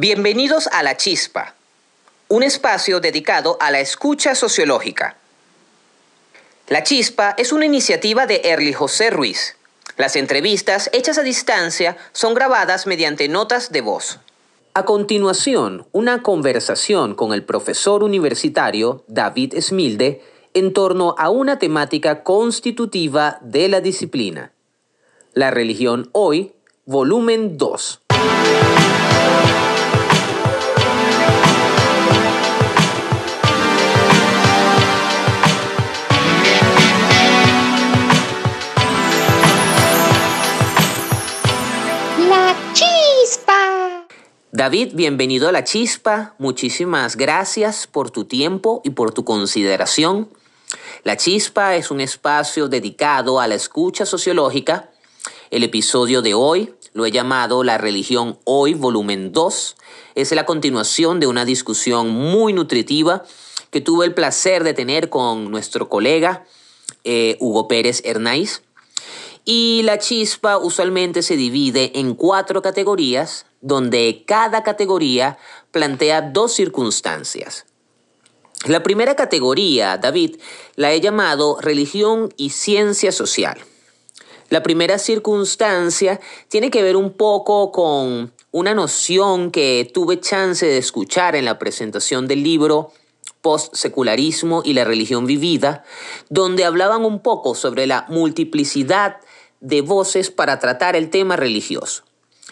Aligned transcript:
Bienvenidos 0.00 0.68
a 0.68 0.84
La 0.84 0.96
Chispa, 0.96 1.56
un 2.28 2.44
espacio 2.44 3.00
dedicado 3.00 3.56
a 3.58 3.72
la 3.72 3.80
escucha 3.80 4.36
sociológica. 4.36 5.16
La 6.68 6.84
Chispa 6.84 7.34
es 7.36 7.50
una 7.50 7.66
iniciativa 7.66 8.24
de 8.24 8.42
Erly 8.44 8.72
José 8.72 9.10
Ruiz. 9.10 9.56
Las 9.96 10.14
entrevistas 10.14 10.88
hechas 10.92 11.18
a 11.18 11.24
distancia 11.24 11.96
son 12.12 12.34
grabadas 12.34 12.86
mediante 12.86 13.26
notas 13.26 13.72
de 13.72 13.80
voz. 13.80 14.20
A 14.72 14.84
continuación, 14.84 15.88
una 15.90 16.22
conversación 16.22 17.16
con 17.16 17.32
el 17.32 17.42
profesor 17.42 18.04
universitario 18.04 19.02
David 19.08 19.54
Smilde 19.60 20.22
en 20.54 20.74
torno 20.74 21.16
a 21.18 21.28
una 21.28 21.58
temática 21.58 22.22
constitutiva 22.22 23.40
de 23.40 23.66
la 23.66 23.80
disciplina. 23.80 24.52
La 25.32 25.50
religión 25.50 26.08
hoy, 26.12 26.52
volumen 26.84 27.58
2. 27.58 28.02
David, 44.58 44.94
bienvenido 44.94 45.48
a 45.48 45.52
La 45.52 45.62
Chispa. 45.62 46.34
Muchísimas 46.38 47.14
gracias 47.14 47.86
por 47.86 48.10
tu 48.10 48.24
tiempo 48.24 48.80
y 48.82 48.90
por 48.90 49.14
tu 49.14 49.24
consideración. 49.24 50.28
La 51.04 51.16
Chispa 51.16 51.76
es 51.76 51.92
un 51.92 52.00
espacio 52.00 52.66
dedicado 52.66 53.38
a 53.38 53.46
la 53.46 53.54
escucha 53.54 54.04
sociológica. 54.04 54.90
El 55.52 55.62
episodio 55.62 56.22
de 56.22 56.34
hoy 56.34 56.74
lo 56.92 57.06
he 57.06 57.12
llamado 57.12 57.62
La 57.62 57.78
religión 57.78 58.40
hoy, 58.42 58.74
volumen 58.74 59.30
2. 59.30 59.76
Es 60.16 60.32
la 60.32 60.44
continuación 60.44 61.20
de 61.20 61.28
una 61.28 61.44
discusión 61.44 62.08
muy 62.08 62.52
nutritiva 62.52 63.22
que 63.70 63.80
tuve 63.80 64.06
el 64.06 64.14
placer 64.14 64.64
de 64.64 64.74
tener 64.74 65.08
con 65.08 65.52
nuestro 65.52 65.88
colega 65.88 66.44
eh, 67.04 67.36
Hugo 67.38 67.68
Pérez 67.68 68.02
Hernáiz. 68.04 68.64
Y 69.44 69.82
la 69.84 70.00
chispa 70.00 70.58
usualmente 70.58 71.22
se 71.22 71.36
divide 71.36 71.92
en 72.00 72.16
cuatro 72.16 72.60
categorías 72.60 73.46
donde 73.60 74.24
cada 74.26 74.62
categoría 74.62 75.38
plantea 75.70 76.22
dos 76.22 76.52
circunstancias. 76.52 77.66
La 78.66 78.82
primera 78.82 79.14
categoría, 79.14 79.98
David, 79.98 80.36
la 80.74 80.92
he 80.92 81.00
llamado 81.00 81.58
religión 81.60 82.32
y 82.36 82.50
ciencia 82.50 83.12
social. 83.12 83.58
La 84.48 84.62
primera 84.62 84.98
circunstancia 84.98 86.20
tiene 86.48 86.70
que 86.70 86.82
ver 86.82 86.96
un 86.96 87.12
poco 87.12 87.70
con 87.70 88.32
una 88.50 88.74
noción 88.74 89.50
que 89.50 89.88
tuve 89.92 90.20
chance 90.20 90.66
de 90.66 90.78
escuchar 90.78 91.36
en 91.36 91.44
la 91.44 91.58
presentación 91.58 92.26
del 92.26 92.42
libro 92.42 92.92
Post-secularismo 93.42 94.62
y 94.64 94.72
la 94.72 94.84
religión 94.84 95.26
vivida, 95.26 95.84
donde 96.28 96.64
hablaban 96.64 97.04
un 97.04 97.20
poco 97.20 97.54
sobre 97.54 97.86
la 97.86 98.06
multiplicidad 98.08 99.18
de 99.60 99.82
voces 99.82 100.30
para 100.30 100.58
tratar 100.58 100.96
el 100.96 101.10
tema 101.10 101.36
religioso. 101.36 102.07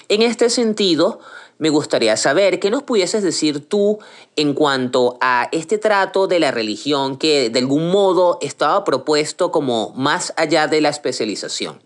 En 0.09 0.23
este 0.23 0.51
sentido, 0.51 1.21
me 1.59 1.71
gustaría 1.71 2.17
saber 2.17 2.61
qué 2.61 2.71
nos 2.71 2.83
pudieses 2.83 3.23
decir 3.23 3.67
tú 3.67 3.99
en 4.37 4.53
cuanto 4.55 5.19
a 5.21 5.49
este 5.53 5.79
trato 5.79 6.27
de 6.27 6.39
la 6.39 6.51
religión 6.51 7.17
que 7.17 7.51
de 7.51 7.59
algún 7.59 7.91
modo 7.91 8.39
estaba 8.43 8.85
propuesto 8.85 9.51
como 9.51 9.93
más 9.97 10.35
allá 10.37 10.69
de 10.69 10.81
la 10.81 10.91
especialización. 10.91 11.83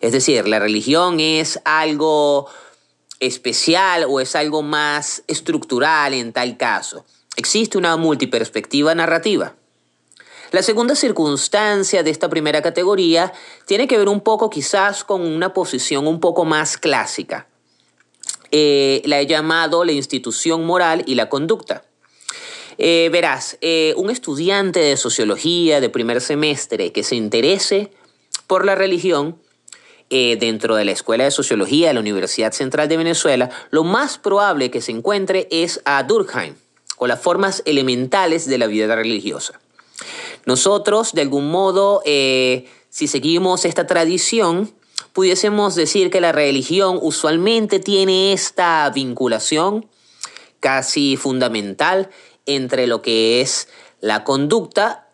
Es 0.00 0.12
decir, 0.12 0.46
la 0.46 0.58
religión 0.58 1.18
es 1.20 1.60
algo 1.64 2.48
especial 3.20 4.04
o 4.08 4.20
es 4.20 4.36
algo 4.36 4.62
más 4.62 5.22
estructural 5.26 6.14
en 6.14 6.32
tal 6.32 6.56
caso. 6.56 7.04
Existe 7.36 7.78
una 7.78 7.96
multiperspectiva 7.96 8.94
narrativa. 8.94 9.54
La 10.50 10.64
segunda 10.64 10.96
circunstancia 10.96 12.02
de 12.02 12.10
esta 12.10 12.28
primera 12.28 12.60
categoría 12.60 13.32
tiene 13.66 13.86
que 13.86 13.96
ver 13.96 14.08
un 14.08 14.20
poco 14.20 14.50
quizás 14.50 15.04
con 15.04 15.22
una 15.22 15.54
posición 15.54 16.08
un 16.08 16.18
poco 16.18 16.44
más 16.44 16.76
clásica. 16.76 17.46
Eh, 18.50 19.00
la 19.04 19.20
he 19.20 19.26
llamado 19.26 19.84
la 19.84 19.92
institución 19.92 20.66
moral 20.66 21.04
y 21.06 21.14
la 21.14 21.28
conducta. 21.28 21.84
Eh, 22.78 23.10
verás, 23.12 23.58
eh, 23.60 23.94
un 23.96 24.10
estudiante 24.10 24.80
de 24.80 24.96
sociología 24.96 25.80
de 25.80 25.88
primer 25.88 26.20
semestre 26.20 26.90
que 26.90 27.04
se 27.04 27.14
interese 27.14 27.92
por 28.48 28.64
la 28.64 28.74
religión 28.74 29.38
dentro 30.10 30.74
de 30.74 30.84
la 30.84 30.90
Escuela 30.90 31.22
de 31.22 31.30
Sociología 31.30 31.86
de 31.86 31.94
la 31.94 32.00
Universidad 32.00 32.50
Central 32.50 32.88
de 32.88 32.96
Venezuela, 32.96 33.48
lo 33.70 33.84
más 33.84 34.18
probable 34.18 34.68
que 34.68 34.80
se 34.80 34.90
encuentre 34.90 35.46
es 35.52 35.80
a 35.84 36.02
Durkheim, 36.02 36.56
con 36.96 37.08
las 37.08 37.20
formas 37.20 37.62
elementales 37.64 38.46
de 38.46 38.58
la 38.58 38.66
vida 38.66 38.96
religiosa. 38.96 39.59
Nosotros, 40.46 41.12
de 41.12 41.22
algún 41.22 41.50
modo, 41.50 42.02
eh, 42.04 42.66
si 42.88 43.06
seguimos 43.06 43.64
esta 43.64 43.86
tradición, 43.86 44.72
pudiésemos 45.12 45.74
decir 45.74 46.10
que 46.10 46.20
la 46.20 46.32
religión 46.32 46.98
usualmente 47.00 47.78
tiene 47.78 48.32
esta 48.32 48.90
vinculación 48.94 49.86
casi 50.60 51.16
fundamental 51.16 52.10
entre 52.46 52.86
lo 52.86 53.02
que 53.02 53.40
es 53.40 53.68
la 54.00 54.24
conducta 54.24 55.08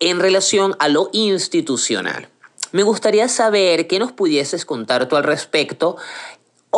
en 0.00 0.20
relación 0.20 0.76
a 0.78 0.88
lo 0.88 1.10
institucional. 1.12 2.28
Me 2.72 2.82
gustaría 2.82 3.28
saber 3.28 3.86
qué 3.86 3.98
nos 3.98 4.12
pudieses 4.12 4.64
contar 4.64 5.08
tú 5.08 5.16
al 5.16 5.24
respecto 5.24 5.96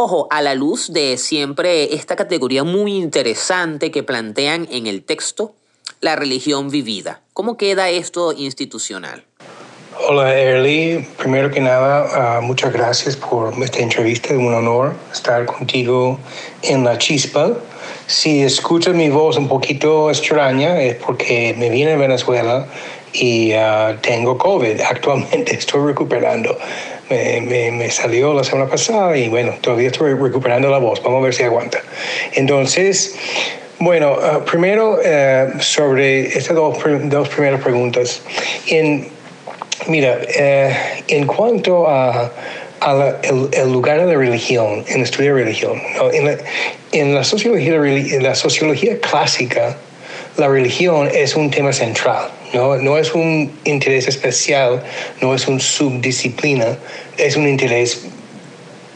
Ojo, 0.01 0.29
a 0.31 0.43
la 0.43 0.55
luz 0.55 0.93
de 0.93 1.17
siempre 1.17 1.95
esta 1.95 2.15
categoría 2.15 2.63
muy 2.63 2.95
interesante 2.95 3.91
que 3.91 4.05
plantean 4.05 4.69
en 4.71 4.87
el 4.87 5.03
texto, 5.03 5.55
la 6.01 6.17
religión 6.17 6.71
vivida. 6.71 7.21
¿Cómo 7.33 7.57
queda 7.57 7.91
esto 7.91 8.33
institucional? 8.33 9.25
Hola 10.09 10.39
Erly, 10.39 11.07
primero 11.19 11.51
que 11.51 11.61
nada, 11.61 12.37
ah, 12.37 12.41
muchas 12.41 12.73
gracias 12.73 13.17
por 13.17 13.53
esta 13.63 13.81
entrevista, 13.81 14.29
es 14.29 14.39
un 14.39 14.55
honor 14.55 14.95
estar 15.13 15.45
contigo 15.45 16.19
en 16.63 16.85
la 16.85 16.99
chispa. 16.99 17.53
Si 18.07 18.43
escuchas 18.43 18.95
mi 18.95 19.09
voz 19.09 19.37
un 19.37 19.49
poquito 19.49 20.09
extraña 20.09 20.81
es 20.81 20.95
porque 20.95 21.55
me 21.59 21.69
vine 21.69 21.93
a 21.93 21.97
Venezuela 21.97 22.69
y 23.13 23.53
ah, 23.53 23.99
tengo 24.01 24.39
COVID. 24.39 24.81
Actualmente 24.89 25.57
estoy 25.57 25.89
recuperando. 25.89 26.57
Me, 27.11 27.91
salió 27.91 28.35
la 28.35 28.45
semana 28.45 28.69
pasada 28.69 29.17
y 29.17 29.29
bueno, 29.29 29.55
todavía 29.61 29.89
estoy 29.89 30.13
recuperando 30.15 30.69
la 30.69 30.79
voz. 30.79 31.03
Vamos 31.03 31.21
a 31.21 31.25
ver 31.25 31.35
si 31.35 31.43
aguanta. 31.43 31.81
Entonces, 32.35 33.17
bueno, 33.79 34.15
uh, 34.15 34.45
primero 34.45 34.99
uh, 34.99 35.61
sobre 35.61 36.27
estas 36.27 36.57
dos, 36.57 37.29
primeras 37.29 37.61
preguntas. 37.63 38.23
En, 38.67 39.09
mira, 39.87 40.19
uh, 40.21 40.73
en 41.09 41.27
cuanto 41.27 41.89
a, 41.89 42.31
la, 42.81 43.17
el, 43.23 43.73
lugar 43.73 44.01
de 44.01 44.07
la 44.07 44.19
religión, 44.19 44.85
en 44.89 45.03
estudiar 45.03 45.35
religión, 45.35 45.81
¿no? 45.97 46.11
en, 46.13 47.15
la 47.15 47.25
sociología, 47.25 47.75
en 47.75 48.23
la 48.23 48.35
sociología 48.35 48.99
clásica, 48.99 49.77
la 50.37 50.49
religión 50.49 51.09
es 51.13 51.37
un 51.37 51.51
tema 51.51 51.73
central. 51.73 52.29
¿No? 52.53 52.77
no 52.77 52.99
es 52.99 53.15
un 53.15 53.53
interés 53.65 54.09
especial, 54.09 54.83
no 55.21 55.35
es 55.35 55.49
un 55.49 55.61
subdisciplina, 55.61 56.79
es 57.17 57.37
un 57.37 57.49
interés 57.49 58.07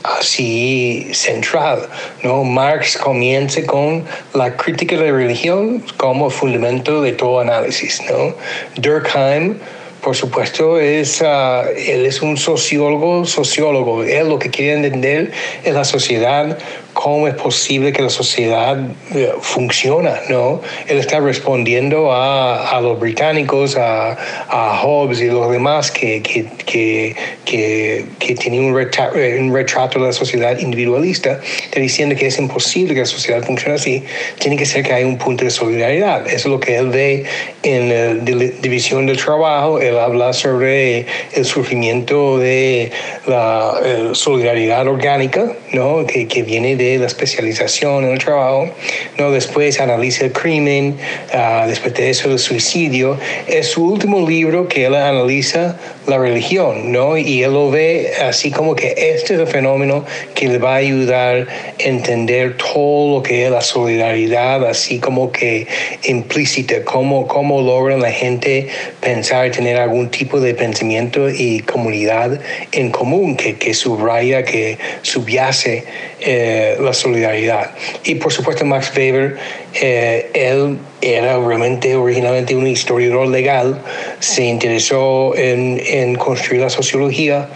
así 0.03 1.09
central. 1.13 1.89
¿no? 2.23 2.45
Marx 2.45 2.97
comienza 2.97 3.65
con 3.65 4.05
la 4.35 4.57
crítica 4.57 4.97
de 4.97 5.11
la 5.11 5.17
religión 5.17 5.85
como 5.97 6.31
fundamento 6.31 7.03
de 7.03 7.13
todo 7.13 7.41
análisis. 7.41 8.03
¿no? 8.11 8.35
Durkheim, 8.77 9.59
por 10.03 10.17
supuesto, 10.17 10.81
es, 10.81 11.21
uh, 11.21 11.69
él 11.77 12.07
es 12.07 12.23
un 12.23 12.37
sociólogo, 12.37 13.25
sociólogo. 13.25 14.03
Él 14.03 14.29
lo 14.29 14.39
que 14.39 14.51
quiere 14.51 14.73
entender 14.73 15.31
es 15.63 15.75
la 15.75 15.85
sociedad 15.85 16.59
cómo 16.93 17.27
es 17.27 17.35
posible 17.35 17.93
que 17.93 18.03
la 18.03 18.11
sociedad 18.11 18.79
eh, 19.15 19.33
funciona, 19.41 20.21
¿no? 20.29 20.61
Él 20.87 20.99
está 20.99 21.21
respondiendo 21.21 22.13
a, 22.13 22.71
a 22.71 22.81
los 22.81 23.01
británicos, 23.01 23.77
a, 23.77 24.17
a, 24.49 24.81
Hobbes 24.83 25.21
y 25.21 25.27
los 25.27 25.51
demás 25.51 25.91
que, 25.91 26.23
que, 26.23 26.47
que, 26.67 27.17
que, 27.45 28.05
que 28.19 28.35
tienen 28.35 28.65
un 28.65 28.75
retrato, 28.75 29.17
un 29.17 29.55
retrato, 29.55 30.01
de 30.01 30.07
la 30.07 30.13
sociedad 30.13 30.59
individualista, 30.59 31.41
está 31.65 31.81
diciendo 31.81 32.15
que 32.15 32.27
es 32.27 32.39
imposible 32.39 32.95
que 32.95 33.01
la 33.01 33.07
sociedad 33.07 33.43
funcione 33.43 33.75
así, 33.75 34.03
tiene 34.39 34.57
que 34.57 34.67
ser 34.67 34.83
que 34.83 34.93
hay 34.93 35.05
un 35.05 35.19
punto 35.19 35.45
de 35.45 35.51
solidaridad. 35.51 36.27
Eso 36.27 36.37
es 36.37 36.47
lo 36.47 36.61
que 36.61 36.77
él 36.77 36.89
ve 36.89 37.25
en 37.63 37.89
la 37.89 38.15
división 38.61 39.07
del 39.07 39.17
trabajo, 39.17 39.81
él 39.81 39.99
habla 39.99 40.33
sobre 40.33 41.07
el 41.33 41.45
sufrimiento 41.45 42.39
de 42.39 42.91
la 43.27 43.75
eh, 43.85 44.11
solidaridad 44.13 44.87
orgánica, 44.87 45.53
¿no? 45.73 46.07
Que, 46.07 46.27
que 46.27 46.43
viene 46.43 46.77
de 46.77 46.82
de 46.83 46.99
la 46.99 47.07
especialización 47.07 48.05
en 48.05 48.13
el 48.13 48.19
trabajo, 48.19 48.71
¿no? 49.19 49.31
después 49.31 49.81
analiza 49.81 50.25
el 50.25 50.33
crimen, 50.33 50.97
uh, 51.33 51.67
después 51.67 51.95
de 51.95 52.11
eso 52.11 52.31
el 52.31 52.39
suicidio. 52.39 53.19
Es 53.47 53.69
su 53.69 53.85
último 53.85 54.29
libro 54.29 54.69
que 54.69 54.87
él 54.87 54.95
analiza 54.95 55.77
la 56.07 56.19
religión, 56.19 56.91
¿no? 56.91 57.17
Y 57.17 57.43
él 57.43 57.53
lo 57.53 57.71
ve 57.71 58.13
así 58.23 58.51
como 58.51 58.75
que 58.75 58.89
este 58.97 59.35
es 59.35 59.41
el 59.41 59.47
fenómeno 59.47 60.05
que 60.35 60.49
le 60.49 60.59
va 60.59 60.75
a 60.75 60.77
ayudar 60.77 61.47
a 61.49 61.83
entender 61.83 62.57
todo 62.57 63.19
lo 63.19 63.23
que 63.23 63.45
es 63.47 63.51
la 63.51 63.61
solidaridad, 63.61 64.65
así 64.67 64.99
como 64.99 65.31
que 65.31 65.67
implícita, 66.05 66.85
cómo, 66.85 67.27
cómo 67.29 67.61
logran 67.61 68.01
la 68.01 68.11
gente 68.11 68.69
pensar 69.01 69.47
y 69.47 69.51
tener 69.51 69.77
algún 69.77 70.11
tipo 70.11 70.41
de 70.41 70.55
pensamiento 70.55 71.29
y 71.31 71.61
comunidad 71.61 72.41
en 72.73 72.91
común 72.91 73.37
que, 73.37 73.57
que 73.57 73.73
subraya, 73.75 74.45
que 74.45 74.79
subyace 75.03 75.85
eh, 76.21 76.77
la 76.81 76.93
solidaridad. 76.93 77.73
Y 78.05 78.17
por 78.17 78.33
supuesto 78.33 78.65
Max 78.65 78.93
Weber, 78.97 79.37
eh, 79.75 80.31
él 80.35 80.79
era 81.01 81.39
realmente 81.39 81.97
originalmente 81.97 82.55
un 82.55 82.67
historiador 82.67 83.29
legal, 83.29 83.81
se 84.21 84.45
interesó 84.45 85.35
en, 85.37 85.81
en 85.85 86.15
construir 86.15 86.63
la 86.63 86.71
sociología. 86.71 87.49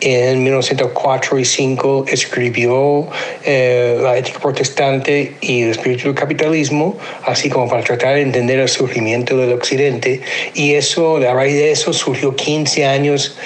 En 0.00 0.42
1904 0.42 1.38
y 1.38 1.44
5 1.44 2.04
escribió 2.08 3.08
eh, 3.44 3.98
La 4.02 4.18
ética 4.18 4.38
protestante 4.38 5.36
y 5.40 5.62
el 5.62 5.70
espíritu 5.70 6.08
del 6.08 6.14
capitalismo, 6.14 6.98
así 7.24 7.48
como 7.48 7.68
para 7.68 7.82
tratar 7.82 8.16
de 8.16 8.22
entender 8.22 8.58
el 8.58 8.68
surgimiento 8.68 9.36
del 9.38 9.52
occidente. 9.52 10.20
Y 10.52 10.74
eso, 10.74 11.16
a 11.16 11.32
raíz 11.32 11.54
de 11.54 11.70
eso, 11.70 11.92
surgió 11.92 12.36
15 12.36 12.84
años 12.84 13.38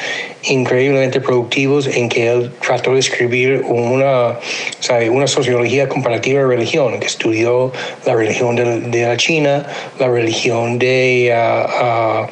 increíblemente 0.45 1.21
productivos 1.21 1.87
en 1.87 2.09
que 2.09 2.29
él 2.29 2.53
trató 2.61 2.95
de 2.95 3.01
escribir 3.01 3.63
una, 3.67 4.39
una 5.11 5.27
sociología 5.27 5.89
comparativa 5.89 6.41
de 6.41 6.47
religión, 6.47 6.99
que 7.01 7.07
estudió 7.07 7.73
la 8.07 8.15
religión 8.19 8.57
de, 8.57 8.81
de 8.81 9.07
la 9.07 9.17
China, 9.17 9.67
la 9.99 10.09
religión 10.09 10.79
de 10.79 11.33
uh, 11.33 12.25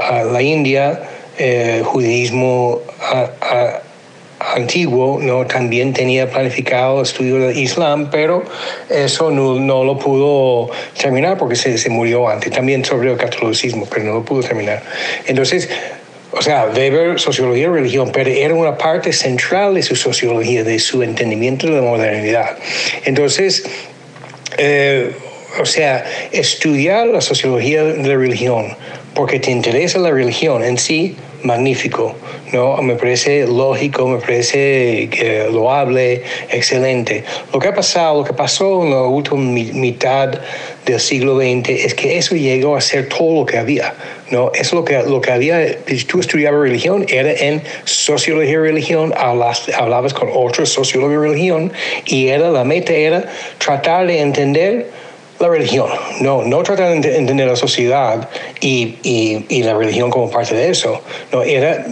uh, 0.00 0.32
la 0.32 0.42
India, 0.42 1.02
eh, 1.38 1.82
judaísmo 1.84 2.80
antiguo, 4.54 5.18
¿no? 5.20 5.46
también 5.46 5.92
tenía 5.92 6.30
planificado 6.30 7.02
estudio 7.02 7.36
del 7.38 7.58
Islam, 7.58 8.10
pero 8.10 8.44
eso 8.88 9.30
no, 9.30 9.58
no 9.58 9.84
lo 9.84 9.98
pudo 9.98 10.70
terminar 10.98 11.36
porque 11.36 11.56
se, 11.56 11.76
se, 11.78 11.90
murió 11.90 12.28
antes. 12.28 12.52
También 12.52 12.84
sobre 12.84 13.10
el 13.10 13.16
catolicismo, 13.16 13.86
pero 13.90 14.04
no 14.04 14.14
lo 14.14 14.24
pudo 14.24 14.42
terminar. 14.42 14.82
Entonces, 15.26 15.68
o 16.32 16.42
sea, 16.42 16.66
Weber, 16.66 17.18
sociología 17.18 17.64
y 17.64 17.68
religión, 17.68 18.10
pero 18.12 18.30
era 18.30 18.54
una 18.54 18.76
parte 18.76 19.12
central 19.12 19.74
de 19.74 19.82
su 19.82 19.96
sociología, 19.96 20.64
de 20.64 20.78
su 20.78 21.02
entendimiento 21.02 21.66
de 21.66 21.76
la 21.76 21.82
modernidad. 21.82 22.56
Entonces, 23.04 23.64
eh, 24.58 25.12
o 25.60 25.66
sea, 25.66 26.04
estudiar 26.32 27.06
la 27.08 27.20
sociología 27.20 27.84
de 27.84 28.08
la 28.08 28.16
religión, 28.16 28.76
porque 29.14 29.40
te 29.40 29.50
interesa 29.50 29.98
la 29.98 30.10
religión 30.10 30.62
en 30.62 30.78
sí, 30.78 31.16
magnífico, 31.42 32.14
¿no? 32.52 32.76
Me 32.82 32.94
parece 32.96 33.46
lógico, 33.46 34.06
me 34.08 34.18
parece 34.18 35.04
eh, 35.04 35.48
loable, 35.50 36.22
excelente. 36.50 37.24
Lo 37.52 37.58
que 37.58 37.68
ha 37.68 37.74
pasado, 37.74 38.18
lo 38.18 38.24
que 38.24 38.32
pasó 38.32 38.82
en 38.82 38.90
la 38.90 39.02
última 39.02 39.36
mitad 39.40 40.38
del 40.84 41.00
siglo 41.00 41.36
XX 41.36 41.68
es 41.70 41.94
que 41.94 42.18
eso 42.18 42.34
llegó 42.34 42.76
a 42.76 42.80
ser 42.80 43.08
todo 43.08 43.40
lo 43.40 43.46
que 43.46 43.58
había, 43.58 43.94
¿no? 44.30 44.50
Eso 44.54 44.76
lo 44.76 44.84
que, 44.84 45.02
lo 45.02 45.20
que 45.20 45.32
había, 45.32 45.78
tú 46.06 46.20
estudiabas 46.20 46.60
religión, 46.60 47.06
era 47.08 47.32
en 47.32 47.62
sociología 47.84 48.52
y 48.52 48.56
religión, 48.56 49.14
hablabas, 49.16 49.68
hablabas 49.76 50.14
con 50.14 50.28
otros 50.32 50.68
sociólogos 50.70 51.16
de 51.16 51.28
religión 51.28 51.72
y 52.06 52.28
era, 52.28 52.50
la 52.50 52.64
meta 52.64 52.92
era 52.92 53.24
tratar 53.58 54.06
de 54.06 54.20
entender 54.20 54.90
la 55.38 55.48
religión, 55.48 55.88
no, 56.20 56.42
no 56.42 56.62
tratar 56.62 57.00
de 57.00 57.16
entender 57.16 57.46
la 57.46 57.56
sociedad 57.56 58.28
y, 58.60 58.96
y, 59.02 59.44
y, 59.48 59.62
la 59.62 59.74
religión 59.74 60.10
como 60.10 60.30
parte 60.30 60.54
de 60.54 60.70
eso, 60.70 61.02
no, 61.32 61.42
era 61.42 61.84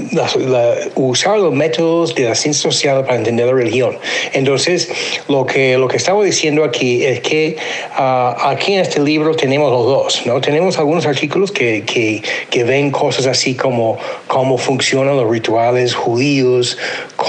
usar 0.94 1.38
los 1.38 1.52
métodos 1.52 2.14
de 2.14 2.25
la 2.25 2.35
ciencia 2.35 2.62
social 2.70 3.05
para 3.05 3.17
entender 3.17 3.46
la 3.46 3.52
religión. 3.52 3.99
Entonces, 4.32 4.91
lo 5.29 5.44
que, 5.44 5.76
lo 5.76 5.88
que 5.88 5.99
estamos 5.99 6.25
diciendo 6.25 6.64
aquí 6.64 7.05
es 7.05 7.20
que 7.20 7.56
uh, 7.99 8.49
aquí 8.49 8.75
en 8.75 8.81
este 8.81 9.00
libro 9.00 9.35
tenemos 9.35 9.70
los 9.70 9.85
dos, 9.85 10.23
¿no? 10.26 10.40
Tenemos 10.40 10.79
algunos 10.79 11.06
artículos 11.06 11.52
que, 11.52 11.85
que, 11.85 12.23
que 12.50 12.64
ven 12.64 12.90
cosas 12.90 13.26
así 13.26 13.55
como 13.55 13.99
cómo 14.26 14.56
funcionan 14.56 15.17
los 15.17 15.29
rituales 15.31 15.94
judíos, 15.94 16.79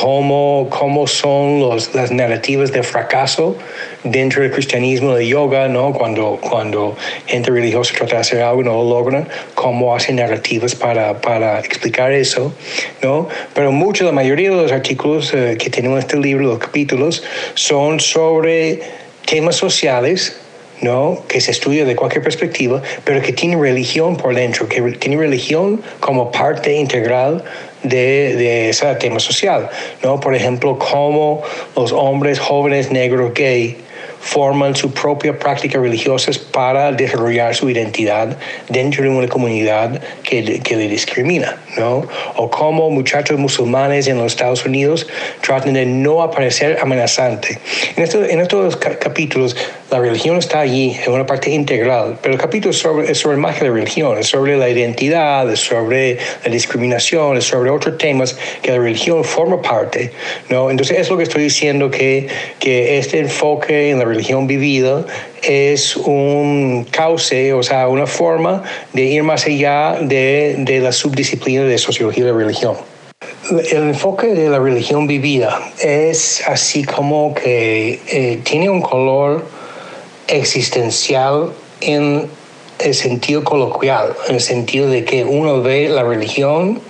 cómo, 0.02 0.68
cómo 0.70 1.08
son 1.08 1.62
los, 1.62 1.96
las 1.96 2.12
narrativas 2.12 2.72
de 2.74 2.84
fracaso 2.84 3.56
dentro 4.04 4.42
del 4.42 4.52
cristianismo, 4.52 5.16
de 5.16 5.28
yoga, 5.28 5.70
¿no? 5.70 5.94
Cuando, 5.94 6.38
cuando 6.42 6.98
gente 7.26 7.50
religiosa 7.50 7.94
trata 7.98 8.16
de 8.16 8.22
hacer 8.22 8.42
algo 8.42 8.62
y 8.62 8.66
no 8.66 8.74
lo 8.74 8.90
logran, 8.90 9.28
cómo 9.54 9.96
hacen 9.96 10.18
narrativas 10.18 10.76
para, 10.76 11.22
para 11.22 11.60
explicar 11.60 12.12
eso, 12.12 12.54
¿no? 13.02 13.30
Pero 13.54 13.72
mucho, 13.72 14.04
la 14.04 14.12
mayoría 14.12 14.50
de 14.50 14.58
los 14.58 14.72
artículos 14.72 15.34
eh, 15.34 15.56
que 15.58 15.70
tenemos 15.70 15.98
en 15.98 16.02
este 16.02 16.18
libro, 16.18 16.46
los 16.46 16.60
capítulos, 16.60 17.24
son 17.54 18.02
sobre 18.02 18.82
temas 19.26 19.56
sociales, 19.56 20.38
¿no? 20.82 21.24
que 21.28 21.42
se 21.42 21.52
estudia 21.52 21.86
de 21.86 21.96
cualquier 21.96 22.24
perspectiva, 22.24 22.82
pero 23.04 23.22
que 23.22 23.34
tiene 23.34 23.56
religión 23.56 24.18
por 24.18 24.36
dentro, 24.36 24.68
que 24.68 24.82
tiene 24.94 25.18
religión 25.18 25.82
como 26.00 26.32
parte 26.32 26.74
integral 26.74 27.44
de, 27.84 28.36
de, 28.36 28.70
ese 28.70 28.94
tema 28.96 29.20
social. 29.20 29.70
¿no? 30.04 30.20
Por 30.20 30.36
ejemplo, 30.36 30.78
cómo 30.78 31.44
los 31.76 31.92
hombres 31.92 32.40
jóvenes 32.40 32.92
negros 32.92 33.34
gay 33.34 33.78
forman 34.26 34.76
su 34.76 34.92
propia 34.92 35.38
práctica 35.38 35.80
religiosa 35.80 36.32
para 36.52 36.92
desarrollar 36.92 37.54
su 37.54 37.70
identidad 37.70 38.36
dentro 38.68 39.04
de 39.04 39.10
una 39.10 39.28
comunidad 39.28 40.02
que, 40.24 40.62
que 40.62 40.76
le 40.76 40.88
discrimina, 40.88 41.58
¿no? 41.78 42.08
O 42.36 42.50
como 42.50 42.90
muchachos 42.90 43.38
musulmanes 43.38 44.08
en 44.08 44.18
los 44.18 44.34
Estados 44.34 44.66
Unidos 44.66 45.06
tratan 45.42 45.74
de 45.74 45.86
no 45.86 46.24
aparecer 46.24 46.80
amenazante. 46.82 47.60
En, 47.96 48.04
esto, 48.04 48.26
en 48.26 48.40
estos 48.40 48.78
capítulos 48.78 49.56
la 49.92 50.00
religión 50.00 50.38
está 50.38 50.62
allí 50.62 50.98
en 51.06 51.14
una 51.14 51.28
parte 51.28 51.52
integral, 51.52 52.18
pero 52.20 52.34
el 52.34 52.42
capítulo 52.42 52.72
es 52.72 52.80
sobre, 52.80 53.12
es 53.12 53.20
sobre 53.20 53.38
más 53.38 53.60
que 53.60 53.66
la 53.66 53.72
religión, 53.72 54.18
es 54.18 54.28
sobre 54.28 54.58
la 54.58 54.68
identidad, 54.68 55.50
es 55.52 55.60
sobre 55.60 56.18
la 56.44 56.52
discriminación, 56.52 57.38
es 57.38 57.44
sobre 57.44 57.70
otros 57.70 58.00
temas 58.00 58.36
que 58.64 58.72
la 58.72 58.80
religión 58.80 59.24
forma 59.24 59.62
parte, 59.62 60.12
¿no? 60.50 60.72
Entonces 60.72 60.98
es 60.98 61.10
lo 61.12 61.18
que 61.18 61.24
estoy 61.24 61.44
diciendo 61.44 61.92
que, 61.92 62.28
que 62.60 62.98
este 62.98 63.20
enfoque 63.20 63.92
en 63.92 64.00
la 64.00 64.06
religión 64.06 64.15
vivida 64.48 65.06
es 65.44 65.96
un 65.96 66.86
cauce, 66.92 67.54
o 67.54 67.64
sea, 67.64 67.88
una 67.88 68.08
forma 68.08 68.64
de 68.94 69.04
ir 69.04 69.24
más 69.24 69.46
allá 69.46 69.98
de, 70.02 70.56
de 70.60 70.80
la 70.80 70.92
subdisciplina 70.92 71.64
de 71.64 71.78
sociología 71.78 72.26
de 72.26 72.32
la 72.32 72.38
religión. 72.38 72.76
El 73.72 73.84
enfoque 73.90 74.28
de 74.28 74.50
la 74.50 74.60
religión 74.60 75.08
vivida 75.08 75.60
es 75.82 76.44
así 76.48 76.84
como 76.84 77.34
que 77.34 78.00
eh, 78.08 78.40
tiene 78.44 78.70
un 78.70 78.82
color 78.82 79.46
existencial 80.28 81.52
en 81.82 82.28
el 82.80 82.94
sentido 82.94 83.44
coloquial, 83.44 84.16
en 84.28 84.36
el 84.36 84.42
sentido 84.42 84.90
de 84.90 85.06
que 85.06 85.24
uno 85.24 85.62
ve 85.62 85.90
la 85.90 86.04
religión 86.04 86.82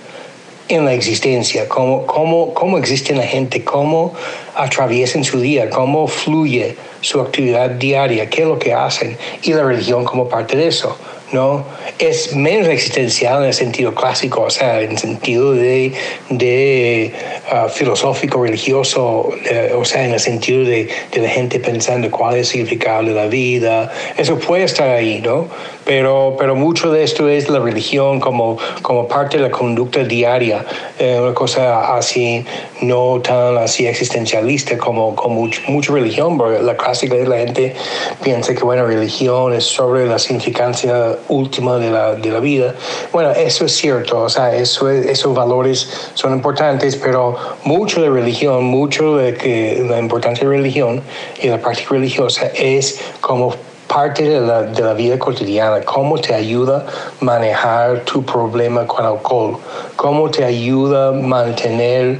en 0.68 0.84
la 0.84 0.94
existencia, 0.94 1.68
cómo, 1.68 2.06
cómo, 2.06 2.52
cómo 2.54 2.78
existe 2.78 3.14
la 3.14 3.22
gente, 3.22 3.62
cómo 3.62 4.12
atraviesan 4.54 5.22
su 5.22 5.40
día, 5.40 5.70
cómo 5.70 6.08
fluye 6.08 6.76
su 7.06 7.20
actividad 7.20 7.70
diaria, 7.70 8.28
qué 8.28 8.42
es 8.42 8.48
lo 8.48 8.58
que 8.58 8.74
hacen, 8.74 9.16
y 9.42 9.52
la 9.52 9.62
religión 9.62 10.04
como 10.04 10.28
parte 10.28 10.56
de 10.56 10.66
eso. 10.66 10.98
¿No? 11.32 11.64
Es 11.98 12.34
menos 12.34 12.68
existencial 12.68 13.42
en 13.42 13.48
el 13.48 13.54
sentido 13.54 13.94
clásico, 13.94 14.42
o 14.42 14.50
sea, 14.50 14.80
en 14.80 14.92
el 14.92 14.98
sentido 14.98 15.52
de, 15.52 15.92
de 16.30 17.12
uh, 17.52 17.68
filosófico, 17.68 18.42
religioso, 18.42 19.28
uh, 19.30 19.76
o 19.76 19.84
sea, 19.84 20.04
en 20.04 20.12
el 20.12 20.20
sentido 20.20 20.64
de, 20.64 20.88
de, 21.12 21.20
la 21.20 21.28
gente 21.28 21.58
pensando 21.58 22.10
cuál 22.10 22.34
es 22.34 22.40
el 22.40 22.46
significado 22.46 23.04
de 23.04 23.12
la 23.12 23.26
vida. 23.26 23.92
Eso 24.16 24.38
puede 24.38 24.64
estar 24.64 24.88
ahí, 24.88 25.20
¿no? 25.24 25.48
Pero, 25.86 26.34
pero 26.36 26.56
mucho 26.56 26.90
de 26.90 27.04
esto 27.04 27.28
es 27.28 27.48
la 27.48 27.60
religión 27.60 28.18
como, 28.18 28.58
como 28.82 29.06
parte 29.06 29.36
de 29.36 29.44
la 29.44 29.50
conducta 29.52 30.02
diaria, 30.02 30.66
eh, 30.98 31.16
una 31.20 31.32
cosa 31.32 31.96
así, 31.96 32.44
no 32.80 33.20
tan 33.22 33.56
así 33.56 33.86
existencialista 33.86 34.76
como, 34.76 35.14
como 35.14 35.42
mucha 35.42 35.60
mucho 35.68 35.94
religión, 35.94 36.36
porque 36.38 36.60
la 36.60 36.76
clásica 36.76 37.14
de 37.14 37.28
la 37.28 37.36
gente 37.36 37.76
piensa 38.20 38.52
que, 38.52 38.64
bueno, 38.64 38.84
religión 38.84 39.54
es 39.54 39.64
sobre 39.64 40.06
la 40.06 40.18
significancia 40.18 41.16
última 41.28 41.76
de 41.76 41.90
la, 41.90 42.14
de 42.14 42.30
la 42.30 42.40
vida. 42.40 42.74
Bueno, 43.12 43.30
eso 43.30 43.64
es 43.64 43.72
cierto, 43.72 44.22
o 44.22 44.28
sea, 44.28 44.54
eso 44.54 44.88
esos 44.88 45.34
valores 45.34 46.10
son 46.14 46.32
importantes, 46.32 46.96
pero 46.96 47.36
mucho 47.64 48.02
de 48.02 48.10
religión, 48.10 48.64
mucho 48.64 49.16
de 49.16 49.34
que 49.34 49.84
la 49.88 49.98
importancia 49.98 50.48
de 50.48 50.56
religión 50.56 51.02
y 51.42 51.48
la 51.48 51.58
práctica 51.58 51.90
religiosa 51.90 52.46
es 52.54 53.00
como 53.20 53.54
parte 53.86 54.24
de 54.24 54.40
la, 54.40 54.62
de 54.62 54.82
la, 54.82 54.94
vida 54.94 55.18
cotidiana, 55.18 55.80
cómo 55.82 56.18
te 56.18 56.34
ayuda 56.34 56.84
a 57.20 57.24
manejar 57.24 58.00
tu 58.00 58.24
problema 58.24 58.86
con 58.86 59.04
alcohol, 59.04 59.58
cómo 59.94 60.30
te 60.30 60.44
ayuda 60.44 61.08
a 61.08 61.12
mantener 61.12 62.18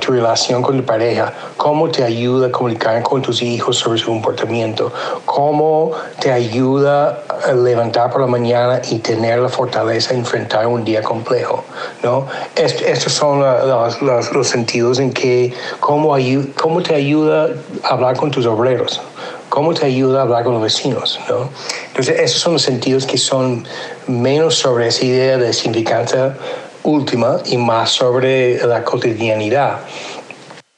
tu 0.00 0.12
relación 0.12 0.62
con 0.62 0.78
tu 0.78 0.84
pareja, 0.84 1.32
cómo 1.56 1.90
te 1.90 2.02
ayuda 2.02 2.46
a 2.48 2.50
comunicar 2.50 3.02
con 3.02 3.22
tus 3.22 3.42
hijos 3.42 3.76
sobre 3.76 3.98
su 3.98 4.06
comportamiento, 4.06 4.92
cómo 5.24 5.92
te 6.20 6.32
ayuda 6.32 7.22
a 7.28 7.52
levantar 7.52 8.10
por 8.10 8.20
la 8.22 8.26
mañana 8.26 8.80
y 8.90 8.98
tener 8.98 9.38
la 9.38 9.48
fortaleza 9.48 10.12
de 10.12 10.20
enfrentar 10.20 10.66
un 10.66 10.84
día 10.84 11.02
complejo, 11.02 11.64
¿no? 12.02 12.26
estos 12.56 13.12
son 13.12 13.40
los, 13.40 14.48
sentidos 14.48 14.98
en 14.98 15.12
que 15.12 15.52
cómo, 15.80 16.16
cómo 16.60 16.82
te 16.82 16.94
ayuda 16.94 17.48
a 17.84 17.88
hablar 17.88 18.16
con 18.16 18.30
tus 18.30 18.46
obreros, 18.46 19.00
cómo 19.48 19.74
te 19.74 19.84
ayuda 19.84 20.20
a 20.20 20.22
hablar 20.22 20.44
con 20.44 20.54
los 20.54 20.62
vecinos, 20.62 21.20
¿no? 21.28 21.50
Entonces, 21.88 22.20
esos 22.20 22.40
son 22.40 22.54
los 22.54 22.62
sentidos 22.62 23.04
que 23.04 23.18
son 23.18 23.66
menos 24.06 24.54
sobre 24.54 24.88
esa 24.88 25.04
idea 25.04 25.36
de 25.36 25.52
significancia 25.52 26.36
última 26.84 27.38
y 27.46 27.56
más 27.56 27.90
sobre 27.90 28.64
la 28.66 28.84
cotidianidad. 28.84 29.80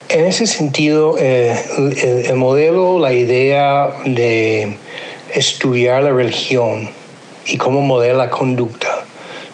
En 0.08 0.26
ese 0.26 0.46
sentido, 0.46 1.16
eh, 1.18 1.58
el, 2.28 2.36
modelo, 2.36 2.98
la 2.98 3.12
idea 3.12 3.90
de 4.04 4.76
estudiar 5.32 6.02
la 6.02 6.10
religión 6.10 6.90
y 7.46 7.56
cómo 7.56 7.80
modela 7.80 8.14
la 8.14 8.30
conducta, 8.30 9.04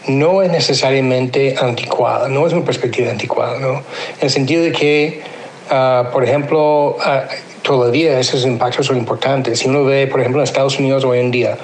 no 0.09 0.43
es 0.43 0.51
necesariamente 0.51 1.57
anticuada, 1.59 2.29
no 2.29 2.47
es 2.47 2.53
una 2.53 2.65
perspectiva 2.65 3.11
anticuada, 3.11 3.59
¿no? 3.59 3.75
En 3.75 3.83
el 4.23 4.31
sentido 4.31 4.63
de 4.63 4.73
que, 4.73 5.23
ah, 5.71 6.11
por 6.13 6.25
ejemplo, 6.25 6.97
uh, 6.97 7.63
todavía 7.63 8.19
esos 8.19 8.45
impactos 8.45 8.87
son 8.87 8.97
importantes. 8.97 9.61
Si 9.61 9.69
uno 9.69 9.85
ve, 9.85 10.07
por 10.09 10.21
ejemplo, 10.21 10.41
en 10.41 10.45
Estados 10.45 10.79
Unidos 10.79 11.05
hoy 11.05 11.21
en 11.21 11.31
día, 11.31 11.57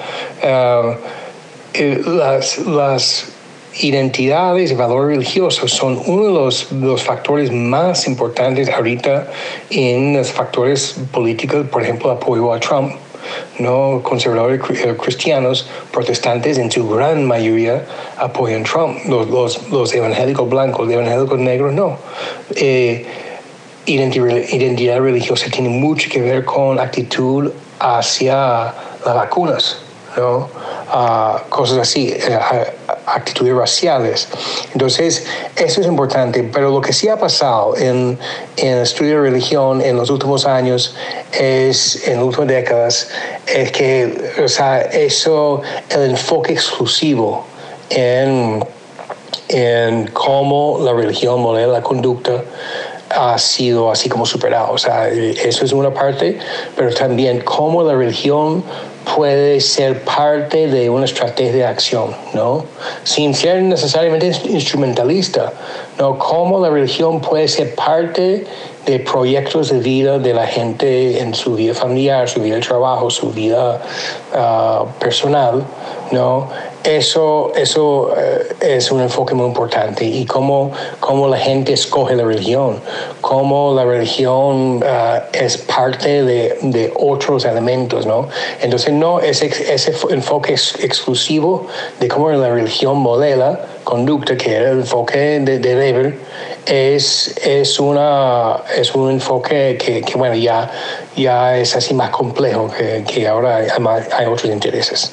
eh, 1.73 2.01
las, 2.05 2.59
las 2.59 3.36
identidades 3.79 4.71
y 4.71 4.75
valores 4.75 5.17
religiosos 5.17 5.71
son 5.71 6.01
uno 6.05 6.25
de 6.25 6.33
los, 6.33 7.03
factores 7.03 7.51
más 7.51 8.07
importantes 8.07 8.69
ahorita 8.69 9.27
en 9.69 10.15
los 10.15 10.31
factores 10.31 10.95
políticos, 11.11 11.65
por 11.71 11.83
ejemplo, 11.83 12.11
apoyo 12.11 12.53
a 12.53 12.59
Trump. 12.59 12.93
No 13.59 14.01
conservadores 14.03 14.61
eh, 14.69 14.95
cristianos, 14.95 15.67
protestantes 15.91 16.57
en 16.57 16.71
su 16.71 16.87
gran 16.87 17.25
mayoría 17.25 17.85
apoyan 18.17 18.63
Trump. 18.63 18.99
Los 19.07 19.93
evangélicos 19.93 20.49
blancos, 20.49 20.85
los 20.85 20.93
evangélicos 20.93 21.39
negros 21.39 21.73
no. 21.73 21.97
Eh, 22.55 23.05
identidad 23.85 24.99
religiosa 24.99 25.47
tiene 25.49 25.69
mucho 25.69 26.09
que 26.09 26.21
ver 26.21 26.45
con 26.45 26.79
actitud 26.79 27.51
hacia 27.79 28.73
las 29.05 29.15
vacunas, 29.15 29.77
¿no? 30.17 30.49
Cosas 31.49 31.79
así, 31.79 32.13
eh, 32.13 32.39
actitudes 33.05 33.53
raciales. 33.53 34.29
Entonces, 34.71 35.25
eso 35.55 35.81
es 35.81 35.87
importante, 35.87 36.43
pero 36.43 36.69
lo 36.69 36.79
que 36.79 36.93
sí 36.93 37.09
ha 37.09 37.17
pasado 37.17 37.75
en, 37.75 38.17
en 38.55 38.67
el 38.77 38.83
estudio 38.83 39.15
de 39.15 39.29
religión 39.29 39.81
en 39.81 39.97
los 39.97 40.09
últimos 40.09 40.45
años, 40.45 40.95
es, 41.33 42.07
en 42.07 42.15
las 42.15 42.23
últimas 42.23 42.47
décadas, 42.47 43.09
es 43.45 43.71
que, 43.71 44.33
o 44.43 44.47
sea, 44.47 44.81
eso, 44.81 45.61
el 45.89 46.11
enfoque 46.11 46.53
exclusivo 46.53 47.45
en, 47.89 48.63
en 49.49 50.07
cómo 50.07 50.79
la 50.81 50.93
religión 50.93 51.41
modela 51.41 51.73
la 51.73 51.81
conducta, 51.81 52.43
ha 53.09 53.37
sido 53.37 53.91
así 53.91 54.09
como 54.09 54.25
superado. 54.25 54.73
O 54.73 54.77
sea, 54.77 55.09
eso 55.09 55.65
es 55.65 55.71
una 55.71 55.93
parte, 55.93 56.37
pero 56.75 56.93
también 56.93 57.39
cómo 57.41 57.83
la 57.83 57.93
religión 57.93 58.63
puede 59.15 59.59
ser 59.61 60.03
parte 60.03 60.67
de 60.67 60.89
una 60.89 61.05
estrategia 61.05 61.51
de 61.53 61.65
acción, 61.65 62.15
¿no? 62.33 62.65
Sin 63.03 63.33
ser 63.33 63.61
necesariamente 63.61 64.31
instrumentalista, 64.45 65.53
¿no? 65.97 66.17
Cómo 66.17 66.59
la 66.59 66.69
religión 66.69 67.21
puede 67.21 67.47
ser 67.47 67.75
parte 67.75 68.45
de 68.85 68.99
proyectos 68.99 69.69
de 69.69 69.79
vida 69.79 70.17
de 70.17 70.33
la 70.33 70.47
gente 70.47 71.19
en 71.19 71.33
su 71.33 71.55
vida 71.55 71.73
familiar, 71.73 72.29
su 72.29 72.41
vida 72.41 72.55
de 72.55 72.61
trabajo, 72.61 73.09
su 73.09 73.31
vida 73.31 73.81
uh, 74.33 74.87
personal, 74.99 75.63
¿no? 76.11 76.49
Eso, 76.87 77.51
eso 77.53 78.13
eh, 78.17 78.77
es 78.77 78.91
un 78.93 79.01
enfoque 79.01 79.33
muy 79.35 79.45
importante 79.45 80.05
y 80.05 80.25
cómo, 80.25 80.71
cómo 81.01 81.27
la 81.27 81.35
gente 81.37 81.73
escoge 81.73 82.15
la 82.15 82.23
religión, 82.23 82.79
cómo 83.19 83.73
la 83.75 83.83
religión 83.83 84.77
uh, 84.77 85.19
es 85.33 85.57
parte 85.57 86.23
de, 86.23 86.57
de, 86.61 86.93
otros 86.95 87.43
elementos, 87.43 88.05
¿no? 88.05 88.29
Entonces 88.61 88.93
no 88.93 89.19
es 89.19 89.41
ese 89.41 89.93
enfoque 90.11 90.53
exclusivo 90.53 91.67
de 91.99 92.07
cómo 92.07 92.29
la 92.29 92.51
religión 92.51 92.99
modela 92.99 93.59
conducta, 93.83 94.37
que 94.37 94.55
era 94.55 94.71
el 94.71 94.79
enfoque 94.79 95.41
de, 95.41 95.59
de 95.59 95.75
Weber, 95.75 96.17
es, 96.65 97.35
es, 97.45 97.81
una, 97.81 98.61
es 98.73 98.95
un 98.95 99.11
enfoque 99.11 99.77
que, 99.77 99.99
que, 100.03 100.17
bueno, 100.17 100.35
ya, 100.35 100.71
ya 101.17 101.57
es 101.57 101.75
así 101.75 101.93
más 101.93 102.11
complejo, 102.11 102.71
que, 102.71 103.03
que 103.03 103.27
ahora 103.27 103.57
hay, 103.57 103.67
hay 104.15 104.25
otros 104.25 104.45
intereses. 104.45 105.11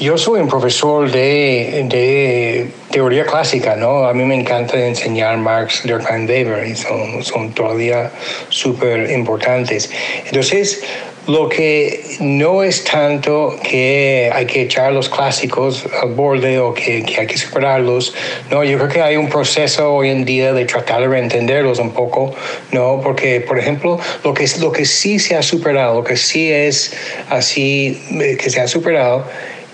Yo 0.00 0.18
soy 0.18 0.40
un 0.40 0.48
profesor 0.48 1.08
de, 1.08 1.86
de, 1.88 2.68
teoría 2.90 3.24
clásica, 3.24 3.76
¿no? 3.76 4.06
A 4.08 4.12
mí 4.12 4.24
me 4.24 4.34
encanta 4.34 4.76
enseñar 4.76 5.36
Marx, 5.38 5.82
Durkheim, 5.84 6.26
Weber, 6.28 6.66
y 6.66 6.74
son, 6.74 7.22
son 7.22 7.52
todavía 7.52 8.10
súper 8.48 9.08
importantes. 9.12 9.88
Entonces, 10.26 10.82
lo 11.28 11.48
que 11.48 12.02
no 12.18 12.64
es 12.64 12.82
tanto 12.82 13.56
que 13.62 14.30
hay 14.34 14.46
que 14.46 14.62
echar 14.62 14.92
los 14.92 15.08
clásicos 15.08 15.84
al 16.02 16.10
borde 16.10 16.58
o 16.58 16.74
que, 16.74 17.02
que, 17.02 17.20
hay 17.20 17.26
que 17.26 17.38
superarlos, 17.38 18.14
no, 18.50 18.64
yo 18.64 18.76
creo 18.78 18.90
que 18.90 19.00
hay 19.00 19.16
un 19.16 19.28
proceso 19.28 19.94
hoy 19.94 20.10
en 20.10 20.24
día 20.24 20.52
de 20.52 20.64
tratar 20.66 21.00
de 21.00 21.08
reentenderlos 21.08 21.78
un 21.78 21.92
poco, 21.92 22.34
no, 22.72 23.00
porque 23.02 23.40
por 23.40 23.58
ejemplo 23.58 23.98
lo 24.22 24.34
que 24.34 24.46
lo 24.58 24.72
que 24.72 24.84
sí 24.84 25.18
se 25.18 25.36
ha 25.36 25.42
superado, 25.42 25.94
lo 25.94 26.04
que 26.04 26.16
sí 26.16 26.50
es 26.50 26.92
así 27.30 28.02
eh, 28.20 28.36
que 28.36 28.50
se 28.50 28.60
ha 28.60 28.68
superado 28.68 29.24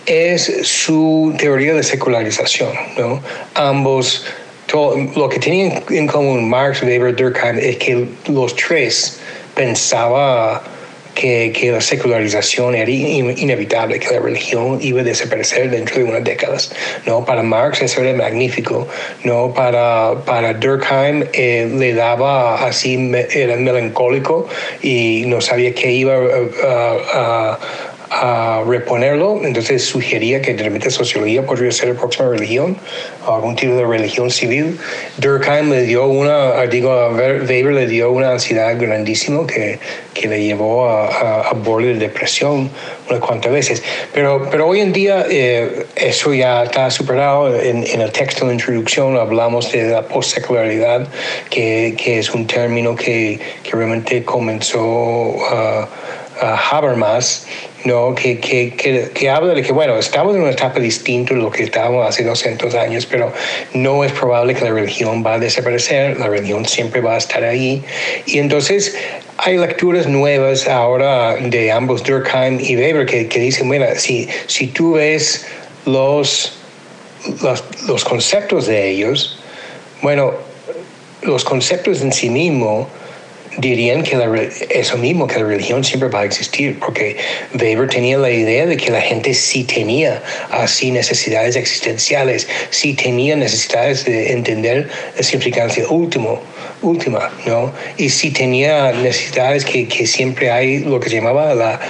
es 0.06 0.66
su 0.66 1.34
teoría 1.38 1.74
de 1.74 1.82
secularización. 1.82 2.70
¿no? 2.98 3.20
Ambos, 3.54 4.24
todo, 4.66 4.96
lo 5.16 5.28
que 5.28 5.38
tenían 5.38 5.82
en 5.90 6.06
común 6.06 6.48
Marx, 6.48 6.82
Weber, 6.82 7.14
Durkheim 7.14 7.58
es 7.58 7.76
que 7.76 8.06
los 8.28 8.54
tres 8.56 9.18
pensaban 9.54 10.60
que, 11.14 11.52
que, 11.52 11.70
la 11.70 11.80
secularización 11.80 12.74
era 12.74 12.90
inevitable, 12.90 13.98
que 13.98 14.14
la 14.14 14.20
religión 14.20 14.78
iba 14.80 15.00
a 15.00 15.04
desaparecer 15.04 15.68
dentro 15.68 15.96
de 15.96 16.04
unas 16.04 16.24
décadas. 16.24 16.72
¿no? 17.04 17.24
Para 17.24 17.42
Marx 17.42 17.82
eso 17.82 18.00
era 18.00 18.16
magnífico. 18.16 18.88
¿no? 19.24 19.52
Para, 19.52 20.14
para 20.24 20.54
Durkheim 20.54 21.24
eh, 21.32 21.70
le 21.76 21.94
daba 21.94 22.64
así, 22.64 23.12
era 23.34 23.56
melancólico 23.56 24.48
y 24.82 25.24
no 25.26 25.40
sabía 25.40 25.74
qué 25.74 25.90
iba 25.90 26.14
a 26.14 26.96
a 27.12 27.58
reponerlo, 28.66 29.40
entonces 29.44 29.84
sugería 29.84 30.42
que 30.42 30.54
de 30.54 30.64
repente 30.64 30.90
sociología 30.90 31.46
podría 31.46 31.70
ser 31.70 31.90
la 31.90 31.94
próxima 31.94 32.28
religión, 32.28 32.76
algún 33.26 33.54
tipo 33.54 33.74
de 33.74 33.84
religión 33.84 34.30
civil. 34.30 34.78
Durkheim 35.18 35.70
le 35.70 35.82
dio 35.82 36.06
una, 36.06 36.60
digo, 36.66 36.90
Weber 37.10 37.72
le 37.72 37.86
dio 37.86 38.10
una 38.10 38.32
ansiedad 38.32 38.76
grandísima 38.78 39.46
que, 39.46 39.78
que 40.12 40.26
le 40.26 40.42
llevó 40.42 40.88
a, 40.88 41.48
a, 41.48 41.52
borde 41.52 41.94
de 41.94 41.94
depresión 41.94 42.70
unas 43.08 43.20
cuantas 43.20 43.52
veces. 43.52 43.82
Pero, 44.12 44.48
pero 44.50 44.66
hoy 44.66 44.80
en 44.80 44.92
día 44.92 45.26
eh, 45.30 45.86
eso 45.94 46.34
ya 46.34 46.64
está 46.64 46.90
superado. 46.90 47.60
En, 47.60 47.86
en, 47.86 48.00
el 48.00 48.10
texto 48.10 48.46
de 48.46 48.54
introducción 48.54 49.16
hablamos 49.16 49.70
de 49.70 49.84
la 49.84 50.02
postsecularidad, 50.02 51.06
que, 51.48 51.94
que 51.96 52.18
es 52.18 52.30
un 52.34 52.46
término 52.46 52.96
que, 52.96 53.38
que 53.62 53.70
realmente 53.72 54.24
comenzó 54.24 55.36
a, 55.48 55.88
a 56.40 56.56
Habermas 56.56 57.46
¿no? 57.84 58.14
Que, 58.14 58.38
que, 58.38 58.74
que, 58.74 59.10
que, 59.14 59.30
habla 59.30 59.54
de 59.54 59.62
que, 59.62 59.72
bueno, 59.72 59.96
estamos 59.96 60.34
en 60.34 60.42
una 60.42 60.50
etapa 60.50 60.80
distinta 60.80 61.34
de 61.34 61.40
lo 61.40 61.50
que 61.50 61.62
estábamos 61.62 62.06
hace 62.06 62.24
200 62.24 62.74
años, 62.74 63.06
pero 63.06 63.32
no 63.72 64.04
es 64.04 64.12
probable 64.12 64.54
que 64.54 64.64
la 64.64 64.70
religión 64.70 65.24
va 65.24 65.34
a 65.34 65.38
desaparecer, 65.38 66.18
la 66.18 66.28
religión 66.28 66.66
siempre 66.66 67.00
va 67.00 67.14
a 67.14 67.18
estar 67.18 67.42
ahí. 67.42 67.82
Y 68.26 68.38
entonces 68.38 68.96
hay 69.38 69.56
lecturas 69.56 70.06
nuevas 70.06 70.68
ahora 70.68 71.36
de 71.36 71.72
ambos 71.72 72.02
Durkheim 72.02 72.58
y 72.60 72.76
Weber 72.76 73.06
que, 73.06 73.28
que 73.28 73.40
dicen, 73.40 73.68
bueno, 73.68 73.86
si, 73.96 74.28
si 74.46 74.66
tú 74.66 74.94
ves 74.94 75.46
los, 75.86 76.52
los, 77.42 77.64
los 77.86 78.04
conceptos 78.04 78.66
de 78.66 78.90
ellos, 78.90 79.38
bueno, 80.02 80.34
los 81.22 81.44
conceptos 81.44 82.02
en 82.02 82.12
sí 82.12 82.28
mismos 82.28 82.86
dirían 83.58 84.02
que 84.02 84.16
la, 84.16 84.30
eso 84.70 84.96
mismo, 84.96 85.26
que 85.26 85.40
la 85.40 85.46
religión 85.46 85.84
siempre 85.84 86.08
va 86.08 86.20
a 86.20 86.24
existir, 86.24 86.78
porque 86.78 87.16
Weber 87.54 87.88
tenía 87.88 88.18
la 88.18 88.30
idea 88.30 88.66
de 88.66 88.76
que 88.76 88.90
la 88.90 89.00
gente 89.00 89.34
sí 89.34 89.64
tenía 89.64 90.22
así 90.50 90.90
necesidades 90.90 91.56
existenciales, 91.56 92.48
sí 92.70 92.94
tenía 92.94 93.36
necesidades 93.36 94.04
de 94.04 94.32
entender 94.32 94.88
la 95.16 95.22
significancia 95.22 95.88
último, 95.88 96.40
última, 96.82 97.30
¿no? 97.46 97.72
Y 97.96 98.08
sí 98.08 98.30
tenía 98.30 98.92
necesidades 98.92 99.64
que, 99.64 99.88
que 99.88 100.06
siempre 100.06 100.50
hay 100.50 100.80
lo 100.80 101.00
que 101.00 101.10
llamaba 101.10 101.54
la 101.54 101.80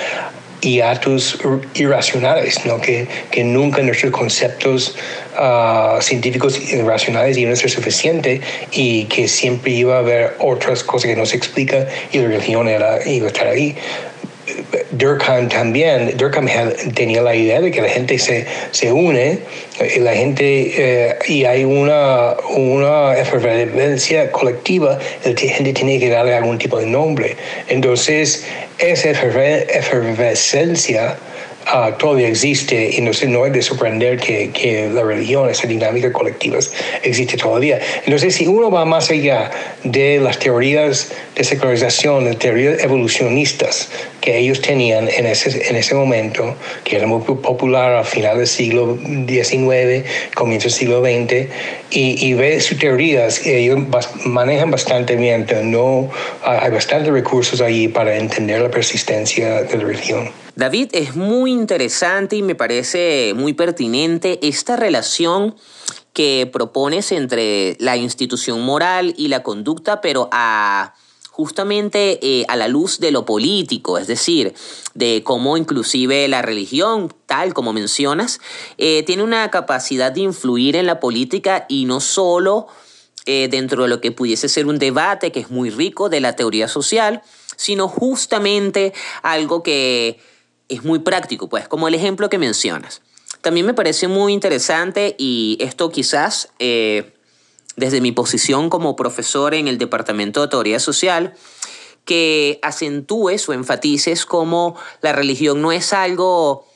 hiatos 0.60 1.38
irracionales, 1.74 2.64
¿no? 2.64 2.80
que, 2.80 3.06
que 3.30 3.44
nunca 3.44 3.82
nuestros 3.82 4.12
conceptos 4.12 4.96
uh, 5.38 6.00
científicos 6.00 6.60
racionales 6.84 7.36
iban 7.36 7.52
a 7.52 7.56
ser 7.56 7.70
suficientes 7.70 8.40
y 8.72 9.04
que 9.04 9.28
siempre 9.28 9.72
iba 9.72 9.96
a 9.96 9.98
haber 10.00 10.34
otras 10.38 10.84
cosas 10.84 11.10
que 11.10 11.16
no 11.16 11.26
se 11.26 11.36
explica 11.36 11.86
y 12.12 12.18
la 12.18 12.28
religión 12.28 12.68
era, 12.68 13.06
iba 13.06 13.26
a 13.26 13.28
estar 13.28 13.46
ahí. 13.46 13.76
Durkheim 14.92 15.48
también, 15.48 16.16
Durkheim 16.16 16.48
tenía 16.94 17.22
la 17.22 17.34
idea 17.34 17.60
de 17.60 17.70
que 17.70 17.80
la 17.80 17.88
gente 17.88 18.18
se, 18.18 18.46
se 18.72 18.92
une, 18.92 19.38
y 19.94 19.98
la 20.00 20.14
gente, 20.14 20.72
eh, 20.76 21.16
y 21.28 21.44
hay 21.44 21.64
una, 21.64 22.34
una 22.56 23.16
efervescencia 23.16 24.30
colectiva, 24.32 24.98
la 25.24 25.34
gente 25.34 25.72
tiene 25.72 25.98
que 25.98 26.08
darle 26.08 26.34
algún 26.34 26.58
tipo 26.58 26.78
de 26.78 26.86
nombre. 26.86 27.36
Entonces, 27.68 28.44
esa 28.78 29.10
efervescencia 29.10 31.16
uh, 31.72 31.92
todavía 31.98 32.28
existe 32.28 32.90
y 32.96 33.00
no, 33.00 33.10
no 33.28 33.46
es 33.46 33.52
de 33.52 33.62
sorprender 33.62 34.18
que, 34.18 34.90
la 34.92 35.02
religión, 35.02 35.48
esa 35.48 35.66
dinámica 35.66 36.12
colectiva 36.12 36.58
existe 37.02 37.36
todavía. 37.36 37.80
Entonces, 38.04 38.34
si 38.34 38.46
uno 38.46 38.70
va 38.70 38.84
más 38.84 39.10
allá 39.10 39.50
de 39.84 40.18
las 40.20 40.38
teorías 40.38 41.12
de 41.34 41.44
secularización, 41.44 42.24
de 42.24 42.34
teorías 42.34 42.82
evolucionistas 42.82 43.90
que 44.20 44.38
ellos 44.38 44.60
tenían 44.60 45.08
en 45.08 45.26
ese, 45.26 45.68
en 45.68 45.76
ese 45.76 45.94
momento, 45.94 46.56
que 46.84 46.96
era 46.96 47.06
muy 47.06 47.22
popular 47.22 47.92
al 47.92 48.04
final 48.04 48.38
del 48.38 48.46
siglo 48.46 48.98
XIX, 48.98 50.04
comienzo 50.34 50.68
del 50.68 50.72
siglo 50.72 51.00
XX, 51.00 51.48
y, 51.92 52.34
ve 52.34 52.60
sus 52.60 52.78
teorías, 52.78 53.44
ellos 53.46 53.80
manejan 54.24 54.70
bastante 54.70 55.16
bien, 55.16 55.46
no, 55.64 56.08
hay 56.44 56.70
bastantes 56.70 57.12
recursos 57.12 57.60
allí 57.60 57.88
para 57.88 58.16
entender 58.16 58.60
la 58.60 58.70
persistencia 58.70 59.62
de 59.62 59.76
la 59.76 59.84
religión. 59.84 60.30
David, 60.56 60.90
es 60.92 61.16
muy 61.16 61.52
interesante 61.52 62.36
y 62.36 62.42
me 62.42 62.54
parece 62.54 63.32
muy 63.36 63.52
pertinente 63.52 64.38
esta 64.42 64.76
relación 64.76 65.54
que 66.12 66.48
propones 66.52 67.12
entre 67.12 67.76
la 67.78 67.96
institución 67.96 68.60
moral 68.62 69.14
y 69.16 69.28
la 69.28 69.42
conducta, 69.42 70.00
pero 70.00 70.28
justamente 71.30 72.18
eh, 72.22 72.44
a 72.48 72.56
la 72.56 72.68
luz 72.68 72.98
de 72.98 73.12
lo 73.12 73.24
político, 73.24 73.96
es 73.96 74.06
decir, 74.06 74.54
de 74.94 75.22
cómo 75.24 75.56
inclusive 75.56 76.26
la 76.28 76.42
religión, 76.42 77.14
tal 77.26 77.54
como 77.54 77.72
mencionas, 77.72 78.40
eh, 78.76 79.04
tiene 79.04 79.22
una 79.22 79.50
capacidad 79.50 80.12
de 80.12 80.20
influir 80.22 80.76
en 80.76 80.86
la 80.86 81.00
política 81.00 81.64
y 81.68 81.84
no 81.84 82.00
solo 82.00 82.66
eh, 83.26 83.48
dentro 83.48 83.84
de 83.84 83.88
lo 83.88 84.00
que 84.00 84.12
pudiese 84.12 84.48
ser 84.48 84.66
un 84.66 84.78
debate 84.78 85.30
que 85.30 85.40
es 85.40 85.50
muy 85.50 85.70
rico 85.70 86.08
de 86.08 86.20
la 86.20 86.34
teoría 86.34 86.68
social, 86.68 87.22
sino 87.56 87.86
justamente 87.86 88.92
algo 89.22 89.62
que 89.62 90.18
es 90.70 90.84
muy 90.84 91.00
práctico, 91.00 91.48
pues, 91.48 91.68
como 91.68 91.88
el 91.88 91.94
ejemplo 91.94 92.30
que 92.30 92.38
mencionas. 92.38 93.02
También 93.42 93.66
me 93.66 93.74
parece 93.74 94.08
muy 94.08 94.32
interesante 94.32 95.14
y 95.18 95.58
esto 95.60 95.90
quizás 95.90 96.48
eh, 96.58 97.14
desde 97.76 98.00
mi 98.00 98.12
posición 98.12 98.70
como 98.70 98.96
profesor 98.96 99.54
en 99.54 99.68
el 99.68 99.78
Departamento 99.78 100.42
de 100.42 100.48
Teoría 100.48 100.78
Social, 100.78 101.34
que 102.04 102.58
acentúes 102.62 103.48
o 103.48 103.52
enfatices 103.52 104.26
como 104.26 104.76
la 105.00 105.12
religión 105.12 105.62
no 105.62 105.72
es 105.72 105.92
algo, 105.92 106.66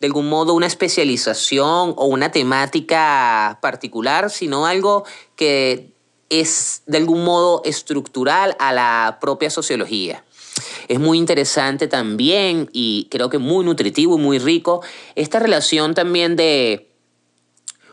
de 0.00 0.06
algún 0.06 0.28
modo, 0.28 0.54
una 0.54 0.66
especialización 0.66 1.94
o 1.96 2.06
una 2.06 2.30
temática 2.30 3.58
particular, 3.62 4.30
sino 4.30 4.66
algo 4.66 5.04
que 5.36 5.92
es 6.30 6.82
de 6.86 6.98
algún 6.98 7.24
modo 7.24 7.62
estructural 7.64 8.56
a 8.58 8.72
la 8.72 9.18
propia 9.20 9.50
sociología. 9.50 10.24
Es 10.88 10.98
muy 10.98 11.18
interesante 11.18 11.86
también 11.86 12.68
y 12.72 13.08
creo 13.10 13.28
que 13.28 13.38
muy 13.38 13.64
nutritivo 13.64 14.18
y 14.18 14.20
muy 14.20 14.38
rico 14.38 14.82
esta 15.14 15.38
relación 15.38 15.94
también 15.94 16.34
de 16.34 16.88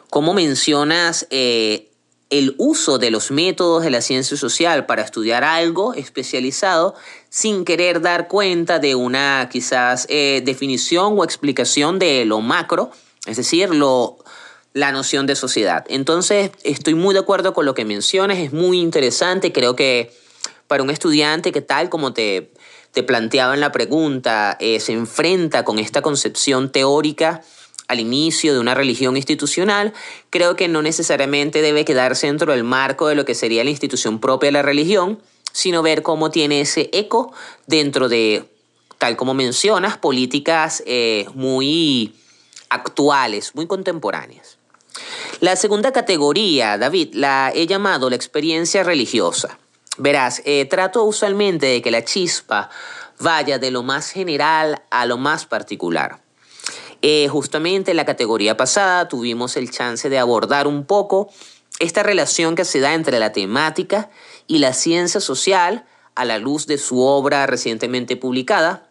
cómo 0.10 0.34
mencionas 0.34 1.28
eh, 1.30 1.92
el 2.30 2.56
uso 2.58 2.98
de 2.98 3.12
los 3.12 3.32
métodos 3.32 3.84
de 3.84 3.90
la 3.90 4.02
ciencia 4.02 4.38
social 4.38 4.86
para 4.86 5.04
estudiar 5.04 5.44
algo 5.44 5.94
especializado 5.94 6.96
sin 7.30 7.66
querer 7.66 8.02
dar 8.02 8.28
cuenta 8.30 8.80
de 8.80 8.96
una 8.96 9.50
quizás 9.52 10.08
eh, 10.10 10.42
definición 10.46 11.20
o 11.20 11.24
explicación 11.24 12.00
de 12.00 12.26
lo 12.26 12.42
macro, 12.42 12.92
es 13.26 13.38
decir, 13.38 13.70
lo, 13.70 14.18
la 14.74 14.92
noción 14.92 15.28
de 15.28 15.36
sociedad. 15.36 15.86
Entonces, 15.90 16.52
estoy 16.64 16.96
muy 16.96 17.14
de 17.14 17.20
acuerdo 17.20 17.54
con 17.54 17.66
lo 17.66 17.74
que 17.74 17.86
mencionas, 17.86 18.38
es 18.38 18.54
muy 18.54 18.80
interesante, 18.80 19.52
creo 19.52 19.76
que 19.76 20.12
para 20.68 20.82
un 20.82 20.90
estudiante 20.90 21.52
que 21.52 21.62
tal 21.62 21.90
como 21.90 22.14
te 22.14 22.52
te 22.96 23.04
planteaba 23.04 23.54
en 23.54 23.60
la 23.60 23.74
pregunta, 23.74 24.56
eh, 24.62 24.80
se 24.80 24.94
enfrenta 24.94 25.66
con 25.66 25.80
esta 25.80 26.02
concepción 26.02 26.72
teórica 26.72 27.44
al 27.90 28.00
inicio 28.00 28.54
de 28.54 28.60
una 28.60 28.74
religión 28.74 29.18
institucional, 29.18 29.94
creo 30.30 30.56
que 30.56 30.70
no 30.70 30.82
necesariamente 30.82 31.62
debe 31.62 31.84
quedarse 31.84 32.28
dentro 32.28 32.54
del 32.54 32.64
marco 32.64 33.08
de 33.08 33.16
lo 33.16 33.26
que 33.26 33.36
sería 33.36 33.66
la 33.66 33.70
institución 33.70 34.20
propia 34.20 34.48
de 34.48 34.54
la 34.54 34.62
religión, 34.62 35.20
sino 35.52 35.84
ver 35.84 36.04
cómo 36.04 36.32
tiene 36.32 36.62
ese 36.62 36.90
eco 36.94 37.34
dentro 37.68 38.08
de, 38.08 38.46
tal 38.98 39.18
como 39.18 39.34
mencionas, 39.34 39.98
políticas 39.98 40.82
eh, 40.86 41.28
muy 41.36 42.16
actuales, 42.70 43.54
muy 43.56 43.68
contemporáneas. 43.68 44.58
La 45.42 45.58
segunda 45.58 45.92
categoría, 45.92 46.78
David, 46.78 47.14
la 47.14 47.52
he 47.54 47.68
llamado 47.68 48.10
la 48.10 48.16
experiencia 48.16 48.84
religiosa. 48.84 49.60
Verás, 49.98 50.42
eh, 50.46 50.66
trato 50.66 51.04
usualmente 51.04 51.68
de 51.68 51.82
que 51.82 51.92
la 51.92 52.04
chispa 52.04 52.70
vaya 53.20 53.60
de 53.60 53.72
lo 53.72 53.84
más 53.84 54.12
general 54.12 54.84
a 54.90 55.06
lo 55.06 55.18
más 55.18 55.46
particular. 55.46 56.22
Eh, 57.02 57.28
justamente 57.28 57.92
en 57.92 57.98
la 57.98 58.06
categoría 58.06 58.58
pasada 58.58 59.08
tuvimos 59.08 59.58
el 59.58 59.70
chance 59.70 60.10
de 60.10 60.18
abordar 60.18 60.68
un 60.68 60.86
poco 60.86 61.30
esta 61.80 62.04
relación 62.04 62.56
que 62.56 62.66
se 62.66 62.80
da 62.80 62.94
entre 62.94 63.20
la 63.20 63.32
temática 63.32 64.10
y 64.48 64.60
la 64.60 64.74
ciencia 64.74 65.20
social 65.20 65.86
a 66.16 66.26
la 66.26 66.40
luz 66.40 66.68
de 66.68 66.78
su 66.78 67.02
obra 67.02 67.46
recientemente 67.46 68.16
publicada, 68.16 68.90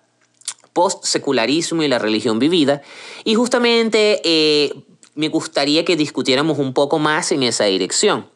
Post-secularismo 0.75 1.85
y 1.85 1.88
la 1.88 2.01
religión 2.01 2.40
vivida, 2.40 2.83
y 3.23 3.35
justamente 3.35 4.21
eh, 4.25 4.75
me 5.14 5.29
gustaría 5.29 5.85
que 5.85 5.97
discutiéramos 5.97 6.59
un 6.59 6.75
poco 6.75 6.99
más 6.99 7.31
en 7.31 7.45
esa 7.45 7.64
dirección. 7.64 8.29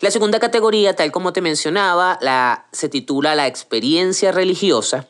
La 0.00 0.10
segunda 0.10 0.40
categoría, 0.40 0.96
tal 0.96 1.12
como 1.12 1.34
te 1.34 1.42
mencionaba, 1.42 2.18
se 2.72 2.88
titula 2.88 3.34
La 3.34 3.46
experiencia 3.46 4.32
religiosa. 4.32 5.08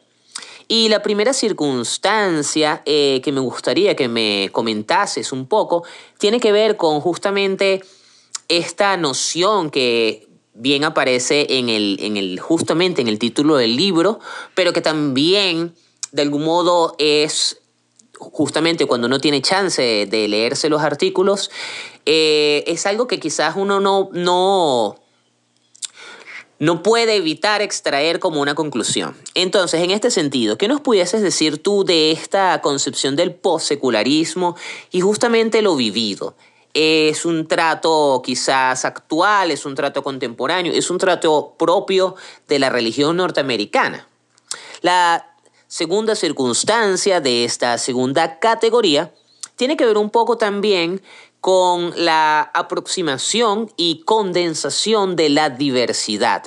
Y 0.67 0.89
la 0.89 1.01
primera 1.01 1.33
circunstancia 1.33 2.83
eh, 2.87 3.21
que 3.23 3.31
me 3.31 3.41
gustaría 3.41 3.95
que 3.95 4.09
me 4.09 4.51
comentases 4.53 5.33
un 5.33 5.47
poco 5.47 5.85
tiene 6.19 6.41
que 6.41 6.51
ver 6.51 6.77
con 6.77 7.01
justamente 7.01 7.83
esta 8.49 8.97
noción 8.97 9.71
que 9.71 10.29
bien 10.55 10.83
aparece 10.83 11.47
en 11.59 11.69
el, 11.69 11.99
en 12.01 12.17
el, 12.17 12.41
justamente 12.41 13.01
en 13.01 13.09
el 13.09 13.19
título 13.21 13.57
del 13.57 13.77
libro, 13.77 14.19
pero 14.55 14.73
que 14.73 14.81
también 14.81 15.75
de 16.11 16.23
algún 16.23 16.45
modo 16.45 16.97
es 16.99 17.61
justamente 18.21 18.87
cuando 18.87 19.07
uno 19.07 19.19
tiene 19.19 19.41
chance 19.41 20.07
de 20.07 20.29
leerse 20.29 20.69
los 20.69 20.83
artículos, 20.83 21.51
eh, 22.07 22.65
es 22.67 22.87
algo 22.87 23.07
que 23.07 23.19
quizás 23.19 23.57
uno 23.57 23.81
no, 23.81 24.11
no, 24.13 24.97
no 26.59 26.83
puede 26.83 27.17
evitar 27.17 27.63
extraer 27.63 28.21
como 28.21 28.41
una 28.41 28.55
conclusión. 28.55 29.17
Entonces, 29.35 29.83
en 29.83 29.91
este 29.91 30.11
sentido, 30.11 30.59
¿qué 30.59 30.69
nos 30.69 30.83
pudieses 30.83 31.23
decir 31.23 31.63
tú 31.63 31.85
de 31.85 32.13
esta 32.13 32.61
concepción 32.61 33.17
del 33.17 33.35
postsecularismo 33.35 34.57
y 34.91 35.01
justamente 35.01 35.63
lo 35.63 35.75
vivido? 35.75 36.35
¿Es 36.73 37.25
un 37.25 37.49
trato 37.49 38.23
quizás 38.25 38.85
actual? 38.85 39.51
¿Es 39.51 39.65
un 39.67 39.75
trato 39.75 40.05
contemporáneo? 40.05 40.73
¿Es 40.73 40.91
un 40.91 40.99
trato 40.99 41.55
propio 41.59 42.15
de 42.47 42.61
la 42.61 42.69
religión 42.69 43.17
norteamericana? 43.17 44.07
La 44.83 45.30
segunda 45.71 46.17
circunstancia 46.17 47.21
de 47.21 47.45
esta 47.45 47.79
segunda 47.79 48.41
categoría 48.41 49.15
tiene 49.55 49.77
que 49.77 49.87
ver 49.87 49.99
un 49.99 50.11
poco 50.11 50.37
también 50.37 51.01
con 51.41 51.93
la 51.97 52.41
aproximación 52.41 53.71
y 53.77 54.03
condensación 54.05 55.15
de 55.15 55.29
la 55.29 55.49
diversidad. 55.49 56.43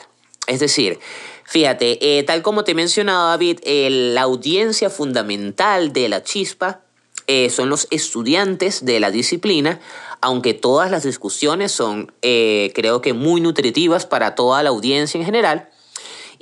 Es 0.45 0.59
decir, 0.59 0.99
fíjate, 1.45 2.19
eh, 2.19 2.23
tal 2.23 2.41
como 2.41 2.65
te 2.65 2.73
he 2.73 2.75
mencionado 2.75 3.29
David, 3.29 3.61
la 3.63 4.23
audiencia 4.23 4.89
fundamental 4.89 5.93
de 5.93 6.09
la 6.09 6.21
chispa 6.21 6.81
eh, 7.25 7.49
son 7.49 7.69
los 7.69 7.87
estudiantes 7.91 8.83
de 8.83 8.99
la 8.99 9.09
disciplina, 9.09 9.79
aunque 10.19 10.53
todas 10.53 10.91
las 10.91 11.03
discusiones 11.03 11.71
son, 11.71 12.11
eh, 12.21 12.73
creo 12.75 12.99
que, 12.99 13.13
muy 13.13 13.39
nutritivas 13.39 14.05
para 14.05 14.35
toda 14.35 14.63
la 14.63 14.69
audiencia 14.69 15.17
en 15.17 15.25
general. 15.25 15.69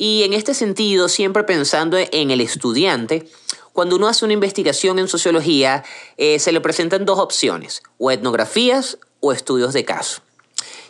Y 0.04 0.24
en 0.24 0.34
este 0.34 0.56
sentido, 0.56 1.10
siempre 1.10 1.44
pensando 1.44 1.96
en 1.96 2.32
el 2.32 2.42
estudiante, 2.42 3.30
cuando 3.72 3.98
uno 3.98 4.08
hace 4.08 4.26
una 4.26 4.34
investigación 4.34 4.98
en 4.98 5.08
sociología, 5.08 5.84
eh, 6.18 6.40
se 6.40 6.52
le 6.52 6.60
presentan 6.60 7.06
dos 7.06 7.20
opciones, 7.20 7.84
o 8.00 8.10
etnografías 8.10 8.98
o 9.20 9.32
estudios 9.32 9.74
de 9.74 9.86
caso. 9.86 10.24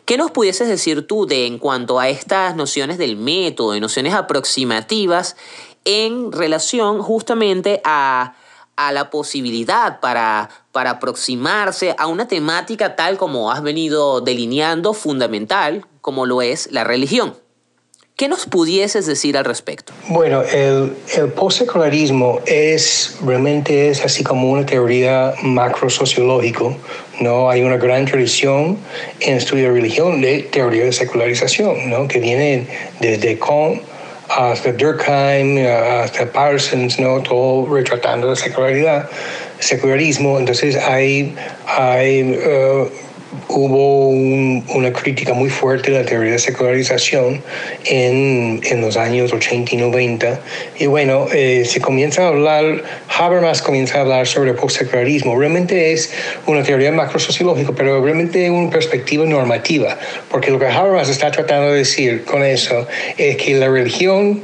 ¿Qué 0.05 0.15
nos 0.15 0.31
pudieses 0.31 0.69
decir 0.69 1.07
tú 1.07 1.25
de 1.25 1.45
en 1.45 1.59
cuanto 1.59 1.99
a 1.99 2.07
estas 2.07 2.55
nociones 2.55 2.97
del 2.97 3.17
método, 3.17 3.73
de 3.73 3.81
nociones 3.81 4.13
aproximativas 4.13 5.35
en 5.83 6.31
relación 6.31 7.01
justamente 7.01 7.81
a, 7.83 8.37
a 8.77 8.93
la 8.93 9.09
posibilidad 9.09 9.99
para, 9.99 10.49
para 10.71 10.91
aproximarse 10.91 11.95
a 11.97 12.07
una 12.07 12.29
temática 12.29 12.95
tal 12.95 13.17
como 13.17 13.51
has 13.51 13.61
venido 13.61 14.21
delineando, 14.21 14.93
fundamental, 14.93 15.85
como 15.99 16.25
lo 16.25 16.41
es 16.41 16.71
la 16.71 16.85
religión. 16.85 17.40
¿Qué 18.15 18.27
nos 18.27 18.45
pudieses 18.45 19.07
decir 19.07 19.35
al 19.35 19.45
respecto? 19.45 19.93
Bueno, 20.09 20.43
el, 20.43 20.93
el 21.17 21.29
postsecularismo 21.29 22.39
es 22.45 23.17
realmente 23.25 23.89
es 23.89 24.03
así 24.05 24.23
como 24.23 24.51
una 24.51 24.65
teoría 24.65 25.33
macro 25.41 25.89
sociológico. 25.89 26.75
¿no? 27.19 27.49
Hay 27.49 27.61
una 27.61 27.77
gran 27.77 28.05
tradición 28.05 28.77
en 29.19 29.37
estudio 29.37 29.69
de 29.69 29.73
religión 29.73 30.21
de 30.21 30.43
teoría 30.43 30.85
de 30.85 30.91
secularización, 30.91 31.89
¿no? 31.89 32.07
que 32.07 32.19
viene 32.19 32.67
desde 32.99 33.39
Kant 33.39 33.81
hasta 34.29 34.71
Durkheim, 34.71 35.65
hasta 35.65 36.31
Parsons, 36.31 36.99
¿no? 36.99 37.21
todo 37.21 37.73
retratando 37.73 38.27
la 38.27 38.35
secularidad, 38.35 39.09
secularismo. 39.59 40.39
Entonces 40.39 40.75
hay, 40.77 41.35
hay 41.65 42.23
uh, 42.23 42.87
hubo 43.47 44.09
una 44.09 44.91
crítica 44.93 45.33
muy 45.33 45.49
fuerte 45.49 45.91
de 45.91 45.99
la 45.99 46.05
teoría 46.05 46.33
de 46.33 46.39
secularización 46.39 47.41
en, 47.85 48.61
en 48.63 48.81
los 48.81 48.97
años 48.97 49.33
80 49.33 49.75
y 49.75 49.77
90. 49.77 50.39
Y 50.79 50.85
bueno, 50.87 51.27
eh, 51.31 51.63
se 51.65 51.81
comienza 51.81 52.23
a 52.23 52.27
hablar, 52.27 52.83
Habermas 53.07 53.61
comienza 53.61 53.97
a 53.97 54.01
hablar 54.01 54.27
sobre 54.27 54.51
el 54.51 54.55
postsecularismo. 54.55 55.37
Realmente 55.37 55.93
es 55.93 56.11
una 56.45 56.63
teoría 56.63 56.91
macrosociológica, 56.91 57.73
pero 57.75 58.03
realmente 58.03 58.49
una 58.49 58.69
perspectiva 58.69 59.25
normativa, 59.25 59.97
porque 60.29 60.51
lo 60.51 60.59
que 60.59 60.65
Habermas 60.65 61.09
está 61.09 61.31
tratando 61.31 61.71
de 61.71 61.79
decir 61.79 62.23
con 62.25 62.43
eso 62.43 62.87
es 63.17 63.37
que 63.37 63.53
la 63.55 63.67
religión 63.67 64.41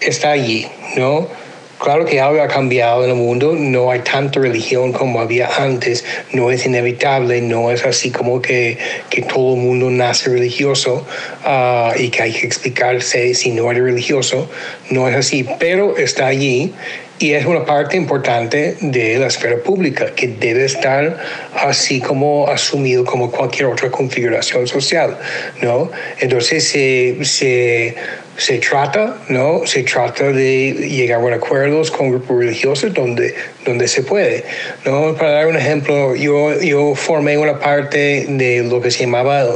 está 0.00 0.30
allí, 0.30 0.66
¿no? 0.96 1.28
Claro 1.78 2.04
que 2.04 2.20
algo 2.20 2.42
ha 2.42 2.48
cambiado 2.48 3.04
en 3.04 3.10
el 3.10 3.16
mundo, 3.16 3.54
no 3.56 3.90
hay 3.90 4.00
tanta 4.00 4.40
religión 4.40 4.92
como 4.92 5.20
había 5.20 5.48
antes, 5.58 6.04
no 6.32 6.50
es 6.50 6.66
inevitable, 6.66 7.40
no 7.40 7.70
es 7.70 7.84
así 7.84 8.10
como 8.10 8.42
que, 8.42 8.78
que 9.10 9.22
todo 9.22 9.54
el 9.54 9.60
mundo 9.60 9.88
nace 9.88 10.30
religioso 10.30 11.06
uh, 11.46 11.96
y 11.96 12.08
que 12.10 12.22
hay 12.22 12.32
que 12.32 12.46
explicarse 12.46 13.32
si 13.34 13.52
no 13.52 13.70
eres 13.70 13.84
religioso, 13.84 14.50
no 14.90 15.08
es 15.08 15.14
así, 15.14 15.46
pero 15.60 15.96
está 15.96 16.26
allí 16.26 16.74
y 17.20 17.32
es 17.32 17.46
una 17.46 17.64
parte 17.64 17.96
importante 17.96 18.76
de 18.80 19.18
la 19.18 19.26
esfera 19.26 19.58
pública 19.58 20.14
que 20.14 20.28
debe 20.28 20.64
estar 20.64 21.18
así 21.54 22.00
como 22.00 22.48
asumido 22.48 23.04
como 23.04 23.30
cualquier 23.30 23.66
otra 23.66 23.90
configuración 23.90 24.66
social, 24.68 25.18
¿no? 25.60 25.90
Entonces 26.20 26.68
se, 26.68 27.24
se 27.24 27.96
se 28.38 28.58
trata, 28.58 29.18
¿no? 29.28 29.66
Se 29.66 29.82
trata 29.82 30.30
de 30.30 30.72
llegar 30.72 31.20
a 31.20 31.34
acuerdos 31.34 31.90
con 31.90 32.10
grupos 32.10 32.38
religiosos 32.38 32.94
donde, 32.94 33.34
donde 33.68 33.88
se 33.88 34.02
puede, 34.02 34.44
¿no? 34.84 35.14
Para 35.14 35.32
dar 35.32 35.46
un 35.46 35.56
ejemplo, 35.56 36.16
yo, 36.16 36.58
yo 36.60 36.94
formé 36.94 37.38
una 37.38 37.58
parte 37.60 38.26
de 38.28 38.62
lo 38.64 38.80
que 38.80 38.90
se 38.90 39.04
llamaba 39.04 39.46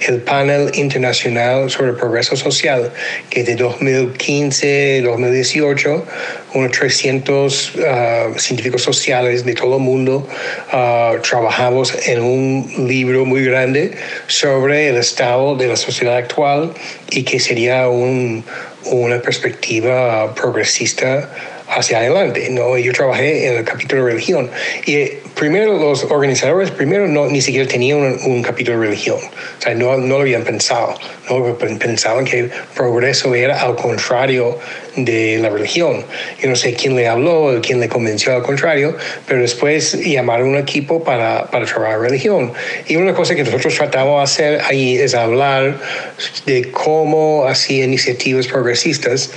el 0.00 0.22
Panel 0.22 0.70
Internacional 0.74 1.70
sobre 1.70 1.92
Progreso 1.92 2.36
Social, 2.36 2.92
que 3.30 3.44
de 3.44 3.54
2015 3.54 5.02
2018, 5.02 6.06
unos 6.54 6.72
300 6.72 7.72
ah, 7.86 8.28
científicos 8.36 8.82
sociales 8.82 9.44
de 9.44 9.54
todo 9.54 9.76
el 9.76 9.82
mundo 9.82 10.26
uh, 10.72 11.20
trabajamos 11.20 11.94
en 12.08 12.20
un 12.20 12.86
libro 12.88 13.24
muy 13.24 13.44
grande 13.44 13.92
sobre 14.26 14.88
el 14.88 14.96
estado 14.96 15.56
de 15.56 15.68
la 15.68 15.76
sociedad 15.76 16.16
actual 16.16 16.72
y 17.10 17.22
que 17.24 17.38
sería 17.38 17.88
un, 17.88 18.44
una 18.86 19.20
perspectiva 19.20 20.34
progresista 20.34 21.28
hacia 21.68 21.98
adelante. 21.98 22.48
¿no? 22.50 22.76
Yo 22.76 22.92
trabajé 22.92 23.48
en 23.48 23.58
el 23.58 23.64
capítulo 23.64 24.04
de 24.04 24.12
religión 24.12 24.50
y 24.86 25.10
primero 25.38 25.78
los 25.78 26.04
organizadores 26.04 26.70
primero 26.70 27.06
no, 27.06 27.26
ni 27.28 27.40
siquiera 27.40 27.68
tenían 27.68 28.18
un, 28.24 28.42
capítulo 28.42 28.78
de 28.78 28.86
religión, 28.86 29.18
o 29.18 29.62
sea, 29.62 29.74
no, 29.74 29.96
no 29.96 30.16
lo 30.16 30.20
habían 30.22 30.42
pensado, 30.42 30.94
¿no? 31.30 31.56
pensaban 31.56 32.24
que 32.24 32.50
progreso 32.74 33.34
era 33.34 33.62
al 33.62 33.76
contrario 33.76 34.58
de 35.04 35.38
la 35.38 35.50
religión. 35.50 36.04
Yo 36.40 36.48
no 36.48 36.56
sé 36.56 36.74
quién 36.74 36.96
le 36.96 37.08
habló, 37.08 37.60
quién 37.62 37.80
le 37.80 37.88
convenció 37.88 38.34
al 38.34 38.42
contrario, 38.42 38.96
pero 39.26 39.40
después 39.40 39.92
llamaron 40.04 40.48
un 40.50 40.56
equipo 40.56 41.04
para, 41.04 41.46
para 41.50 41.66
trabajar 41.66 42.00
religión. 42.00 42.52
Y 42.86 42.96
una 42.96 43.14
cosa 43.14 43.34
que 43.34 43.44
nosotros 43.44 43.74
tratamos 43.74 44.18
de 44.18 44.24
hacer 44.24 44.60
ahí 44.66 44.96
es 44.96 45.14
hablar 45.14 45.78
de 46.46 46.70
cómo 46.70 47.46
así 47.46 47.82
iniciativas 47.82 48.46
progresistas, 48.46 49.30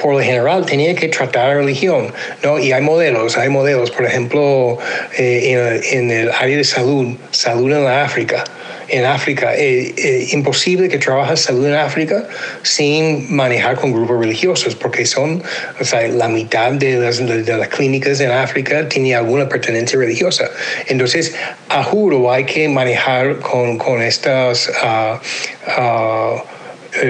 por 0.00 0.14
lo 0.14 0.20
general, 0.20 0.64
tenían 0.64 0.94
que 0.94 1.08
tratar 1.08 1.56
religión, 1.56 2.12
¿no? 2.42 2.58
Y 2.58 2.72
hay 2.72 2.82
modelos, 2.82 3.36
hay 3.36 3.48
modelos, 3.48 3.90
por 3.90 4.06
ejemplo, 4.06 4.78
eh, 5.16 5.47
en, 5.48 5.80
en 5.82 6.10
el 6.10 6.30
área 6.30 6.56
de 6.56 6.64
salud, 6.64 7.16
salud 7.30 7.72
en 7.72 7.84
la 7.84 8.04
África 8.04 8.44
en 8.88 9.04
África. 9.04 9.54
Es, 9.54 10.32
imposible 10.32 10.88
que 10.88 10.98
trabajes 10.98 11.40
salud 11.40 11.66
en 11.66 11.74
África 11.74 12.24
sin 12.62 13.34
manejar 13.34 13.76
con 13.76 13.92
grupos 13.92 14.20
religiosos, 14.20 14.74
porque 14.74 15.06
son, 15.06 15.42
o 15.80 15.84
sea, 15.84 16.06
la 16.08 16.28
mitad 16.28 16.72
de 16.72 16.96
las, 16.96 17.18
de 17.18 17.56
las 17.56 17.68
clínicas 17.68 18.20
en 18.20 18.30
África 18.30 18.88
tiene 18.88 19.14
alguna 19.14 19.48
pertenencia 19.48 19.98
religiosa. 19.98 20.50
Entonces, 20.86 21.34
a 21.68 21.82
juro, 21.82 22.32
hay 22.32 22.44
que 22.44 22.68
manejar 22.68 23.38
con, 23.38 23.78
con 23.78 24.02
estos 24.02 24.70
uh, 24.82 25.18
uh, 25.80 26.40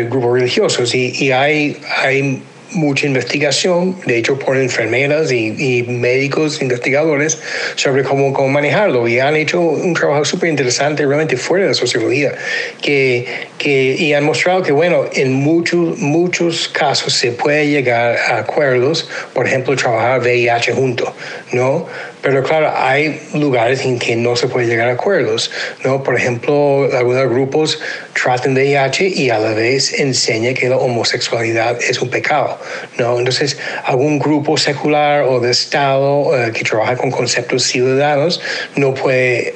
grupos 0.09 0.35
religiosos 0.35 0.95
y, 0.95 1.13
y 1.25 1.33
hay, 1.33 1.77
hay 2.03 2.43
mucha 2.73 3.07
investigación, 3.07 3.97
de 4.07 4.19
hecho 4.19 4.39
por 4.39 4.57
enfermeras 4.57 5.33
y, 5.33 5.85
médicos 5.89 6.61
investigadores 6.61 7.39
sobre 7.77 8.03
cómo, 8.03 8.33
cómo, 8.33 8.49
manejarlo 8.49 9.09
y 9.09 9.21
han 9.21 9.37
hecho 9.37 9.61
un 9.61 9.95
trabajo 9.95 10.25
súper 10.25 10.51
interesante 10.51 11.05
realmente 11.05 11.37
fuera 11.37 11.65
de 11.65 11.71
la 11.71 11.75
sociología 11.75 12.35
que, 12.83 13.27
que, 13.59 13.97
y 13.99 14.13
han 14.13 14.25
mostrado 14.25 14.63
que 14.63 14.73
bueno, 14.73 15.07
en 15.13 15.33
muchos, 15.33 15.99
muchos 15.99 16.69
casos 16.69 17.13
se 17.15 17.33
puede 17.33 17.69
llegar 17.69 18.17
a 18.17 18.39
acuerdos, 18.39 19.09
por 19.33 19.47
ejemplo, 19.47 19.75
trabajar 19.77 20.21
VIH 20.21 20.73
junto, 20.73 21.15
¿no? 21.53 21.87
Pero 22.23 22.43
claro, 22.43 22.73
hay 22.75 23.21
lugares 23.35 23.85
en 23.85 23.99
que 23.99 24.17
no 24.17 24.35
se 24.37 24.49
puede 24.49 24.67
llegar 24.67 24.89
a 24.89 24.93
acuerdos, 24.93 25.51
¿no? 25.85 26.03
Por 26.03 26.17
ejemplo, 26.17 26.89
algunos 26.93 27.29
grupos 27.29 27.81
tratan 28.21 28.55
VIH 28.55 29.09
y 29.09 29.31
a 29.31 29.39
la 29.39 29.53
vez 29.53 29.99
enseñan 29.99 30.55
que 30.55 30.69
la 30.69 30.77
homosexualidad 30.77 31.79
es 31.81 32.01
un 32.01 32.11
pecado, 32.11 32.59
¿no? 32.99 33.19
Entonces, 33.19 33.59
algún 33.85 34.19
grupo 34.19 34.57
secular 34.57 35.23
o 35.23 35.41
de 35.41 35.51
Estado 35.51 36.37
eh, 36.37 36.53
que 36.53 36.65
trabaja 36.65 36.97
con 36.97 37.11
conceptos 37.11 37.65
ciudadanos 37.65 38.41
no 38.77 38.95
puede... 38.95 39.55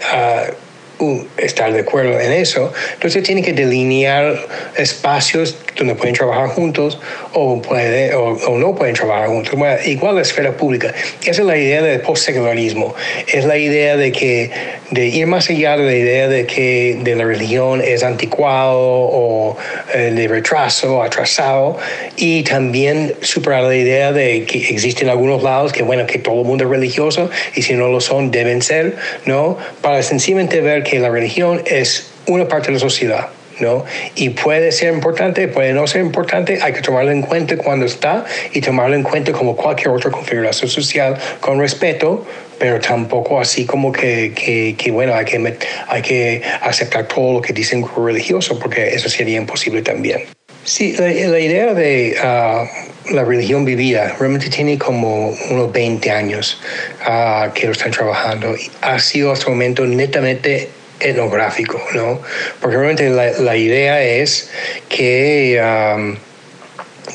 Uh, 0.98 1.24
estar 1.36 1.72
de 1.72 1.80
acuerdo 1.80 2.20
en 2.20 2.30
eso. 2.30 2.72
Entonces 2.94 3.24
tiene 3.24 3.42
que 3.42 3.52
delinear 3.52 4.38
espacios 4.76 5.56
donde 5.76 5.94
pueden 5.94 6.14
trabajar 6.14 6.48
juntos 6.48 6.98
o, 7.32 7.60
puede, 7.60 8.14
o, 8.14 8.58
no 8.58 8.74
pueden 8.74 8.94
trabajar 8.94 9.28
juntos. 9.28 9.54
igual 9.86 10.16
la 10.16 10.22
esfera 10.22 10.52
pública. 10.52 10.92
Esa 11.22 11.42
es 11.42 11.46
la 11.46 11.56
idea 11.56 11.82
del 11.82 12.00
postsecularismo. 12.00 12.94
Es 13.26 13.44
la 13.44 13.56
idea 13.58 13.96
de 13.96 14.12
que 14.12 14.50
de 14.90 15.06
ir 15.06 15.26
más 15.26 15.48
allá 15.48 15.76
de 15.78 15.84
la 15.84 15.94
idea 15.94 16.28
de 16.28 16.46
que 16.46 16.98
de 17.02 17.16
la 17.16 17.24
religión 17.24 17.80
es 17.82 18.02
anticuado 18.02 18.78
o 18.78 19.56
eh, 19.94 20.12
de 20.14 20.28
retraso, 20.28 21.02
atrasado, 21.02 21.78
y 22.16 22.42
también 22.42 23.14
superar 23.22 23.64
la 23.64 23.74
idea 23.74 24.12
de 24.12 24.44
que 24.44 24.58
existen 24.58 25.08
algunos 25.08 25.42
lados 25.42 25.72
que, 25.72 25.82
bueno, 25.82 26.06
que 26.06 26.18
todo 26.18 26.42
el 26.42 26.46
mundo 26.46 26.64
es 26.64 26.70
religioso 26.70 27.30
y 27.54 27.62
si 27.62 27.72
no 27.74 27.88
lo 27.88 28.00
son, 28.00 28.30
deben 28.30 28.60
ser, 28.60 28.96
¿no? 29.24 29.56
Para 29.80 30.02
sencillamente 30.02 30.60
ver 30.60 30.82
que 30.82 30.98
la 30.98 31.08
religión 31.08 31.62
es 31.64 32.10
una 32.26 32.46
parte 32.46 32.68
de 32.68 32.74
la 32.74 32.80
sociedad. 32.80 33.28
¿No? 33.60 33.84
Y 34.14 34.30
puede 34.30 34.72
ser 34.72 34.92
importante, 34.92 35.46
puede 35.46 35.72
no 35.72 35.86
ser 35.86 36.00
importante, 36.00 36.58
hay 36.62 36.72
que 36.72 36.80
tomarlo 36.80 37.12
en 37.12 37.22
cuenta 37.22 37.56
cuando 37.56 37.86
está 37.86 38.24
y 38.52 38.60
tomarlo 38.60 38.96
en 38.96 39.02
cuenta 39.02 39.32
como 39.32 39.56
cualquier 39.56 39.88
otra 39.88 40.10
configuración 40.10 40.70
social 40.70 41.18
con 41.40 41.60
respeto, 41.60 42.24
pero 42.58 42.80
tampoco 42.80 43.40
así 43.40 43.66
como 43.66 43.92
que, 43.92 44.32
que, 44.34 44.74
que 44.76 44.90
bueno, 44.90 45.14
hay 45.14 45.24
que, 45.24 45.58
hay 45.88 46.02
que 46.02 46.42
aceptar 46.62 47.08
todo 47.08 47.34
lo 47.34 47.42
que 47.42 47.52
dice 47.52 47.76
un 47.76 47.82
grupo 47.82 48.06
religioso, 48.06 48.58
porque 48.58 48.94
eso 48.94 49.08
sería 49.08 49.36
imposible 49.36 49.82
también. 49.82 50.22
Sí, 50.64 50.94
la, 50.96 51.40
idea 51.40 51.74
de 51.74 52.16
uh, 52.22 53.14
la 53.14 53.24
religión 53.24 53.64
vivida 53.64 54.14
realmente 54.18 54.48
tiene 54.48 54.78
como 54.78 55.30
unos 55.50 55.72
20 55.72 56.08
años 56.12 56.60
uh, 57.04 57.52
que 57.52 57.66
lo 57.66 57.72
están 57.72 57.90
trabajando. 57.90 58.54
Ha 58.80 58.98
sido 59.00 59.32
hasta 59.32 59.46
el 59.46 59.52
momento 59.52 59.84
netamente 59.84 60.70
etnográfico, 61.02 61.82
¿no? 61.94 62.20
Porque 62.60 62.76
realmente 62.76 63.10
la, 63.10 63.30
la 63.32 63.56
idea 63.56 64.02
es 64.02 64.50
que, 64.88 65.60
um, 65.62 66.16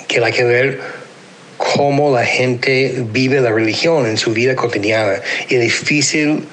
que 0.08 0.23
hay 0.23 0.32
que 0.34 0.43
ver 0.43 0.80
cómo 1.58 2.13
la 2.13 2.26
gente 2.26 2.93
vive 3.12 3.41
la 3.41 3.52
religión 3.52 4.06
en 4.06 4.17
su 4.17 4.32
vida 4.32 4.56
cotidiana. 4.56 5.21
Y 5.50 5.56
es 5.56 5.62
difícil 5.62 6.43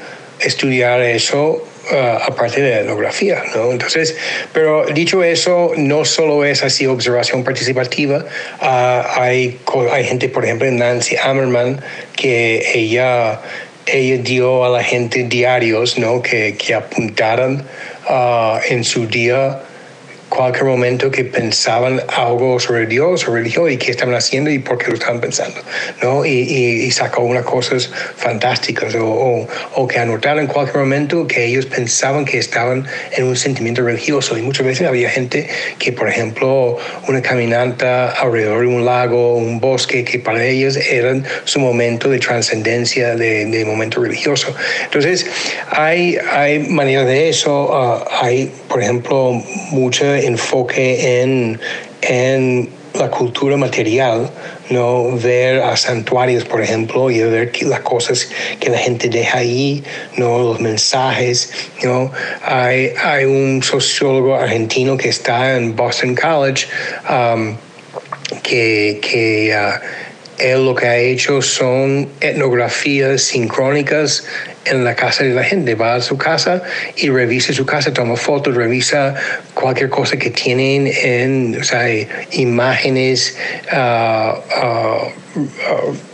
estudiar 0.41 1.01
eso 1.03 1.65
uh, 1.93 1.97
aparte 2.27 2.61
de 2.61 2.71
la 2.71 2.81
etnografía, 2.81 3.43
¿no? 3.55 3.71
Entonces, 3.71 4.17
pero 4.53 4.87
dicho 4.87 5.23
eso, 5.23 5.73
no 5.77 6.05
solo 6.05 6.45
es 6.45 6.63
así 6.63 6.87
observación 6.87 7.45
participativa, 7.45 8.25
uh, 8.61 9.21
hay, 9.21 9.59
hay 9.93 10.05
gente, 10.05 10.29
por 10.29 10.45
ejemplo, 10.45 10.71
Nancy 10.71 11.17
Ammerman, 11.23 11.81
que 12.17 12.73
ella, 12.75 13.41
ella 13.87 14.23
dio 14.23 14.65
a 14.65 14.69
la 14.69 14.83
gente 14.83 15.25
diarios, 15.25 15.99
¿no? 15.99 16.23
Que, 16.23 16.57
que 16.57 16.75
apuntaran 16.75 17.63
uh, 18.09 18.59
en 18.69 18.85
su 18.85 19.07
día 19.07 19.61
cualquier 20.35 20.65
momento 20.65 21.11
que 21.11 21.25
pensaban 21.25 22.03
algo 22.09 22.59
sobre 22.59 22.87
Dios 22.87 23.27
o 23.29 23.35
religión 23.35 23.71
y 23.71 23.77
qué 23.77 23.91
estaban 23.91 24.15
haciendo 24.15 24.51
y 24.51 24.59
por 24.59 24.79
qué 24.79 24.89
lo 24.89 24.95
estaban 24.95 25.21
pensando, 25.21 25.61
¿no? 26.03 26.25
Y, 26.25 26.31
y, 26.31 26.91
sacó 26.91 27.23
unas 27.23 27.45
cosas 27.45 27.91
fantásticas 28.17 28.95
o, 28.95 29.47
o, 29.75 29.89
que 29.89 29.99
anotaron 29.99 30.41
en 30.41 30.47
cualquier 30.47 30.79
momento 30.79 31.27
que 31.27 31.45
ellos 31.45 31.67
pensaban 31.67 32.25
que 32.25 32.39
estaban 32.39 32.87
en 33.13 33.25
un 33.25 33.37
sentimiento 33.37 33.83
religioso 33.83 34.37
y 34.39 34.43
muchas 34.43 34.67
veces 34.67 34.87
había 34.87 35.11
gente 35.11 35.49
que, 35.79 35.93
por 35.93 36.09
ejemplo, 36.09 36.79
una 37.09 37.23
caminata 37.23 38.11
alrededor 38.11 38.61
de 38.61 38.67
un 38.67 38.85
lago, 38.85 39.35
un 39.35 39.61
bosque, 39.61 40.05
que 40.05 40.19
para 40.19 40.45
ellos 40.45 40.77
eran 40.77 41.25
su 41.45 41.59
momento 41.61 42.09
de 42.09 42.19
trascendencia, 42.19 43.15
de, 43.15 43.47
de, 43.47 43.65
momento 43.65 44.01
religioso. 44.01 44.55
Entonces, 44.85 45.27
hay, 45.71 46.19
hay 46.33 46.59
maneras 46.61 47.07
de 47.07 47.29
eso, 47.29 47.71
uh, 47.71 48.05
hay, 48.23 48.53
por 48.75 48.83
ejemplo, 48.83 49.41
mucha 49.71 50.19
enfoque 50.19 51.23
en, 51.23 51.61
en 52.03 52.69
la 52.93 53.09
cultura 53.09 53.57
material, 53.57 54.29
no 54.69 55.17
ver 55.17 55.63
a 55.63 55.77
santuarios, 55.77 56.45
por 56.45 56.61
ejemplo, 56.61 57.09
y 57.09 57.21
ver 57.21 57.53
las 57.63 57.79
cosas 57.83 58.29
que 58.59 58.71
la 58.71 58.79
gente 58.79 59.09
deja 59.09 59.39
ahí, 59.39 59.85
no 60.17 60.41
los 60.41 60.59
mensajes, 60.59 61.53
no 61.85 62.11
hay, 62.43 62.91
hay 63.01 63.27
un 63.27 63.63
sociólogo 63.63 64.35
argentino 64.35 64.97
que 64.97 65.11
está 65.11 65.57
en 65.57 65.77
Boston 65.77 66.17
College 66.17 66.67
um, 67.09 67.57
que, 68.43 68.99
que 69.01 69.55
uh, 69.57 70.04
él 70.39 70.65
lo 70.65 70.75
que 70.75 70.87
ha 70.87 70.97
hecho 70.97 71.43
son 71.43 72.09
etnografías 72.21 73.23
sincrónicas 73.23 74.25
en 74.65 74.85
la 74.85 74.95
casa 74.95 75.25
de 75.25 75.35
la 75.35 75.45
gente. 75.45 75.75
Va 75.75 75.95
a 75.95 76.01
su 76.01 76.17
casa 76.17 76.63
y 76.97 77.09
revisa 77.11 77.53
su 77.53 77.67
casa, 77.67 77.93
toma 77.93 78.17
fotos, 78.17 78.55
revisa 78.55 79.15
cualquier 79.55 79.91
cosa 79.91 80.17
que 80.17 80.31
tienen 80.31 80.87
en 80.87 81.61
o 81.61 81.65
sea, 81.65 81.87
imágenes. 82.33 83.37
Uh, 83.73 84.39
uh, 84.63 85.41
uh, 85.41 86.14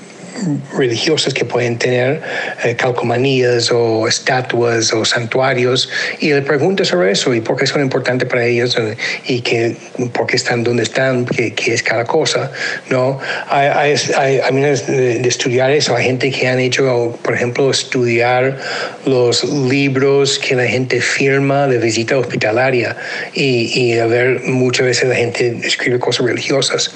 religiosas 0.77 1.35
que 1.35 1.45
pueden 1.45 1.79
tener 1.79 2.23
eh, 2.65 2.77
calcomanías 2.77 3.71
o 3.73 4.07
estatuas 4.07 4.93
o 4.93 5.05
santuarios 5.05 5.91
y 6.21 6.33
le 6.33 6.43
pregunta 6.43 6.85
sobre 6.85 7.13
eso 7.13 7.35
y 7.35 7.41
por 7.41 7.57
qué 7.57 7.67
son 7.67 7.83
importantes 7.83 8.29
para 8.29 8.45
ellos 8.45 8.77
eh, 8.79 8.97
y 9.27 9.41
que, 9.41 9.77
por 10.13 10.27
qué 10.27 10.37
están 10.37 10.63
donde 10.63 10.83
están, 10.83 11.25
qué, 11.27 11.55
qué 11.55 11.75
es 11.75 11.83
cada 11.83 12.05
cosa. 12.05 12.51
¿no? 12.89 13.19
Hay, 13.49 13.95
hay, 14.17 14.41
hay, 14.41 14.61
de, 14.61 15.29
estudiar 15.29 15.71
eso, 15.71 15.95
hay 15.95 16.05
gente 16.05 16.31
que 16.31 16.49
han 16.49 16.59
hecho, 16.59 17.19
por 17.23 17.35
ejemplo, 17.35 17.71
estudiar 17.71 18.59
los 19.07 19.45
libros 19.45 20.39
que 20.39 20.55
la 20.55 20.67
gente 20.67 21.01
firma 21.01 21.67
de 21.67 21.79
visita 21.79 22.19
hospitalaria 22.19 22.97
y, 23.35 23.71
y 23.81 23.99
a 23.99 24.07
ver, 24.07 24.43
muchas 24.45 24.87
veces 24.87 25.09
la 25.09 25.17
gente 25.17 25.61
escribe 25.65 25.99
cosas 25.99 26.27
religiosas. 26.27 26.91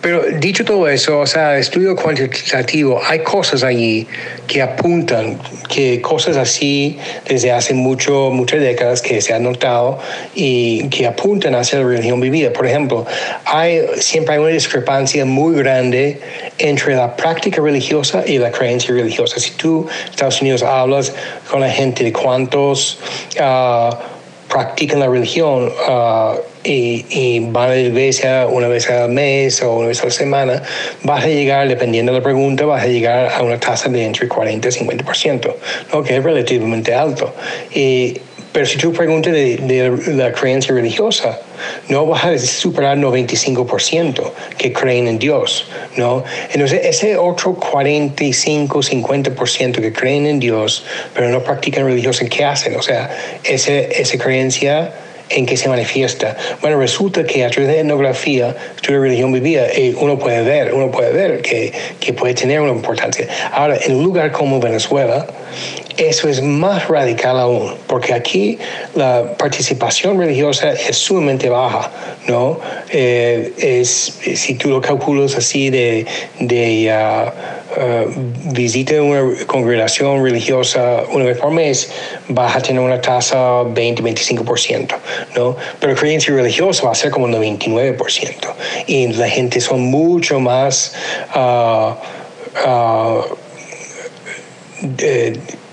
Pero 0.00 0.22
dicho 0.38 0.64
todo 0.64 0.88
eso, 0.88 1.20
o 1.20 1.26
sea, 1.26 1.58
estudio 1.58 1.96
cuantitativo 1.96 2.47
hay 2.54 3.18
cosas 3.20 3.62
allí 3.62 4.06
que 4.46 4.62
apuntan 4.62 5.38
que 5.68 6.00
cosas 6.00 6.36
así 6.36 6.98
desde 7.26 7.52
hace 7.52 7.74
mucho, 7.74 8.30
muchas 8.32 8.60
décadas 8.60 9.02
que 9.02 9.20
se 9.20 9.34
han 9.34 9.42
notado 9.42 9.98
y 10.34 10.88
que 10.88 11.06
apuntan 11.06 11.54
hacia 11.54 11.80
la 11.80 11.86
religión 11.86 12.20
vivida. 12.20 12.52
Por 12.52 12.66
ejemplo, 12.66 13.06
hay, 13.44 13.82
siempre 13.98 14.34
hay 14.34 14.40
una 14.40 14.50
discrepancia 14.50 15.24
muy 15.24 15.56
grande 15.56 16.20
entre 16.58 16.96
la 16.96 17.16
práctica 17.16 17.60
religiosa 17.60 18.24
y 18.26 18.38
la 18.38 18.50
creencia 18.50 18.94
religiosa. 18.94 19.38
Si 19.38 19.50
tú, 19.52 19.86
Estados 20.10 20.40
Unidos, 20.40 20.62
hablas 20.62 21.12
con 21.50 21.60
la 21.60 21.70
gente 21.70 22.04
de 22.04 22.12
cuántos... 22.12 22.98
Uh, 23.38 23.94
practican 24.48 25.00
la 25.00 25.08
religión 25.08 25.70
uh, 25.88 26.38
y, 26.68 27.06
y, 27.08 27.40
van 27.40 27.70
a 27.70 27.74
la 27.74 27.78
iglesia 27.78 28.46
una 28.46 28.68
vez 28.68 28.88
al 28.90 29.10
mes 29.10 29.62
o 29.62 29.74
una 29.74 29.88
vez 29.88 30.02
a 30.02 30.04
la 30.06 30.10
semana, 30.10 30.62
vas 31.02 31.24
a 31.24 31.28
llegar, 31.28 31.66
dependiendo 31.68 32.12
de 32.12 32.18
la 32.18 32.24
pregunta, 32.24 32.66
vas 32.66 32.84
a 32.84 32.86
llegar 32.86 33.32
a 33.32 33.42
una 33.42 33.58
tasa 33.58 33.88
de 33.88 34.04
entre 34.04 34.28
40 34.28 34.68
y 34.68 34.70
50%, 34.70 35.54
¿no? 35.92 36.02
que 36.02 36.16
es 36.16 36.22
relativamente 36.22 36.94
alto. 36.94 37.34
Y 37.74 38.18
pero 38.52 38.64
si 38.66 38.78
tú 38.78 38.92
preguntas 38.92 39.32
de, 39.32 39.98
la 40.08 40.32
creencia 40.32 40.74
religiosa, 40.74 41.38
no 41.88 42.06
vas 42.06 42.24
a 42.24 42.38
superar 42.38 42.96
95% 42.96 44.32
que 44.56 44.72
creen 44.72 45.06
en 45.06 45.18
Dios, 45.18 45.66
¿no? 45.96 46.24
Entonces, 46.52 46.80
ese 46.84 47.16
otro 47.16 47.54
45, 47.54 48.80
50% 48.80 49.80
que 49.80 49.92
creen 49.92 50.26
en 50.26 50.40
Dios, 50.40 50.84
pero 51.14 51.28
no 51.28 51.44
practican 51.44 51.84
religiosa, 51.84 52.24
¿qué 52.24 52.44
hacen? 52.44 52.74
O 52.76 52.82
sea, 52.82 53.10
ese, 53.44 54.00
esa 54.00 54.16
creencia 54.18 54.92
en 55.30 55.46
que 55.46 55.56
se 55.56 55.68
manifiesta. 55.68 56.36
Bueno, 56.60 56.78
resulta 56.78 57.24
que 57.24 57.44
a 57.44 57.50
través 57.50 57.70
de 57.70 57.80
etnografía, 57.80 58.56
de 58.86 58.98
religión 58.98 59.32
vivida, 59.32 59.66
eh, 59.66 59.94
uno 59.98 60.18
puede 60.18 60.42
ver, 60.42 60.72
uno 60.72 60.90
puede 60.90 61.12
ver 61.12 61.42
que, 61.42 61.72
que 62.00 62.12
puede 62.12 62.34
tener 62.34 62.60
una 62.60 62.72
importancia. 62.72 63.28
Ahora, 63.52 63.76
en 63.84 63.96
un 63.96 64.02
lugar 64.02 64.32
como 64.32 64.60
Venezuela, 64.60 65.26
eso 65.98 66.28
es 66.28 66.40
más 66.40 66.88
radical 66.88 67.38
aún, 67.38 67.74
porque 67.88 68.14
aquí 68.14 68.58
la 68.94 69.34
participación 69.36 70.18
religiosa 70.18 70.72
es 70.72 70.96
sumamente 70.96 71.48
baja, 71.48 71.90
¿no? 72.28 72.60
Eh, 72.90 73.52
es, 73.58 74.18
si 74.34 74.54
tú 74.54 74.70
lo 74.70 74.80
calculas 74.80 75.34
así 75.34 75.70
de, 75.70 76.06
de 76.38 76.94
uh, 76.94 77.80
uh, 77.80 78.52
visita 78.52 79.02
una 79.02 79.44
congregación 79.46 80.22
religiosa 80.22 81.02
una 81.10 81.24
vez 81.24 81.38
por 81.38 81.50
mes, 81.50 81.90
vas 82.28 82.54
a 82.54 82.60
tener 82.60 82.80
una 82.80 83.00
tasa 83.00 83.62
20-25%, 83.62 84.94
¿no? 85.34 85.56
Pero 85.80 85.96
creencia 85.96 86.32
religiosa 86.32 86.84
va 86.84 86.92
a 86.92 86.94
ser 86.94 87.10
como 87.10 87.26
99%. 87.26 88.54
Y 88.86 89.08
la 89.14 89.28
gente 89.28 89.60
son 89.60 89.80
mucho 89.80 90.38
más... 90.38 90.94
Uh, 91.34 91.94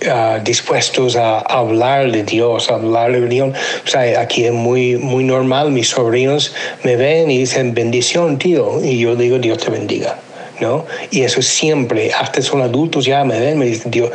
Uh, 0.06 0.40
dispuestos 0.44 1.16
a 1.16 1.40
hablar 1.40 2.12
de 2.12 2.24
Dios, 2.24 2.70
a 2.70 2.76
hablar 2.76 3.12
de 3.12 3.22
religión. 3.22 3.54
O 3.84 3.88
sea, 3.88 4.22
aquí 4.22 4.46
es 4.46 4.54
muy, 4.54 4.98
muy 4.98 5.24
normal, 5.24 5.72
mis 5.72 5.90
sobrinos 5.90 6.54
me 6.84 6.96
ven 6.96 7.32
y 7.32 7.40
dicen 7.40 7.74
bendición, 7.74 8.38
tío, 8.38 8.84
y 8.84 9.00
yo 9.00 9.16
digo 9.16 9.40
Dios 9.40 9.58
te 9.58 9.72
bendiga. 9.72 10.20
¿No? 10.60 10.86
Y 11.12 11.24
eso 11.24 11.42
siempre, 11.42 12.14
hasta 12.14 12.42
son 12.42 12.62
adultos 12.62 13.04
ya 13.04 13.26
me 13.26 13.38
ven, 13.40 13.58
me 13.58 13.66
dicen, 13.66 13.92
Dios, 13.92 14.12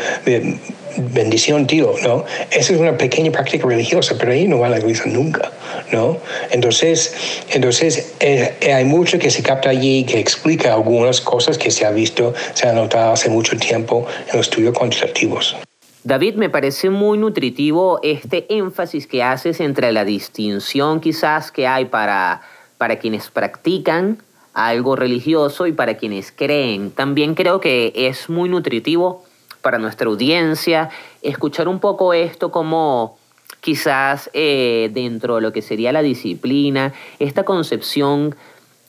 bendición, 0.97 1.67
tío, 1.67 1.93
¿no? 2.03 2.25
Esa 2.51 2.73
es 2.73 2.81
una 2.81 2.97
pequeña 2.97 3.31
práctica 3.31 3.67
religiosa, 3.67 4.15
pero 4.19 4.33
ahí 4.33 4.47
no 4.49 4.59
va 4.61 4.69
a 4.69 4.71
la 4.71 4.79
iglesia 4.79 5.05
nunca, 5.07 5.51
¿no? 5.93 6.17
Entonces, 6.51 7.15
entonces 7.51 8.13
eh, 8.21 8.55
hay 8.75 8.85
mucho 8.85 9.19
que 9.19 9.31
se 9.31 9.43
capta 9.43 9.69
allí 9.69 10.05
que 10.05 10.19
explica 10.19 10.73
algunas 10.73 11.21
cosas 11.21 11.59
que 11.59 11.71
se 11.71 11.85
ha 11.85 11.91
visto, 11.91 12.33
se 12.55 12.69
ha 12.69 12.73
notado 12.73 13.13
hace 13.13 13.29
mucho 13.29 13.57
tiempo 13.59 14.07
en 14.31 14.39
los 14.39 14.47
estudios 14.47 14.73
cuantitativos. 14.73 15.57
David, 16.03 16.37
me 16.37 16.49
parece 16.49 16.89
muy 16.89 17.19
nutritivo 17.19 18.01
este 18.03 18.47
énfasis 18.55 19.07
que 19.07 19.23
haces 19.23 19.61
entre 19.61 19.93
la 19.93 20.07
distinción 20.07 21.01
quizás 21.01 21.53
que 21.53 21.67
hay 21.67 21.85
para, 21.85 22.41
para 22.79 22.97
quienes 22.97 23.31
practican 23.31 24.23
algo 24.55 24.97
religioso 24.97 25.67
y 25.67 25.73
para 25.73 25.99
quienes 25.99 26.33
creen. 26.33 26.91
También 26.91 27.35
creo 27.35 27.61
que 27.61 27.93
es 27.95 28.31
muy 28.31 28.49
nutritivo 28.49 29.25
para 29.61 29.79
nuestra 29.79 30.09
audiencia 30.09 30.89
escuchar 31.21 31.69
un 31.69 31.81
poco 31.81 32.15
esto 32.15 32.51
como 32.51 33.19
quizás 33.61 34.31
eh, 34.33 34.91
dentro 34.95 35.37
de 35.37 35.43
lo 35.43 35.53
que 35.53 35.61
sería 35.61 35.93
la 35.93 36.01
disciplina, 36.01 36.95
esta 37.19 37.45
concepción, 37.45 38.35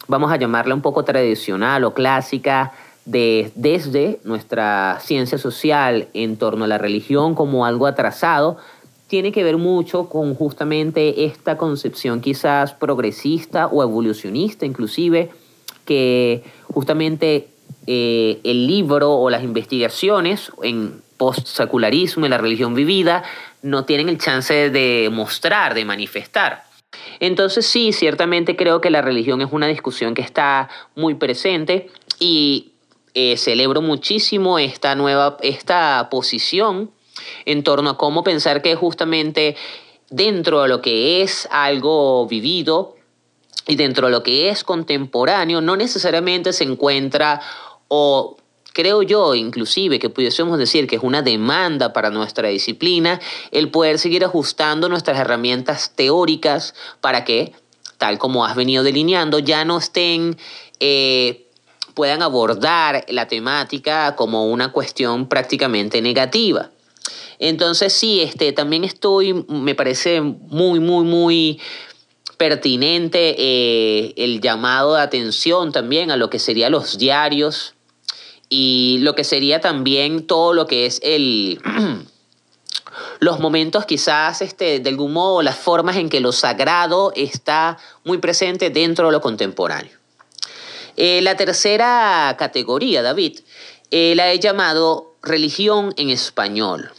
vamos 0.08 0.32
a 0.32 0.38
llamarla 0.38 0.74
un 0.74 0.82
poco 0.82 1.04
tradicional 1.04 1.84
o 1.84 1.94
clásica, 1.94 2.72
desde 3.06 4.20
nuestra 4.24 5.00
ciencia 5.02 5.38
social 5.38 6.08
en 6.14 6.38
torno 6.38 6.66
a 6.66 6.68
la 6.68 6.78
religión 6.78 7.36
como 7.36 7.66
algo 7.66 7.88
atrasado, 7.88 8.58
tiene 9.08 9.32
que 9.32 9.44
ver 9.44 9.58
mucho 9.58 10.08
con 10.08 10.36
justamente 10.36 11.26
esta 11.26 11.58
concepción 11.58 12.22
quizás 12.22 12.74
progresista 12.74 13.68
o 13.68 13.84
evolucionista 13.84 14.66
inclusive, 14.66 15.30
que 15.86 16.44
justamente 16.74 17.50
eh, 17.88 18.40
el 18.44 18.68
libro 18.68 19.14
o 19.16 19.30
las 19.30 19.44
investigaciones 19.44 20.52
en 20.64 21.02
post-secularismo 21.18 22.26
y 22.26 22.30
la 22.30 22.38
religión 22.38 22.74
vivida 22.74 23.24
no 23.62 23.86
tienen 23.86 24.10
el 24.10 24.18
chance 24.18 24.70
de 24.70 25.10
mostrar, 25.12 25.74
de 25.74 25.86
manifestar. 25.86 26.64
Entonces 27.20 27.66
sí, 27.66 27.94
ciertamente 27.94 28.56
creo 28.56 28.82
que 28.82 28.90
la 28.90 29.02
religión 29.02 29.42
es 29.42 29.50
una 29.52 29.68
discusión 29.68 30.14
que 30.14 30.22
está 30.22 30.70
muy 30.96 31.16
presente 31.16 31.90
y 32.20 32.71
eh, 33.14 33.36
celebro 33.38 33.82
muchísimo 33.82 34.58
esta 34.60 34.96
nueva 34.96 35.38
esta 35.42 36.08
posición 36.10 36.92
en 37.46 37.64
torno 37.64 37.92
a 37.92 37.98
cómo 37.98 38.24
pensar 38.24 38.62
que 38.62 38.76
justamente 38.76 39.56
dentro 40.10 40.62
de 40.62 40.70
lo 40.70 40.82
que 40.82 41.22
es 41.22 41.48
algo 41.52 42.26
vivido 42.28 42.96
y 43.68 43.76
dentro 43.76 44.08
de 44.08 44.12
lo 44.12 44.24
que 44.24 44.50
es 44.50 44.64
contemporáneo 44.64 45.62
no 45.62 45.76
necesariamente 45.76 46.54
se 46.54 46.64
encuentra 46.64 47.42
o 47.88 48.38
creo 48.74 49.04
yo 49.04 49.36
inclusive 49.36 50.00
que 50.00 50.10
pudiésemos 50.10 50.58
decir 50.58 50.88
que 50.88 50.96
es 50.96 51.04
una 51.04 51.22
demanda 51.22 51.94
para 51.94 52.10
nuestra 52.10 52.50
disciplina 52.50 53.20
el 53.52 53.70
poder 53.70 54.00
seguir 54.00 54.24
ajustando 54.24 54.90
nuestras 54.90 55.20
herramientas 55.20 55.94
teóricas 55.96 56.74
para 57.02 57.26
que, 57.26 57.54
tal 57.98 58.18
como 58.18 58.46
has 58.46 58.56
venido 58.56 58.84
delineando, 58.84 59.40
ya 59.40 59.66
no 59.66 59.80
estén... 59.80 60.38
Eh, 60.80 61.48
puedan 61.94 62.22
abordar 62.22 63.06
la 63.10 63.28
temática 63.28 64.16
como 64.16 64.46
una 64.46 64.72
cuestión 64.72 65.28
prácticamente 65.28 66.02
negativa. 66.02 66.72
Entonces 67.40 67.94
sí, 67.94 68.22
este, 68.22 68.54
también 68.54 68.84
estoy, 68.84 69.34
me 69.34 69.74
parece 69.74 70.22
muy, 70.22 70.80
muy, 70.80 71.04
muy 71.04 71.60
pertinente 72.38 73.36
eh, 73.38 74.14
el 74.18 74.42
llamado 74.42 74.96
de 74.96 75.02
atención 75.02 75.72
también 75.72 76.12
a 76.12 76.18
lo 76.18 76.30
que 76.30 76.40
serían 76.40 76.72
los 76.72 76.98
diarios 76.98 77.76
y 78.50 78.98
lo 79.02 79.16
que 79.16 79.24
sería 79.24 79.62
también 79.62 80.28
todo 80.28 80.54
lo 80.54 80.68
que 80.68 80.86
es 80.86 81.00
el... 81.04 81.62
los 83.20 83.40
momentos 83.40 83.86
quizás 83.86 84.42
este, 84.42 84.80
de 84.80 84.90
algún 84.90 85.14
modo 85.14 85.42
las 85.42 85.58
formas 85.58 85.96
en 85.98 86.10
que 86.10 86.20
lo 86.20 86.32
sagrado 86.32 87.14
está 87.16 87.78
muy 88.04 88.18
presente 88.18 88.70
dentro 88.70 89.06
de 89.08 89.12
lo 89.14 89.22
contemporáneo. 89.22 90.01
Eh, 90.98 91.22
la 91.22 91.36
tercera 91.36 92.36
categoría, 92.38 93.02
David, 93.02 93.40
eh, 93.92 94.14
la 94.16 94.32
he 94.32 94.40
llamado 94.40 95.16
religión 95.22 95.94
en 95.98 96.10
español. 96.10 96.92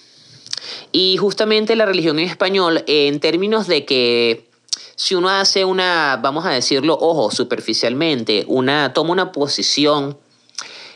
Y 0.93 1.17
justamente 1.17 1.77
la 1.77 1.87
religión 1.87 2.19
en 2.19 2.29
español, 2.29 2.85
en 2.87 3.21
términos 3.21 3.67
de 3.67 3.85
que 3.85 4.49
si 4.95 5.15
uno 5.15 5.29
hace 5.29 5.65
una, 5.65 6.19
vamos 6.23 6.47
a 6.47 6.51
decirlo, 6.51 6.97
ojo, 7.01 7.31
superficialmente, 7.31 8.45
una, 8.47 8.93
toma 8.93 9.13
una 9.13 9.33
posición 9.33 10.19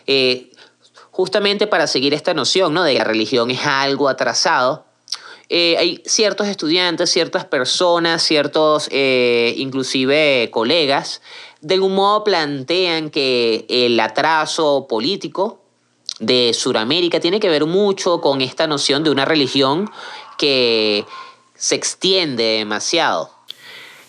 eh, 0.07 0.53
justamente 1.11 1.67
para 1.67 1.87
seguir 1.87 2.15
esta 2.15 2.35
noción 2.35 2.75
¿no? 2.75 2.85
de 2.85 2.93
que 2.93 2.99
la 2.99 3.05
religión 3.05 3.51
es 3.51 3.65
algo 3.65 4.09
atrasado, 4.09 4.85
hay 5.49 6.03
ciertos 6.05 6.49
estudiantes, 6.49 7.09
ciertas 7.09 7.45
personas, 7.45 8.21
ciertos 8.23 8.89
inclusive 8.91 10.51
colegas 10.53 11.21
de 11.67 11.75
algún 11.75 11.97
modo 11.97 12.23
plantean 12.23 13.11
que 13.11 13.67
el 13.69 13.99
atraso 13.99 14.87
político 14.89 15.59
de 16.21 16.53
Sudamérica 16.55 17.19
tiene 17.19 17.41
que 17.41 17.49
ver 17.49 17.67
mucho 17.67 18.21
con 18.21 18.41
esta 18.41 18.69
noción 18.69 19.03
de 19.03 19.11
una 19.11 19.25
religión 19.25 19.91
que 20.39 21.05
se 21.57 21.75
extiende 21.75 22.45
demasiado. 22.59 23.31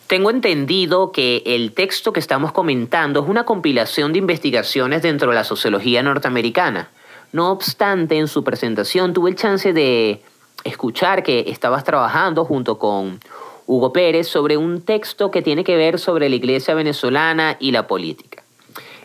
Tengo 0.05 0.29
entendido 0.29 1.11
que 1.11 1.41
el 1.47 1.73
texto 1.73 2.13
que 2.13 2.19
estamos 2.19 2.51
comentando 2.51 3.23
es 3.23 3.27
una 3.27 3.43
compilación 3.43 4.13
de 4.13 4.19
investigaciones 4.19 5.01
dentro 5.01 5.31
de 5.31 5.35
la 5.35 5.43
sociología 5.43 6.03
norteamericana. 6.03 6.91
No 7.31 7.49
obstante, 7.51 8.19
en 8.19 8.27
su 8.27 8.43
presentación 8.43 9.13
tuve 9.13 9.31
el 9.31 9.35
chance 9.35 9.73
de 9.73 10.21
escuchar 10.63 11.23
que 11.23 11.45
estabas 11.47 11.83
trabajando 11.83 12.45
junto 12.45 12.77
con 12.77 13.19
Hugo 13.67 13.93
Pérez 13.93 14.27
sobre 14.27 14.57
un 14.57 14.81
texto 14.81 15.29
que 15.29 15.43
tiene 15.43 15.63
que 15.63 15.75
ver 15.75 15.99
sobre 15.99 16.29
la 16.29 16.35
iglesia 16.35 16.73
venezolana 16.73 17.57
y 17.59 17.71
la 17.71 17.85
política. 17.85 18.43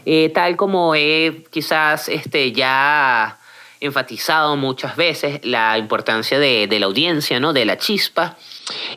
Eh, 0.07 0.31
tal 0.35 0.57
como 0.57 0.95
he 0.95 1.45
quizás 1.51 2.09
este, 2.09 2.53
ya 2.53 3.39
enfatizado 3.81 4.57
muchas 4.57 4.95
veces 4.97 5.41
la 5.43 5.77
importancia 5.77 6.39
de, 6.39 6.69
la 6.79 6.87
audiencia, 6.87 7.41
¿no? 7.41 7.53
de 7.53 7.65
la 7.65 7.79
chispa, 7.79 8.37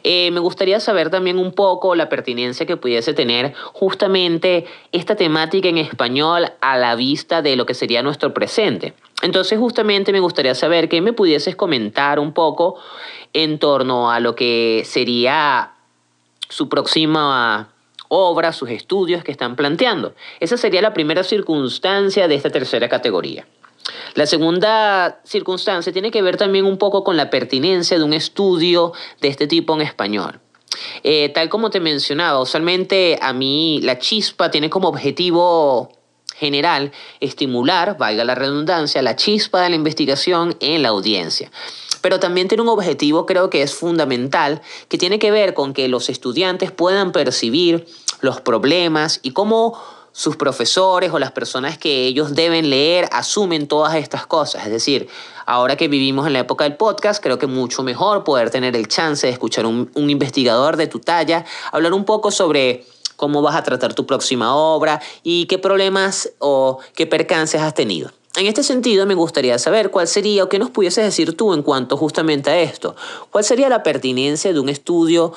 eh, 0.04 0.30
me 0.30 0.39
gustaría 0.39 0.80
saber 0.80 1.10
también 1.10 1.39
un 1.39 1.54
poco 1.54 1.95
la 1.95 2.08
pertinencia 2.08 2.67
que 2.67 2.78
pudiese 2.78 3.13
tener 3.13 3.54
justamente 3.73 4.65
esta 4.91 5.15
temática 5.15 5.67
en 5.67 5.80
español 5.80 6.51
a 6.62 6.78
la 6.78 6.95
vista 6.95 7.41
de 7.41 7.56
lo 7.56 7.65
que 7.65 7.73
sería 7.73 8.04
nuestro 8.04 8.34
presente. 8.34 8.93
Entonces 9.23 9.58
justamente 9.58 10.12
me 10.12 10.19
gustaría 10.19 10.54
saber 10.54 10.88
que 10.88 11.01
me 11.01 11.13
pudieses 11.13 11.56
comentar 11.56 12.19
un 12.19 12.32
poco 12.32 12.75
en 13.36 13.60
torno 13.60 14.10
a 14.12 14.21
lo 14.21 14.34
que 14.34 14.84
sería 14.86 15.74
su 16.48 16.69
próxima 16.69 17.69
obra, 18.08 18.54
sus 18.54 18.69
estudios 18.69 19.26
que 19.26 19.32
están 19.34 19.58
planteando. 19.58 20.15
Esa 20.39 20.56
sería 20.56 20.82
la 20.82 20.93
primera 20.93 21.21
circunstancia 21.21 22.30
de 22.30 22.36
esta 22.36 22.50
tercera 22.50 22.88
categoría. 22.88 23.45
La 24.13 24.26
segunda 24.26 25.19
circunstancia 25.26 25.91
tiene 25.91 26.12
que 26.12 26.21
ver 26.21 26.38
también 26.38 26.65
un 26.65 26.78
poco 26.78 27.04
con 27.04 27.17
la 27.17 27.30
pertinencia 27.30 27.98
de 27.98 28.06
un 28.06 28.13
estudio 28.13 28.93
de 29.19 29.28
este 29.28 29.48
tipo 29.48 29.76
en 29.76 29.82
español. 29.82 30.39
Eh, 31.04 31.28
tal 31.30 31.50
como 31.50 31.69
te 31.69 31.82
mencionaba, 31.82 32.39
usualmente 32.39 33.19
a 33.21 33.34
mí 33.34 33.82
la 33.84 34.00
chispa 34.00 34.50
tiene 34.50 34.69
como 34.69 34.88
objetivo 34.88 35.91
general 36.38 36.93
estimular, 37.19 37.98
valga 37.98 38.24
la 38.24 38.36
redundancia, 38.36 39.02
la 39.02 39.17
chispa 39.17 39.62
de 39.62 39.69
la 39.69 39.76
investigación 39.76 40.56
en 40.62 40.84
la 40.84 40.89
audiencia 40.89 41.52
pero 42.06 42.20
también 42.20 42.48
tiene 42.48 42.62
un 42.62 42.70
objetivo 42.70 43.26
creo 43.26 43.50
que 43.50 43.63
es 43.63 43.74
fundamental, 43.74 44.62
que 44.89 45.00
tiene 45.00 45.18
que 45.18 45.32
ver 45.32 45.56
con 45.56 45.74
que 45.74 45.88
los 45.88 46.08
estudiantes 46.08 46.70
puedan 46.70 47.12
percibir 47.12 47.88
los 48.22 48.41
problemas 48.41 49.20
y 49.24 49.32
cómo 49.32 49.76
sus 50.12 50.36
profesores 50.36 51.12
o 51.12 51.18
las 51.18 51.32
personas 51.32 51.80
que 51.80 52.06
ellos 52.06 52.36
deben 52.36 52.70
leer 52.70 53.10
asumen 53.12 53.68
todas 53.68 53.96
estas 53.96 54.28
cosas. 54.28 54.68
Es 54.68 54.72
decir, 54.72 55.10
ahora 55.48 55.78
que 55.78 55.88
vivimos 55.88 56.28
en 56.28 56.34
la 56.34 56.39
época 56.41 56.65
del 56.65 56.78
podcast, 56.78 57.24
creo 57.24 57.39
que 57.39 57.48
mucho 57.48 57.82
mejor 57.82 58.24
poder 58.24 58.52
tener 58.52 58.76
el 58.76 58.88
chance 58.88 59.26
de 59.26 59.34
escuchar 59.34 59.65
un, 59.65 59.89
un 59.96 60.12
investigador 60.12 60.78
de 60.78 60.86
tu 60.86 61.00
talla, 61.00 61.44
hablar 61.72 61.94
un 61.94 62.06
poco 62.06 62.30
sobre 62.30 62.86
cómo 63.15 63.41
vas 63.41 63.56
a 63.56 63.63
tratar 63.63 63.96
tu 63.96 64.06
próxima 64.06 64.56
obra 64.56 65.02
y 65.24 65.48
qué 65.48 65.58
problemas 65.58 66.30
o 66.38 66.78
qué 66.94 67.08
percances 67.08 67.62
has 67.62 67.74
tenido. 67.74 68.12
En 68.38 68.48
este 68.48 68.63
sentido, 68.63 69.06
me 69.06 69.13
gustaría 69.13 69.58
saber 69.58 69.91
cuál 69.91 70.08
sería 70.08 70.43
o 70.43 70.50
qué 70.50 70.60
nos 70.60 70.69
pudieses 70.69 71.06
decir 71.06 71.38
tú 71.38 71.54
en 71.54 71.63
cuanto 71.63 71.95
justamente 71.95 72.50
a 72.50 72.60
esto. 72.60 72.95
¿Cuál 73.32 73.45
sería 73.45 73.69
la 73.69 73.82
pertinencia 73.82 74.52
de 74.52 74.60
un 74.60 74.67
estudio 74.67 75.34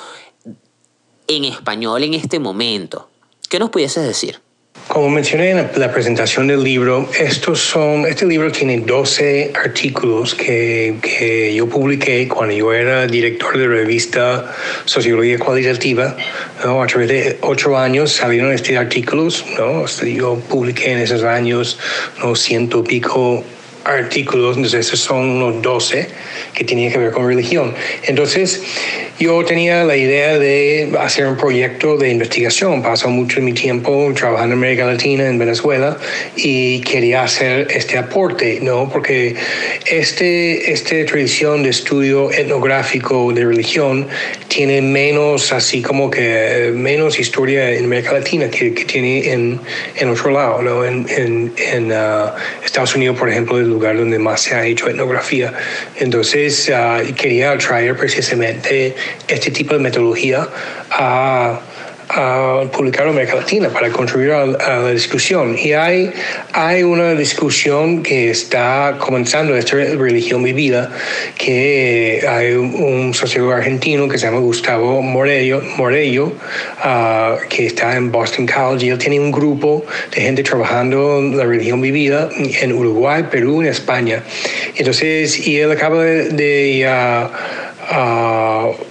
en 1.28 1.44
español 1.44 2.02
en 2.02 2.14
este 2.14 2.40
momento? 2.40 3.08
¿Qué 3.48 3.61
nos 3.61 3.70
pudieses 3.70 4.04
decir? 4.04 4.40
Como 4.86 5.10
mencioné 5.10 5.50
en 5.50 5.68
la 5.76 5.92
presentación 5.92 6.46
del 6.46 6.62
libro, 6.62 7.10
estos 7.18 7.60
son, 7.60 8.06
este 8.06 8.24
libro 8.24 8.50
tiene 8.50 8.78
12 8.78 9.52
artículos 9.62 10.34
que, 10.34 10.96
que, 11.02 11.54
yo 11.54 11.68
publiqué 11.68 12.26
cuando 12.26 12.54
yo 12.54 12.72
era 12.72 13.06
director 13.06 13.58
de 13.58 13.68
revista 13.68 14.50
Sociología 14.86 15.38
Cualitativa. 15.38 16.16
¿no? 16.64 16.82
A 16.82 16.86
través 16.86 17.08
de 17.08 17.38
ocho 17.42 17.76
años 17.76 18.12
salieron 18.12 18.50
estos 18.52 18.76
artículos. 18.76 19.44
¿no? 19.58 19.84
Yo 19.86 20.36
publiqué 20.48 20.92
en 20.92 20.98
esos 21.00 21.22
años 21.22 21.78
¿no? 22.22 22.34
ciento 22.34 22.82
pico 22.82 23.44
artículos, 23.88 24.57
entonces 24.57 24.87
esos 24.87 25.01
son 25.01 25.18
unos 25.31 25.62
12 25.62 26.09
que 26.55 26.64
tenían 26.64 26.92
que 26.92 26.98
ver 26.98 27.11
con 27.11 27.27
religión. 27.27 27.74
Entonces, 28.05 28.62
yo 29.18 29.44
tenía 29.44 29.85
la 29.85 29.96
idea 29.96 30.38
de 30.38 30.92
hacer 31.01 31.27
un 31.27 31.37
proyecto 31.37 31.96
de 31.96 32.11
investigación. 32.11 32.83
Pasó 32.83 33.09
mucho 33.09 33.37
de 33.37 33.42
mi 33.42 33.53
tiempo 33.53 34.12
trabajando 34.14 34.55
en 34.55 34.59
América 34.61 34.87
Latina, 34.87 35.27
en 35.27 35.38
Venezuela, 35.38 35.98
y 36.37 36.81
quería 36.83 37.24
hacer 37.24 37.66
este 37.70 37.98
aporte, 37.98 38.61
¿no? 38.62 38.88
Porque 38.88 39.35
este, 39.87 40.72
esta 40.72 41.05
tradición 41.05 41.64
de 41.64 41.70
estudio 41.70 42.31
etnográfico 42.31 43.33
de 43.33 43.44
religión 43.44 44.07
tiene 44.48 44.80
menos, 44.80 45.52
así 45.52 45.82
como 45.82 46.11
que 46.11 46.72
menos 46.74 47.20
historia 47.20 47.70
en 47.70 47.84
América 47.84 48.14
Latina 48.14 48.48
que, 48.50 48.74
que 48.74 48.84
tiene 48.84 49.32
en, 49.32 49.61
en 49.96 50.08
otro 50.08 50.30
lado, 50.30 50.62
¿no? 50.62 50.84
En, 50.84 51.06
en, 51.08 51.92
uh, 51.92 52.30
Estados 52.64 52.96
Unidos, 52.96 53.18
por 53.18 53.28
ejemplo, 53.28 53.58
es 53.58 53.64
el 53.64 53.70
lugar 53.70 53.96
donde 53.96 54.18
más 54.18 54.40
se 54.40 54.54
ha 54.54 54.64
hecho 54.64 54.88
etnografía. 54.88 55.52
Entonces, 55.96 56.70
uh, 56.70 57.14
quería 57.14 57.56
traer 57.58 57.96
precisamente 57.96 58.94
este 59.28 59.50
tipo 59.50 59.74
de 59.74 59.80
metodología 59.80 60.48
a, 60.90 61.61
a 62.10 62.62
publicar 62.72 63.06
en 63.06 63.12
América 63.12 63.36
Latina 63.36 63.68
para 63.68 63.90
contribuir 63.90 64.32
a, 64.32 64.46
la 64.46 64.90
discusión. 64.90 65.56
Y 65.58 65.72
hay, 65.72 66.10
hay 66.52 66.82
una 66.82 67.14
discusión 67.14 68.02
que 68.02 68.30
está 68.30 68.96
comenzando, 68.98 69.54
esta 69.56 69.76
religión 69.76 70.42
vivida, 70.42 70.90
que 71.36 72.24
hay 72.28 72.52
un, 72.52 73.12
sociólogo 73.14 73.52
argentino 73.52 74.08
que 74.08 74.18
se 74.18 74.26
llama 74.26 74.38
Gustavo 74.38 75.02
Morello, 75.02 75.62
Morello 75.76 76.26
uh, 76.84 77.38
que 77.48 77.66
está 77.66 77.96
en 77.96 78.10
Boston 78.10 78.46
College, 78.46 78.86
y 78.86 78.90
él 78.90 78.98
tiene 78.98 79.20
un 79.20 79.30
grupo 79.30 79.84
de 80.14 80.22
gente 80.22 80.42
trabajando 80.42 81.20
la 81.22 81.44
religión 81.44 81.80
vivida 81.80 82.28
en 82.36 82.72
Uruguay, 82.72 83.24
Perú 83.30 83.62
y 83.62 83.68
España. 83.68 84.22
Entonces, 84.76 85.46
y 85.46 85.58
él 85.58 85.70
acaba 85.72 86.02
de... 86.02 86.28
de 86.30 87.28
uh, 87.92 87.96
uh, 87.96 88.88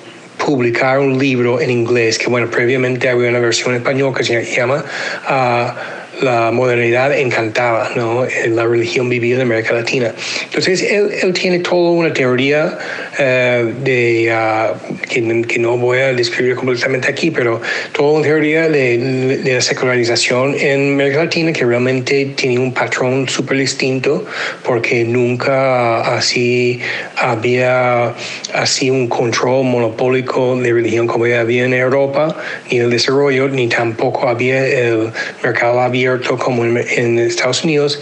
publicar 0.48 1.00
un 1.00 1.20
libro 1.20 1.60
en 1.60 1.70
inglés, 1.70 2.18
que 2.18 2.30
bueno, 2.30 2.50
previamente 2.50 3.10
había 3.10 3.30
una 3.30 3.40
versión 3.40 3.72
en 3.72 3.82
español 3.82 4.16
que 4.16 4.24
se 4.24 4.46
llama 4.46 4.82
uh, 5.30 6.07
la 6.22 6.52
modernidad 6.52 7.18
encantaba, 7.18 7.92
¿no? 7.96 8.26
la 8.50 8.66
religión 8.66 9.10
vivida 9.10 9.38
en 9.38 9.42
América 9.44 9.74
Latina. 9.74 10.14
Entonces, 10.46 10.82
él, 10.84 11.10
él 11.22 11.34
tiene 11.34 11.60
toda 11.60 11.92
una 11.92 12.14
teoría 12.14 12.78
eh, 13.20 13.74
de, 13.84 14.32
ah, 14.32 14.74
que, 15.10 15.42
que, 15.48 15.60
no 15.60 15.78
voy 15.78 16.00
a 16.00 16.14
describir 16.14 16.56
completamente 16.56 17.08
aquí, 17.08 17.32
pero 17.32 17.62
toda 17.92 18.14
una 18.14 18.24
teoría 18.24 18.70
de, 18.70 18.98
de, 19.44 19.54
la 19.54 19.62
secularización 19.62 20.56
en 20.60 20.94
América 20.94 21.24
Latina 21.24 21.54
que 21.54 21.66
realmente 21.66 22.26
tiene 22.36 22.60
un 22.60 22.74
patrón 22.74 23.28
súper 23.30 23.58
distinto 23.58 24.26
porque 24.64 25.04
nunca 25.04 26.02
así 26.18 26.80
había 27.16 28.14
así 28.54 28.90
un 28.90 29.08
control 29.08 29.66
monopólico 29.66 30.56
de 30.58 30.74
religión 30.74 31.08
como 31.08 31.26
había 31.26 31.66
en 31.66 31.74
Europa, 31.74 32.36
ni 32.72 32.78
el 32.80 32.90
desarrollo, 32.90 33.50
ni 33.50 33.68
tampoco 33.68 34.28
había 34.30 34.66
el 34.66 35.12
mercado 35.44 35.82
abierto 35.82 36.07
como 36.40 36.66
en, 36.66 37.20
Estados 37.20 37.64
Unidos, 37.64 38.02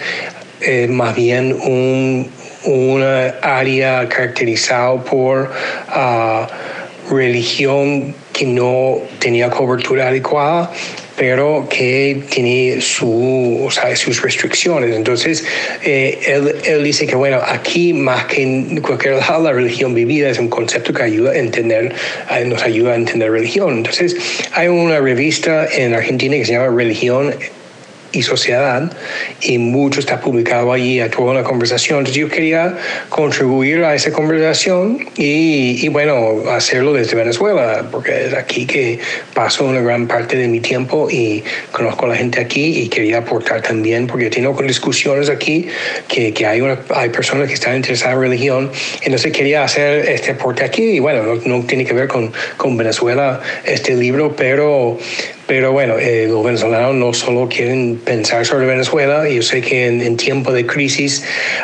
eh, 0.61 0.87
más 0.87 1.15
bien 1.15 1.53
un, 1.53 2.29
una 2.65 3.27
área 3.41 4.07
caracterizada 4.07 5.03
por 5.03 5.51
uh, 5.95 7.13
religión 7.13 8.15
que 8.33 8.45
no 8.45 8.99
tenía 9.19 9.49
cobertura 9.49 10.09
adecuada, 10.09 10.71
pero 11.15 11.67
que 11.69 12.23
tiene 12.29 12.81
su, 12.81 13.69
sus 13.95 14.21
restricciones. 14.21 14.95
Entonces, 14.95 15.45
eh, 15.83 16.19
él, 16.25 16.55
él, 16.65 16.83
dice 16.83 17.07
que, 17.07 17.15
bueno, 17.15 17.39
aquí 17.45 17.93
más 17.93 18.25
que 18.25 18.43
en 18.43 18.81
cualquier 18.81 19.15
lado, 19.19 19.43
la 19.43 19.53
religión 19.53 19.93
vivida 19.93 20.29
es 20.29 20.39
un 20.39 20.49
concepto 20.49 20.93
que 20.93 21.03
ayuda 21.03 21.31
a 21.31 21.37
entender, 21.37 21.93
eh, 22.31 22.45
nos 22.45 22.63
ayuda 22.63 22.93
a 22.93 22.95
entender 22.95 23.31
religión. 23.31 23.77
Entonces, 23.77 24.17
hay 24.51 24.67
una 24.67 24.99
revista 24.99 25.67
en 25.71 25.93
Argentina 25.93 26.35
que 26.35 26.45
se 26.45 26.53
llama 26.53 26.75
Religión 26.75 27.33
y 28.15 28.23
sociedad 28.23 28.91
y 29.41 29.57
mucho 29.57 29.99
está 29.99 30.21
publicado 30.21 30.71
allí 30.71 30.99
a 31.01 31.09
toda 31.09 31.31
una 31.31 31.43
conversación. 31.43 31.99
Entonces 31.99 32.21
yo 32.21 32.29
quería 32.29 32.77
contribuir 33.09 33.83
a 33.83 33.93
esa 33.93 34.11
conversación 34.11 34.99
y, 35.17 35.85
y, 35.85 35.87
bueno, 35.89 36.49
hacerlo 36.49 36.93
desde 36.93 37.15
Venezuela, 37.15 37.85
porque 37.91 38.27
es 38.27 38.33
aquí 38.33 38.65
que 38.65 38.99
paso 39.33 39.65
una 39.65 39.81
gran 39.81 40.07
parte 40.07 40.37
de 40.37 40.47
mi 40.47 40.61
tiempo 40.61 41.09
y 41.09 41.43
conozco 41.71 42.05
a 42.05 42.09
la 42.09 42.15
gente 42.15 42.39
aquí 42.39 42.79
y 42.79 42.89
quería 42.89 43.19
aportar 43.19 43.61
también, 43.61 44.07
porque 44.07 44.29
tengo 44.29 44.55
discusiones 44.63 45.29
aquí 45.29 45.67
que, 46.07 46.33
que 46.33 46.45
hay, 46.45 46.61
una, 46.61 46.79
hay 46.95 47.09
personas 47.09 47.47
que 47.47 47.53
están 47.53 47.75
interesadas 47.75 48.15
en 48.15 48.21
religión, 48.21 48.71
entonces 49.01 49.31
quería 49.33 49.63
hacer 49.63 50.07
este 50.09 50.31
aporte 50.31 50.63
aquí 50.63 50.83
y 50.83 50.99
bueno, 50.99 51.23
no, 51.23 51.41
no 51.45 51.65
tiene 51.65 51.85
que 51.85 51.93
ver 51.93 52.07
con, 52.07 52.31
con 52.57 52.77
Venezuela 52.77 53.41
este 53.65 53.95
libro, 53.95 54.35
pero 54.35 54.97
pero 55.47 55.71
bueno, 55.71 55.97
eh, 55.99 56.27
los 56.27 56.43
venezolanos 56.43 56.95
no 56.95 57.13
solo 57.13 57.47
quieren 57.47 57.97
pensar 58.03 58.45
sobre 58.45 58.65
Venezuela, 58.65 59.29
yo 59.29 59.41
sé 59.41 59.61
que 59.61 59.87
en, 59.87 60.01
en 60.01 60.17
tiempo 60.17 60.51
de 60.51 60.65
crisis 60.65 61.23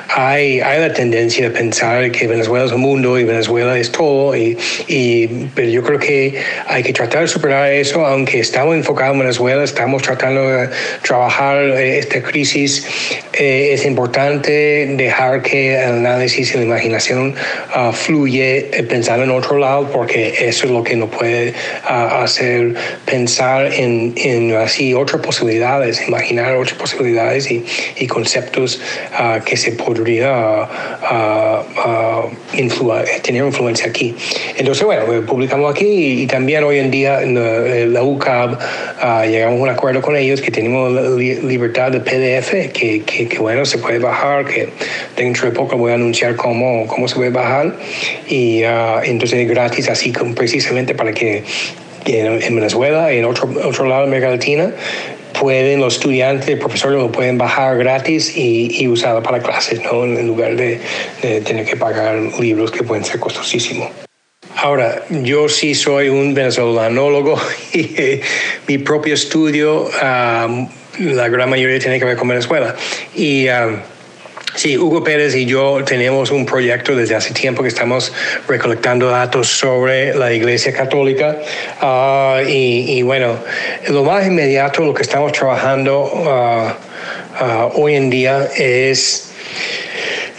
hay, 0.10 0.60
hay 0.62 0.80
la 0.80 0.94
tendencia 0.94 1.46
de 1.46 1.52
pensar 1.52 2.12
que 2.12 2.28
Venezuela 2.28 2.66
es 2.66 2.72
el 2.72 2.78
mundo 2.78 3.18
y 3.20 3.24
Venezuela 3.24 3.78
es 3.78 3.92
todo, 3.92 4.36
y, 4.36 4.58
y, 4.88 5.28
pero 5.56 5.70
yo 5.70 5.84
creo 5.84 6.00
que 6.00 6.36
hay 6.68 6.84
que 6.84 6.94
tratar 6.94 7.22
de 7.22 7.28
superar 7.28 7.72
eso, 7.72 8.06
aunque 8.06 8.40
estamos 8.40 8.76
enfocados 8.76 9.14
en 9.14 9.20
Venezuela, 9.20 9.64
estamos 9.64 10.02
tratando 10.04 10.48
de 10.48 10.70
trabajar 11.02 11.58
eh, 11.58 12.00
esta 12.00 12.22
crisis, 12.22 12.86
eh, 13.34 13.74
es 13.74 13.86
importante 13.86 14.88
dejar 14.98 15.42
que 15.42 15.76
el 15.76 16.06
análisis 16.06 16.54
y 16.54 16.58
la 16.58 16.64
imaginación 16.64 17.34
uh, 17.76 17.92
fluye, 17.92 18.70
eh, 18.72 18.84
pensar 18.84 19.20
en 19.22 19.32
otro 19.32 19.58
lado, 19.58 19.90
porque 19.92 20.48
eso 20.48 20.66
es 20.66 20.72
lo 20.72 20.84
que 20.84 20.96
nos 20.96 21.10
puede 21.10 21.54
uh, 21.90 22.24
hacer 22.24 22.76
pensar 23.06 23.71
en, 23.72 24.14
en, 24.18 24.56
así 24.56 24.94
otras 24.94 25.22
posibilidades, 25.22 26.08
imaginar 26.08 26.56
otras 26.56 26.78
posibilidades 26.78 27.50
y, 27.52 27.64
y 27.98 28.08
conceptos 28.08 28.80
uh, 29.20 29.44
que 29.44 29.58
se 29.58 29.72
podría 29.74 30.68
uh, 31.12 31.80
uh, 31.80 32.58
influ 32.58 32.92
tener 33.22 33.44
influencia 33.46 33.88
aquí. 33.88 34.16
Entonces, 34.58 34.84
bueno, 34.84 35.14
eh, 35.14 35.22
publicamos 35.22 35.72
aquí 35.74 35.86
y, 35.86 36.22
y 36.24 36.28
también 36.28 36.64
hoy 36.64 36.80
en 36.80 36.92
día 36.92 37.22
en 37.22 37.36
la, 37.36 37.78
en 37.78 37.94
la 37.94 38.04
UCAB 38.04 38.58
llegamos 39.28 39.60
a 39.60 39.64
un 39.64 39.70
acuerdo 39.70 40.02
con 40.02 40.16
ellos 40.16 40.42
que 40.42 40.52
tenemos 40.52 40.92
li 41.18 41.36
libertad 41.42 41.92
de 41.92 42.00
PDF, 42.00 42.72
que, 42.74 43.04
que, 43.04 43.28
que, 43.28 43.40
bueno, 43.40 43.66
se 43.66 43.78
puede 43.78 44.00
bajar, 44.00 44.46
que 44.46 44.70
dentro 45.16 45.50
de 45.50 45.56
poco 45.56 45.78
voy 45.78 45.92
a 45.92 45.96
anunciar 45.96 46.36
cómo, 46.36 46.88
cómo 46.88 47.08
se 47.08 47.16
puede 47.16 47.30
bajar 47.30 47.76
y 48.28 48.64
entonces 49.04 49.48
gratis 49.48 49.90
así 49.90 50.12
precisamente 50.36 50.94
para 50.96 51.14
que 51.14 51.44
en, 52.06 52.56
Venezuela, 52.56 53.12
en 53.12 53.26
otro, 53.26 53.50
otro 53.64 53.86
lado 53.86 54.02
de 54.02 54.08
América 54.08 54.30
Latina, 54.30 54.72
pueden 55.40 55.80
los 55.80 55.96
estudiantes, 55.96 56.58
profesores 56.58 57.00
lo 57.00 57.12
pueden 57.12 57.38
bajar 57.38 57.78
gratis 57.78 58.36
y, 58.36 58.84
y 58.84 58.88
usarlo 58.88 59.24
para 59.24 59.40
clases, 59.42 59.82
¿no? 59.84 60.04
en 60.04 60.28
lugar 60.28 60.56
de, 60.56 60.80
de, 61.22 61.42
tener 61.42 61.66
que 61.66 61.76
pagar 61.76 62.18
libros 62.40 62.72
que 62.72 62.84
pueden 62.84 63.04
ser 63.04 63.20
costosísimos. 63.20 63.90
Ahora, 64.58 65.04
yo 65.10 65.50
sí 65.50 65.74
soy 65.74 66.10
un 66.10 66.34
venezolanólogo 66.34 67.40
y 67.74 67.94
eh, 67.98 68.22
mi 68.68 68.78
propio 68.78 69.14
estudio, 69.14 69.86
um, 69.86 70.70
la 71.00 71.30
gran 71.30 71.50
mayoría 71.50 71.80
tiene 71.80 72.00
que 72.00 72.06
ver 72.06 72.18
con 72.18 72.28
Venezuela. 72.28 72.76
Y 73.16 73.48
um, 73.50 73.78
Sí, 74.56 74.78
Hugo 74.78 75.02
Pérez 75.02 75.34
y 75.36 75.46
yo 75.46 75.82
tenemos 75.86 76.30
un 76.30 76.46
proyecto 76.46 76.94
desde 76.94 77.16
hace 77.16 77.34
tiempo 77.34 77.64
que 77.64 77.70
estamos 77.70 78.12
recolectando 78.50 79.10
datos 79.10 79.48
sobre 79.48 80.14
la 80.14 80.34
Iglesia 80.34 80.74
Católica 80.74 81.38
uh, 81.82 82.46
y, 82.46 83.02
bueno, 83.02 83.38
lo 83.88 84.04
más 84.04 84.28
inmediato, 84.28 84.84
lo 84.84 84.94
que 84.94 85.04
estamos 85.04 85.32
trabajando 85.32 86.04
uh, 86.04 87.44
uh, 87.44 87.82
hoy 87.82 87.96
en 87.96 88.10
día 88.10 88.50
es 88.58 89.32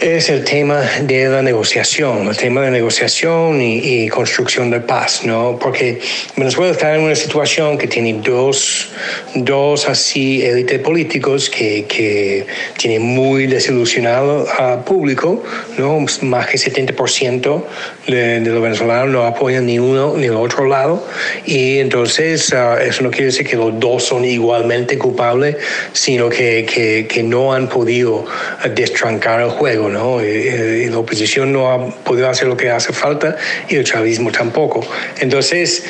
es 0.03 0.29
el 0.29 0.43
tema 0.43 0.81
de 1.01 1.29
la 1.29 1.41
negociación, 1.41 2.27
el 2.27 2.35
tema 2.35 2.61
de 2.61 2.71
negociación 2.71 3.61
y, 3.61 3.77
y, 3.77 4.09
construcción 4.09 4.69
de 4.69 4.81
paz, 4.81 5.23
¿no? 5.23 5.57
Porque 5.61 6.01
Venezuela 6.35 6.73
está 6.73 6.93
en 6.93 7.03
una 7.03 7.15
situación 7.15 7.77
que 7.77 7.87
tiene 7.87 8.13
dos, 8.21 8.89
dos 9.33 9.87
así 9.87 10.43
élites 10.43 10.79
políticos 10.79 11.49
que, 11.49 11.85
que 11.85 12.45
tiene 12.77 12.99
muy 12.99 13.47
desilusionado 13.47 14.45
al 14.59 14.83
público, 14.83 15.41
¿no? 15.77 16.05
Más 16.21 16.47
que 16.47 16.57
70% 16.57 17.63
de, 18.07 18.39
de 18.39 18.49
los 18.49 18.61
venezolanos 18.61 19.09
no 19.09 19.23
apoyan 19.23 19.65
ni 19.65 19.79
uno 19.79 20.15
ni 20.17 20.25
el 20.25 20.35
otro 20.35 20.65
lado 20.65 21.05
y 21.45 21.79
entonces 21.79 22.51
uh, 22.51 22.77
eso 22.81 23.03
no 23.03 23.11
quiere 23.11 23.27
decir 23.27 23.47
que 23.47 23.55
los 23.55 23.79
dos 23.79 24.03
son 24.03 24.25
igualmente 24.25 24.97
culpables, 24.97 25.57
sino 25.93 26.29
que, 26.29 26.65
que, 26.65 27.07
que 27.07 27.23
no 27.23 27.53
han 27.53 27.69
podido 27.69 28.25
destrancar 28.75 29.41
el 29.41 29.49
juego, 29.49 29.89
¿no? 29.89 30.23
Y, 30.23 30.27
y 30.27 30.89
la 30.89 30.97
oposición 30.97 31.53
no 31.53 31.71
ha 31.71 31.89
podido 31.89 32.29
hacer 32.29 32.47
lo 32.47 32.57
que 32.57 32.69
hace 32.69 32.93
falta 32.93 33.35
y 33.69 33.75
el 33.75 33.83
chavismo 33.83 34.31
tampoco. 34.31 34.85
Entonces, 35.19 35.83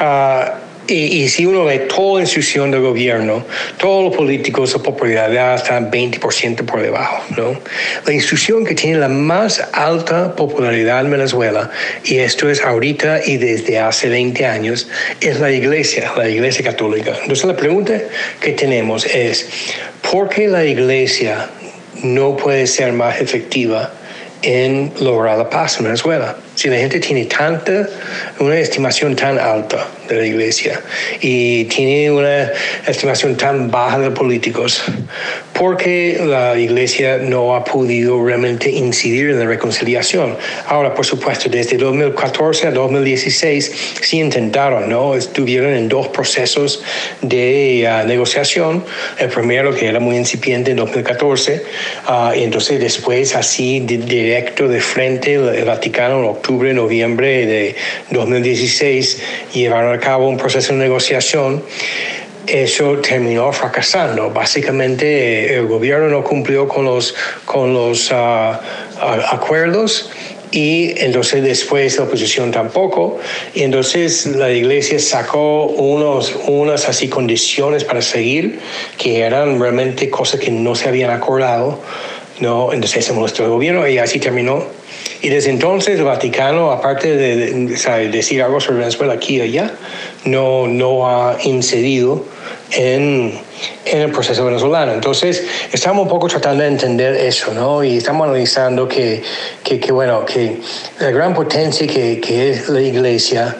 uh, 0.00 0.65
y, 0.88 1.22
y, 1.22 1.28
si 1.28 1.46
uno 1.46 1.64
ve 1.64 1.80
toda 1.80 2.20
institución 2.20 2.70
del 2.70 2.80
gobierno, 2.80 3.44
todos 3.78 4.04
los 4.04 4.16
políticos, 4.16 4.70
su 4.70 4.82
popularidad 4.82 5.56
está 5.56 5.80
20% 5.80 6.64
por 6.64 6.82
debajo. 6.82 7.22
¿no? 7.36 7.58
La 8.04 8.12
institución 8.12 8.64
que 8.64 8.74
tiene 8.74 8.98
la 8.98 9.08
más 9.08 9.62
alta 9.72 10.34
popularidad 10.34 11.00
en 11.00 11.10
Venezuela, 11.10 11.70
y 12.04 12.18
esto 12.18 12.48
es 12.48 12.62
ahorita 12.62 13.20
y 13.24 13.36
desde 13.36 13.78
hace 13.78 14.08
20 14.08 14.46
años, 14.46 14.88
es 15.20 15.40
la 15.40 15.50
iglesia, 15.50 16.12
la 16.16 16.28
iglesia 16.28 16.64
católica. 16.64 17.12
Entonces 17.20 17.44
la 17.44 17.56
pregunta 17.56 18.00
que 18.40 18.52
tenemos 18.52 19.06
es, 19.06 19.48
¿por 20.10 20.28
qué 20.28 20.48
la 20.48 20.64
iglesia 20.64 21.48
no 22.02 22.36
puede 22.36 22.66
ser 22.66 22.92
más 22.92 23.20
efectiva 23.20 23.92
en 24.42 24.92
lograr 25.00 25.38
la 25.38 25.50
paz 25.50 25.78
en 25.78 25.84
Venezuela? 25.84 26.36
Si 26.56 26.70
la 26.70 26.76
gente 26.78 27.00
tiene 27.00 27.26
tanta, 27.26 27.86
una 28.40 28.58
estimación 28.58 29.14
tan 29.14 29.38
alta 29.38 29.86
de 30.08 30.16
la 30.16 30.26
iglesia 30.26 30.80
y 31.20 31.64
tiene 31.64 32.10
una 32.10 32.50
estimación 32.86 33.36
tan 33.36 33.70
baja 33.70 33.98
de 33.98 34.10
políticos, 34.10 34.82
porque 35.52 36.18
la 36.24 36.58
iglesia 36.58 37.18
no 37.18 37.54
ha 37.54 37.62
podido 37.62 38.24
realmente 38.24 38.70
incidir 38.70 39.30
en 39.30 39.38
la 39.38 39.44
reconciliación. 39.44 40.36
Ahora, 40.66 40.94
por 40.94 41.04
supuesto, 41.04 41.50
desde 41.50 41.76
2014 41.76 42.68
a 42.68 42.70
2016 42.70 43.94
sí 44.00 44.20
intentaron, 44.20 44.88
¿no? 44.88 45.14
Estuvieron 45.14 45.74
en 45.74 45.88
dos 45.88 46.08
procesos 46.08 46.82
de 47.20 47.86
uh, 47.86 48.06
negociación. 48.06 48.84
El 49.18 49.28
primero, 49.28 49.74
que 49.74 49.88
era 49.88 50.00
muy 50.00 50.16
incipiente 50.16 50.70
en 50.70 50.78
2014, 50.78 51.62
uh, 52.08 52.34
y 52.34 52.44
entonces 52.44 52.80
después, 52.80 53.34
así 53.34 53.80
de, 53.80 53.98
directo 53.98 54.68
de 54.68 54.80
frente, 54.80 55.34
el 55.34 55.64
Vaticano 55.64 56.20
octubre, 56.46 56.72
noviembre 56.72 57.44
de 57.44 57.74
2016, 58.10 59.20
llevaron 59.52 59.92
a 59.92 59.98
cabo 59.98 60.28
un 60.28 60.36
proceso 60.36 60.72
de 60.72 60.78
negociación 60.78 61.64
eso 62.46 62.98
terminó 62.98 63.52
fracasando. 63.52 64.30
Básicamente 64.30 65.56
el 65.56 65.66
gobierno 65.66 66.06
no 66.06 66.22
cumplió 66.22 66.68
con 66.68 66.84
los, 66.84 67.16
con 67.44 67.74
los 67.74 68.12
uh, 68.12 68.54
acuerdos 69.32 70.10
y 70.52 70.94
entonces 70.98 71.42
después 71.42 71.96
la 71.96 72.04
oposición 72.04 72.52
tampoco. 72.52 73.18
Y 73.52 73.62
entonces 73.62 74.26
la 74.26 74.52
iglesia 74.52 75.00
sacó 75.00 75.66
unos, 75.66 76.36
unas 76.46 76.88
así 76.88 77.08
condiciones 77.08 77.82
para 77.82 78.00
seguir 78.00 78.60
que 78.96 79.22
eran 79.22 79.58
realmente 79.58 80.08
cosas 80.08 80.38
que 80.38 80.52
no 80.52 80.76
se 80.76 80.88
habían 80.88 81.10
acordado. 81.10 81.80
¿No? 82.40 82.72
Entonces 82.72 83.04
se 83.04 83.12
mostró 83.12 83.44
el 83.44 83.50
gobierno 83.50 83.86
y 83.86 83.98
así 83.98 84.18
terminó. 84.18 84.64
Y 85.22 85.28
desde 85.28 85.50
entonces 85.50 85.98
el 85.98 86.04
Vaticano, 86.04 86.70
aparte 86.70 87.16
de, 87.16 88.08
decir 88.10 88.42
algo 88.42 88.60
sobre 88.60 88.80
Venezuela 88.80 89.14
aquí 89.14 89.36
y 89.36 89.40
allá, 89.40 89.72
no, 90.24 90.66
no 90.66 91.08
ha 91.08 91.38
incidido 91.42 92.24
en, 92.70 93.38
en, 93.86 94.00
el 94.00 94.10
proceso 94.10 94.44
venezolano. 94.44 94.92
Entonces, 94.92 95.44
estamos 95.72 96.02
un 96.02 96.08
poco 96.08 96.28
tratando 96.28 96.62
de 96.62 96.68
entender 96.68 97.14
eso, 97.16 97.54
¿no? 97.54 97.82
Y 97.82 97.96
estamos 97.96 98.26
analizando 98.26 98.86
que, 98.86 99.22
que, 99.64 99.80
que 99.80 99.92
bueno, 99.92 100.24
que 100.24 100.60
la 101.00 101.10
gran 101.10 101.34
potencia 101.34 101.86
que, 101.86 102.20
que 102.20 102.50
es 102.50 102.68
la 102.68 102.80
iglesia 102.80 103.56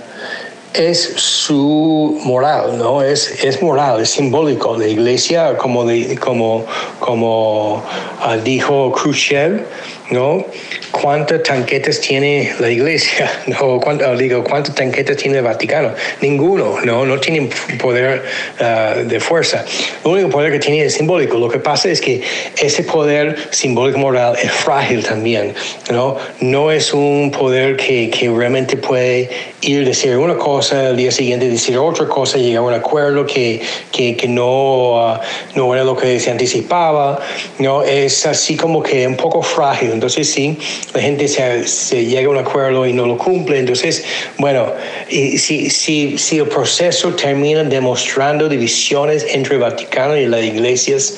es 0.79 1.15
su 1.17 2.21
moral, 2.25 2.79
¿no? 2.79 3.03
Es, 3.03 3.43
es 3.45 3.63
moral, 3.63 4.01
es 4.01 4.11
simbólico. 4.11 4.77
La 4.77 4.87
iglesia, 4.87 5.57
como, 5.57 5.87
como, 6.21 6.65
como 7.01 7.77
uh, 7.77 8.43
dijo 8.45 8.93
Khrushchev, 8.93 9.65
¿no? 10.11 10.45
¿Cuántas 10.91 11.43
tanquetas 11.43 12.01
tiene 12.01 12.53
la 12.59 12.71
iglesia? 12.71 13.31
No, 13.47 13.81
¿cuánto, 13.81 14.17
digo, 14.17 14.43
¿cuántas 14.43 14.75
tanquetas 14.75 15.17
tiene 15.17 15.39
el 15.39 15.45
Vaticano? 15.45 15.93
Ninguno, 16.21 16.79
¿no? 16.85 17.07
No 17.07 17.19
tienen 17.21 17.49
poder 17.81 18.25
uh, 18.61 19.07
de 19.07 19.21
fuerza. 19.21 19.65
El 20.05 20.11
único 20.11 20.31
poder 20.31 20.53
que 20.53 20.59
tiene 20.59 20.85
es 20.85 20.95
simbólico. 20.95 21.39
Lo 21.39 21.49
que 21.49 21.59
pasa 21.59 21.89
es 21.89 22.01
que 22.01 22.23
ese 22.61 22.83
poder 22.83 23.37
simbólico 23.51 23.99
moral 23.99 24.37
es 24.43 24.51
frágil 24.51 25.05
también, 25.05 25.55
¿no? 25.91 26.17
No 26.41 26.73
es 26.73 26.93
un 26.93 27.31
poder 27.31 27.77
que, 27.77 28.11
que 28.11 28.29
realmente 28.29 28.77
puede 28.77 29.31
ir 29.63 29.83
a 29.83 29.89
decir 29.89 30.17
una 30.17 30.37
cosa, 30.37 30.91
el 30.91 30.97
día 30.97 31.13
siguiente 31.13 31.49
decir 31.49 31.79
otra 31.79 32.07
cosa, 32.07 32.39
llegar 32.39 32.63
a 32.63 32.67
un 32.67 32.75
acuerdo 32.75 33.25
que, 33.27 33.63
que, 33.93 34.17
que 34.17 34.29
no, 34.29 35.15
uh, 35.15 35.19
no 35.55 35.75
era 35.75 35.85
lo 35.85 35.97
que 35.97 36.19
se 36.19 36.31
anticipaba, 36.31 37.21
¿no? 37.59 37.83
Es 37.83 38.27
así 38.27 38.57
como 38.57 38.83
que 38.83 39.07
un 39.07 39.17
poco 39.17 39.43
frágil. 39.43 39.96
Entonces, 39.97 40.31
sí, 40.31 40.57
la 40.95 41.01
gente 41.01 41.27
se, 41.29 42.07
llega 42.07 42.29
a 42.29 42.31
un 42.31 42.39
acuerdo 42.39 42.87
y 42.87 42.93
no 42.93 43.07
lo 43.07 43.19
cumple. 43.19 43.59
Entonces, 43.59 44.05
bueno, 44.39 44.73
si, 45.09 45.71
si, 45.71 46.19
si 46.19 46.39
el 46.39 46.47
proceso 46.47 47.15
termina 47.15 47.65
demostrando 47.65 48.49
divisiones 48.49 49.27
entre 49.31 49.55
el 49.55 49.61
Vaticano 49.61 50.17
y 50.17 50.27
las 50.27 50.45
iglesias 50.45 51.15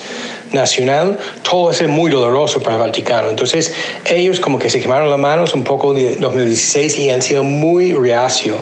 nacional, 0.53 1.18
todo 1.43 1.70
es 1.70 1.87
muy 1.89 2.11
doloroso 2.11 2.61
para 2.61 2.76
el 2.76 2.83
Vaticano. 2.83 3.31
Entonces, 3.31 3.74
ellos 4.07 4.41
como 4.41 4.59
que 4.59 4.70
se 4.70 4.81
quemaron 4.81 5.11
las 5.11 5.18
manos 5.18 5.55
un 5.55 5.64
poco 5.64 5.97
en 5.97 6.20
2016 6.20 6.99
y 6.99 7.11
han 7.11 7.22
sido 7.22 7.45
muy 7.45 7.93
reacio. 7.93 8.57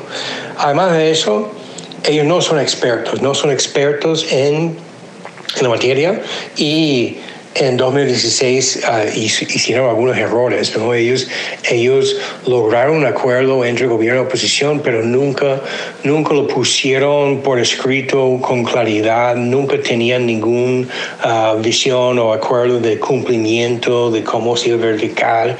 Además 0.58 0.92
de 0.92 1.10
eso, 1.10 1.52
ellos 2.04 2.24
no 2.24 2.40
son 2.40 2.60
expertos, 2.60 3.20
no 3.22 3.34
son 3.34 3.50
expertos 3.50 4.26
en, 4.30 4.76
en 5.56 5.62
la 5.62 5.68
materia 5.68 6.22
y 6.56 7.18
en 7.58 7.76
2016 7.76 8.84
uh, 8.86 9.18
hicieron 9.18 9.88
algunos 9.88 10.16
errores, 10.16 10.76
¿no? 10.76 10.92
Ellos, 10.92 11.28
ellos 11.70 12.16
lograron 12.46 12.96
un 12.96 13.06
acuerdo 13.06 13.64
entre 13.64 13.86
gobierno 13.86 14.22
y 14.22 14.24
oposición, 14.24 14.80
pero 14.80 15.02
nunca, 15.02 15.60
nunca 16.04 16.34
lo 16.34 16.46
pusieron 16.46 17.40
por 17.40 17.58
escrito 17.58 18.38
con 18.42 18.64
claridad, 18.64 19.36
nunca 19.36 19.80
tenían 19.80 20.26
ninguna 20.26 20.86
uh, 21.24 21.60
visión 21.60 22.18
o 22.18 22.32
acuerdo 22.32 22.78
de 22.80 22.98
cumplimiento, 22.98 24.10
de 24.10 24.22
cómo 24.22 24.56
se 24.56 24.68
iba 24.68 24.78
a 24.78 24.86
verificar, 24.86 25.56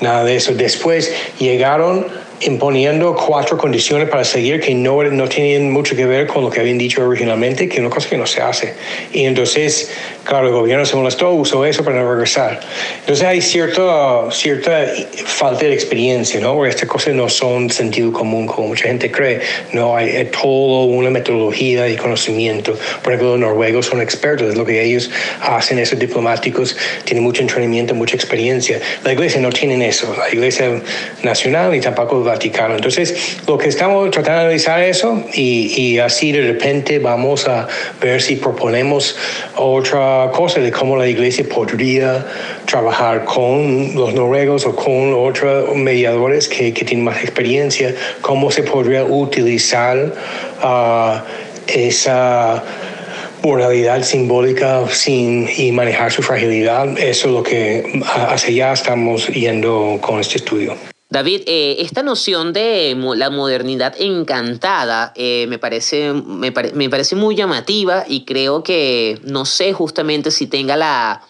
nada 0.00 0.24
de 0.24 0.36
eso. 0.36 0.54
Después 0.54 1.12
llegaron 1.38 2.06
imponiendo 2.40 3.14
cuatro 3.14 3.58
condiciones 3.58 4.08
para 4.08 4.24
seguir 4.24 4.60
que 4.60 4.74
no, 4.74 5.02
no 5.04 5.28
tenían 5.28 5.70
mucho 5.70 5.94
que 5.94 6.06
ver 6.06 6.26
con 6.26 6.42
lo 6.42 6.50
que 6.50 6.60
habían 6.60 6.78
dicho 6.78 7.06
originalmente, 7.06 7.68
que 7.68 7.74
es 7.74 7.80
una 7.80 7.90
cosa 7.90 8.08
que 8.08 8.16
no 8.16 8.26
se 8.26 8.40
hace. 8.40 8.74
Y 9.12 9.24
entonces, 9.24 9.90
claro, 10.30 10.46
el 10.46 10.52
gobierno 10.52 10.86
se 10.86 10.94
molestó, 10.94 11.32
usó 11.32 11.66
eso 11.66 11.82
para 11.82 12.00
no 12.00 12.08
regresar. 12.08 12.60
Entonces 13.00 13.26
hay 13.26 13.40
cierta, 13.40 14.30
cierta 14.30 14.86
falta 15.24 15.66
de 15.66 15.74
experiencia, 15.74 16.38
¿no? 16.38 16.54
Porque 16.54 16.70
estas 16.70 16.88
cosas 16.88 17.14
no 17.14 17.28
son 17.28 17.68
sentido 17.68 18.12
común 18.12 18.46
como 18.46 18.68
mucha 18.68 18.84
gente 18.84 19.10
cree, 19.10 19.40
no 19.72 19.96
hay, 19.96 20.30
todo 20.30 20.84
una 20.84 21.10
metodología 21.10 21.88
y 21.88 21.96
conocimiento. 21.96 22.78
Por 23.02 23.12
ejemplo, 23.12 23.30
los 23.30 23.40
noruegos 23.40 23.86
son 23.86 24.00
expertos, 24.00 24.50
es 24.50 24.56
lo 24.56 24.64
que 24.64 24.80
ellos 24.80 25.10
hacen, 25.42 25.80
esos 25.80 25.98
diplomáticos 25.98 26.76
tienen 27.02 27.24
mucho 27.24 27.42
entrenamiento, 27.42 27.92
mucha 27.96 28.14
experiencia. 28.14 28.78
La 29.02 29.12
iglesia 29.12 29.40
no 29.40 29.50
tiene 29.50 29.84
eso, 29.88 30.14
la 30.16 30.32
iglesia 30.32 30.80
nacional 31.24 31.74
y 31.74 31.80
tampoco 31.80 32.22
Vaticano. 32.22 32.76
Entonces, 32.76 33.40
lo 33.48 33.58
que 33.58 33.68
estamos 33.68 34.08
tratando 34.12 34.42
de 34.42 34.44
analizar 34.44 34.80
eso 34.80 35.24
y, 35.34 35.74
y, 35.76 35.98
así 35.98 36.30
de 36.30 36.42
repente 36.42 37.00
vamos 37.00 37.48
a 37.48 37.66
ver 38.00 38.22
si 38.22 38.36
proponemos 38.36 39.16
otra 39.56 40.19
cosa 40.30 40.60
de 40.60 40.70
cómo 40.70 40.96
la 40.96 41.06
iglesia 41.06 41.44
podría 41.48 42.26
trabajar 42.66 43.24
con 43.24 43.94
los 43.94 44.12
noruegos 44.14 44.66
o 44.66 44.76
con 44.76 45.14
otros 45.14 45.74
mediadores 45.74 46.48
que, 46.48 46.72
que 46.72 46.84
tienen 46.84 47.04
más 47.04 47.22
experiencia, 47.22 47.94
cómo 48.20 48.50
se 48.50 48.62
podría 48.62 49.04
utilizar 49.04 50.12
uh, 50.62 51.20
esa 51.66 52.62
moralidad 53.42 54.02
simbólica 54.02 54.84
sin 54.90 55.48
y 55.56 55.72
manejar 55.72 56.12
su 56.12 56.22
fragilidad. 56.22 56.98
Eso 56.98 57.28
es 57.28 57.34
lo 57.34 57.42
que 57.42 58.02
hacia 58.04 58.48
allá 58.50 58.72
estamos 58.72 59.28
yendo 59.28 59.98
con 60.02 60.20
este 60.20 60.36
estudio. 60.36 60.89
David, 61.10 61.42
eh, 61.46 61.78
esta 61.80 62.04
noción 62.04 62.52
de 62.52 62.96
la 63.16 63.30
modernidad 63.30 63.94
encantada 63.98 65.12
eh, 65.16 65.46
me, 65.48 65.58
parece, 65.58 66.12
me, 66.12 66.52
parece 66.52 67.16
muy 67.16 67.34
llamativa 67.34 68.04
y 68.06 68.24
creo 68.24 68.62
que 68.62 69.20
no 69.24 69.44
sé 69.44 69.72
justamente 69.72 70.30
si 70.30 70.46
tenga 70.46 70.76
la, 70.76 71.22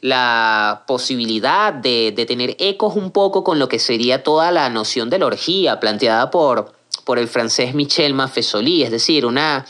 la 0.00 0.84
posibilidad 0.86 1.74
de, 1.74 2.12
de, 2.16 2.24
tener 2.24 2.56
ecos 2.58 2.96
un 2.96 3.10
poco 3.10 3.44
con 3.44 3.58
lo 3.58 3.68
que 3.68 3.78
sería 3.78 4.22
toda 4.22 4.50
la 4.50 4.70
noción 4.70 5.10
de 5.10 5.18
la 5.18 5.26
orgía 5.26 5.80
planteada 5.80 6.30
por, 6.30 6.72
por 7.04 7.18
el 7.18 7.28
francés 7.28 7.74
Michel 7.74 8.14
Maffesoli, 8.14 8.84
es 8.84 8.90
decir, 8.90 9.26
una, 9.26 9.66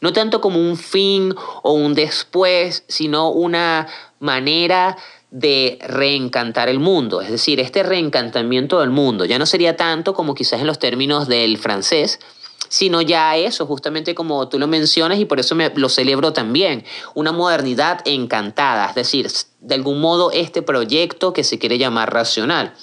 no 0.00 0.14
tanto 0.14 0.40
como 0.40 0.58
un 0.58 0.78
fin 0.78 1.34
o 1.62 1.72
un 1.72 1.92
después, 1.92 2.84
sino 2.88 3.28
una 3.28 3.86
manera 4.22 4.96
de 5.32 5.78
reencantar 5.80 6.68
el 6.68 6.78
mundo, 6.78 7.20
es 7.22 7.30
decir, 7.30 7.58
este 7.58 7.82
reencantamiento 7.82 8.80
del 8.80 8.90
mundo 8.90 9.24
ya 9.24 9.38
no 9.38 9.46
sería 9.46 9.76
tanto 9.76 10.14
como 10.14 10.34
quizás 10.34 10.60
en 10.60 10.66
los 10.66 10.78
términos 10.78 11.26
del 11.26 11.58
francés, 11.58 12.20
sino 12.68 13.02
ya 13.02 13.36
eso, 13.36 13.66
justamente 13.66 14.14
como 14.14 14.48
tú 14.48 14.60
lo 14.60 14.68
mencionas 14.68 15.18
y 15.18 15.24
por 15.24 15.40
eso 15.40 15.56
me, 15.56 15.72
lo 15.74 15.88
celebro 15.88 16.32
también, 16.32 16.84
una 17.14 17.32
modernidad 17.32 18.00
encantada, 18.04 18.86
es 18.90 18.94
decir, 18.94 19.28
de 19.60 19.74
algún 19.74 20.00
modo 20.00 20.30
este 20.30 20.62
proyecto 20.62 21.32
que 21.32 21.42
se 21.42 21.58
quiere 21.58 21.78
llamar 21.78 22.14
racional. 22.14 22.74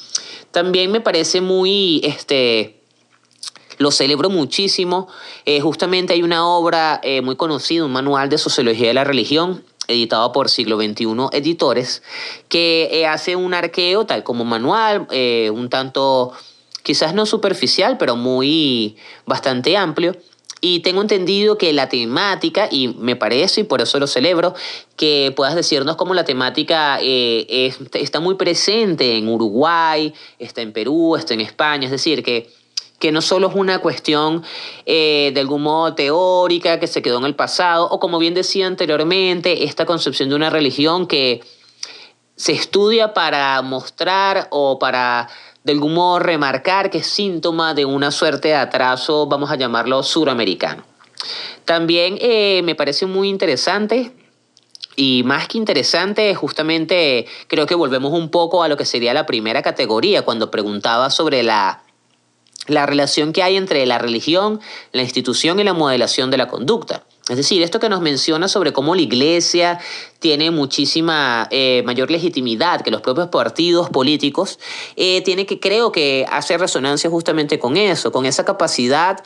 También 0.51 0.91
me 0.91 0.99
parece 0.99 1.39
muy, 1.39 2.01
este, 2.03 2.81
lo 3.77 3.91
celebro 3.91 4.29
muchísimo, 4.29 5.07
eh, 5.45 5.61
justamente 5.61 6.13
hay 6.13 6.23
una 6.23 6.45
obra 6.45 6.99
eh, 7.01 7.21
muy 7.21 7.37
conocida, 7.37 7.85
un 7.85 7.93
manual 7.93 8.27
de 8.27 8.37
sociología 8.37 8.89
de 8.89 8.93
la 8.93 9.05
religión, 9.05 9.63
editado 9.89 10.31
por 10.31 10.49
Siglo 10.49 10.77
XXI 10.77 11.05
Editores, 11.33 12.01
que 12.47 12.89
eh, 12.91 13.07
hace 13.07 13.35
un 13.35 13.53
arqueo 13.53 14.05
tal 14.05 14.23
como 14.23 14.45
manual, 14.45 15.07
eh, 15.11 15.51
un 15.53 15.69
tanto 15.69 16.31
quizás 16.83 17.13
no 17.13 17.25
superficial, 17.25 17.97
pero 17.97 18.15
muy 18.15 18.95
bastante 19.25 19.75
amplio. 19.75 20.15
Y 20.61 20.81
tengo 20.81 21.01
entendido 21.01 21.57
que 21.57 21.71
la 21.71 21.87
temática, 21.87 22.67
y 22.69 22.89
me 22.89 23.15
parece, 23.15 23.61
y 23.61 23.63
por 23.63 23.81
eso 23.81 23.97
lo 23.97 24.07
celebro, 24.07 24.53
que 24.97 25.33
puedas 25.35 25.55
decirnos 25.55 25.95
cómo 25.95 26.13
la 26.13 26.25
temática 26.25 26.99
eh, 27.01 27.73
está 27.93 28.19
muy 28.19 28.35
presente 28.35 29.17
en 29.17 29.29
Uruguay, 29.29 30.13
está 30.37 30.61
en 30.61 30.73
Perú, 30.73 31.15
está 31.15 31.33
en 31.33 31.41
España, 31.41 31.85
es 31.85 31.91
decir, 31.91 32.23
que 32.23 32.49
que 32.99 33.11
no 33.11 33.21
solo 33.21 33.47
es 33.47 33.55
una 33.55 33.79
cuestión 33.79 34.43
eh, 34.85 35.31
de 35.33 35.39
algún 35.39 35.63
modo 35.63 35.95
teórica 35.95 36.79
que 36.79 36.87
se 36.87 37.01
quedó 37.01 37.17
en 37.17 37.25
el 37.25 37.35
pasado, 37.35 37.87
o 37.89 37.99
como 37.99 38.19
bien 38.19 38.33
decía 38.33 38.67
anteriormente, 38.67 39.63
esta 39.63 39.85
concepción 39.85 40.29
de 40.29 40.35
una 40.35 40.49
religión 40.49 41.07
que 41.07 41.41
se 42.35 42.51
estudia 42.51 43.13
para 43.13 43.61
mostrar 43.61 44.47
o 44.51 44.79
para 44.79 45.29
de 45.63 45.73
algún 45.73 45.93
modo 45.93 46.19
remarcar 46.19 46.89
que 46.89 46.99
es 46.99 47.07
síntoma 47.07 47.73
de 47.73 47.85
una 47.85 48.11
suerte 48.11 48.49
de 48.49 48.55
atraso, 48.55 49.27
vamos 49.27 49.51
a 49.51 49.55
llamarlo 49.55 50.03
suramericano. 50.03 50.83
También 51.65 52.17
eh, 52.21 52.61
me 52.63 52.75
parece 52.75 53.05
muy 53.05 53.29
interesante 53.29 54.11
y 54.95 55.23
más 55.23 55.47
que 55.47 55.57
interesante, 55.57 56.33
justamente 56.33 57.25
creo 57.47 57.65
que 57.65 57.75
volvemos 57.75 58.11
un 58.13 58.29
poco 58.29 58.63
a 58.63 58.67
lo 58.67 58.77
que 58.77 58.85
sería 58.85 59.13
la 59.13 59.25
primera 59.25 59.61
categoría, 59.61 60.23
cuando 60.23 60.49
preguntaba 60.49 61.09
sobre 61.09 61.43
la 61.43 61.83
la 62.69 62.85
relación 62.85 63.33
que 63.33 63.43
hay 63.43 63.57
entre 63.57 63.85
la 63.85 63.97
religión, 63.97 64.59
la 64.91 65.03
institución 65.03 65.59
y 65.59 65.63
la 65.63 65.73
modelación 65.73 66.31
de 66.31 66.37
la 66.37 66.47
conducta. 66.47 67.03
Es 67.29 67.37
decir, 67.37 67.61
esto 67.61 67.79
que 67.79 67.89
nos 67.89 68.01
menciona 68.01 68.47
sobre 68.47 68.73
cómo 68.73 68.95
la 68.95 69.03
iglesia 69.03 69.79
tiene 70.17 70.49
muchísima 70.49 71.47
eh, 71.51 71.83
mayor 71.85 72.09
legitimidad 72.09 72.81
que 72.81 72.89
los 72.89 73.01
propios 73.01 73.27
partidos 73.27 73.89
políticos, 73.89 74.57
eh, 74.95 75.21
tiene 75.21 75.45
que, 75.45 75.59
creo 75.59 75.91
que, 75.91 76.25
hacer 76.31 76.59
resonancia 76.59 77.07
justamente 77.07 77.59
con 77.59 77.77
eso, 77.77 78.11
con 78.11 78.25
esa 78.25 78.45
capacidad 78.45 79.23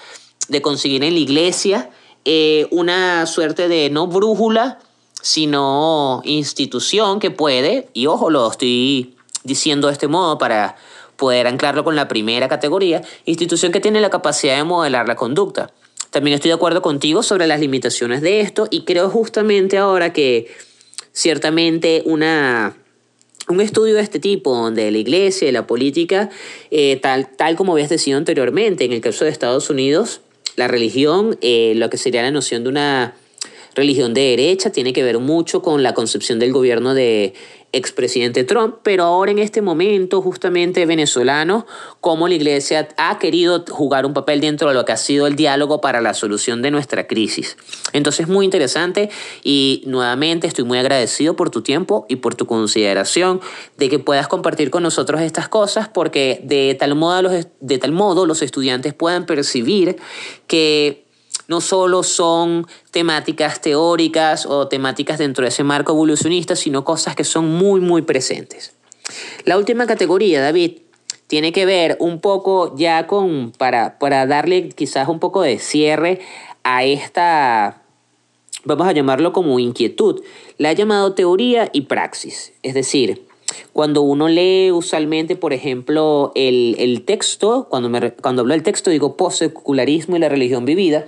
de 0.49 0.61
conseguir 0.61 1.01
en 1.05 1.13
la 1.13 1.19
iglesia 1.19 1.89
eh, 2.25 2.67
una 2.71 3.25
suerte 3.25 3.69
de 3.69 3.89
no 3.89 4.07
brújula, 4.07 4.79
sino 5.21 6.21
institución 6.25 7.21
que 7.21 7.31
puede, 7.31 7.87
y 7.93 8.07
ojo, 8.07 8.29
lo 8.29 8.51
estoy 8.51 9.15
diciendo 9.45 9.87
de 9.87 9.93
este 9.93 10.09
modo 10.09 10.37
para 10.37 10.75
poder 11.15 11.47
anclarlo 11.47 11.83
con 11.83 11.95
la 11.95 12.07
primera 12.07 12.47
categoría, 12.47 13.01
institución 13.25 13.71
que 13.71 13.79
tiene 13.79 14.01
la 14.01 14.09
capacidad 14.09 14.57
de 14.57 14.63
modelar 14.63 15.07
la 15.07 15.15
conducta. 15.15 15.71
También 16.09 16.35
estoy 16.35 16.49
de 16.49 16.55
acuerdo 16.55 16.81
contigo 16.81 17.23
sobre 17.23 17.47
las 17.47 17.59
limitaciones 17.59 18.21
de 18.21 18.41
esto 18.41 18.67
y 18.69 18.83
creo 18.83 19.09
justamente 19.09 19.77
ahora 19.77 20.13
que 20.13 20.47
ciertamente 21.11 22.03
una, 22.05 22.75
un 23.47 23.61
estudio 23.61 23.95
de 23.95 24.01
este 24.01 24.19
tipo, 24.19 24.55
donde 24.55 24.91
la 24.91 24.97
iglesia 24.97 25.49
y 25.49 25.51
la 25.51 25.65
política, 25.65 26.29
eh, 26.71 26.97
tal, 26.97 27.29
tal 27.35 27.55
como 27.55 27.73
habías 27.73 27.89
decidido 27.89 28.17
anteriormente, 28.17 28.85
en 28.85 28.93
el 28.93 29.01
caso 29.01 29.25
de 29.25 29.31
Estados 29.31 29.69
Unidos, 29.69 30.21
la 30.55 30.67
religión, 30.67 31.37
eh, 31.41 31.73
lo 31.75 31.89
que 31.89 31.97
sería 31.97 32.21
la 32.21 32.31
noción 32.31 32.63
de 32.63 32.69
una 32.69 33.15
religión 33.75 34.13
de 34.13 34.21
derecha, 34.21 34.71
tiene 34.71 34.93
que 34.93 35.03
ver 35.03 35.19
mucho 35.19 35.61
con 35.61 35.83
la 35.83 35.93
concepción 35.93 36.39
del 36.39 36.51
gobierno 36.51 36.93
de 36.93 37.33
expresidente 37.73 38.43
Trump, 38.43 38.75
pero 38.83 39.03
ahora 39.03 39.31
en 39.31 39.39
este 39.39 39.61
momento 39.61 40.21
justamente 40.21 40.85
venezolano, 40.85 41.65
como 42.01 42.27
la 42.27 42.35
iglesia 42.35 42.87
ha 42.97 43.17
querido 43.17 43.65
jugar 43.67 44.05
un 44.05 44.13
papel 44.13 44.41
dentro 44.41 44.69
de 44.69 44.75
lo 44.75 44.85
que 44.85 44.91
ha 44.91 44.97
sido 44.97 45.25
el 45.25 45.35
diálogo 45.35 45.81
para 45.81 45.99
la 45.99 46.13
solución 46.13 46.61
de 46.61 46.69
nuestra 46.69 47.07
crisis. 47.07 47.57
Entonces 47.91 48.27
muy 48.27 48.45
interesante 48.45 49.09
y 49.43 49.81
nuevamente 49.87 50.45
estoy 50.45 50.65
muy 50.65 50.77
agradecido 50.77 51.35
por 51.35 51.49
tu 51.49 51.63
tiempo 51.63 52.05
y 52.07 52.17
por 52.17 52.35
tu 52.35 52.45
consideración 52.45 53.41
de 53.77 53.89
que 53.89 53.97
puedas 53.97 54.27
compartir 54.27 54.69
con 54.69 54.83
nosotros 54.83 55.21
estas 55.21 55.49
cosas 55.49 55.89
porque 55.89 56.41
de 56.43 56.75
tal 56.79 56.93
modo 56.93 57.23
los, 57.23 57.47
de 57.59 57.77
tal 57.79 57.91
modo 57.91 58.27
los 58.27 58.43
estudiantes 58.43 58.93
puedan 58.93 59.25
percibir 59.25 59.97
que 60.45 61.02
no 61.47 61.61
solo 61.61 62.03
son 62.03 62.67
temáticas 62.91 63.61
teóricas 63.61 64.45
o 64.45 64.67
temáticas 64.67 65.19
dentro 65.19 65.43
de 65.43 65.49
ese 65.49 65.63
marco 65.63 65.91
evolucionista, 65.91 66.55
sino 66.55 66.83
cosas 66.83 67.15
que 67.15 67.23
son 67.23 67.47
muy, 67.49 67.81
muy 67.81 68.01
presentes. 68.01 68.73
La 69.45 69.57
última 69.57 69.85
categoría, 69.85 70.41
David, 70.41 70.79
tiene 71.27 71.51
que 71.51 71.65
ver 71.65 71.97
un 71.99 72.19
poco 72.19 72.75
ya 72.77 73.07
con, 73.07 73.51
para, 73.57 73.97
para 73.99 74.25
darle 74.25 74.69
quizás 74.69 75.07
un 75.09 75.19
poco 75.19 75.41
de 75.41 75.59
cierre 75.59 76.21
a 76.63 76.83
esta, 76.83 77.81
vamos 78.63 78.87
a 78.87 78.91
llamarlo 78.91 79.33
como 79.33 79.59
inquietud, 79.59 80.21
la 80.57 80.69
ha 80.69 80.73
llamado 80.73 81.13
teoría 81.13 81.69
y 81.73 81.81
praxis. 81.81 82.53
Es 82.61 82.73
decir, 82.73 83.25
cuando 83.73 84.01
uno 84.01 84.27
lee 84.27 84.71
usualmente, 84.71 85.35
por 85.35 85.53
ejemplo, 85.53 86.31
el, 86.35 86.75
el 86.79 87.03
texto, 87.03 87.67
cuando, 87.69 87.89
me, 87.89 88.11
cuando 88.11 88.41
hablo 88.41 88.53
del 88.53 88.63
texto 88.63 88.89
digo 88.89 89.17
posecularismo 89.17 90.15
y 90.15 90.19
la 90.19 90.29
religión 90.29 90.65
vivida, 90.65 91.07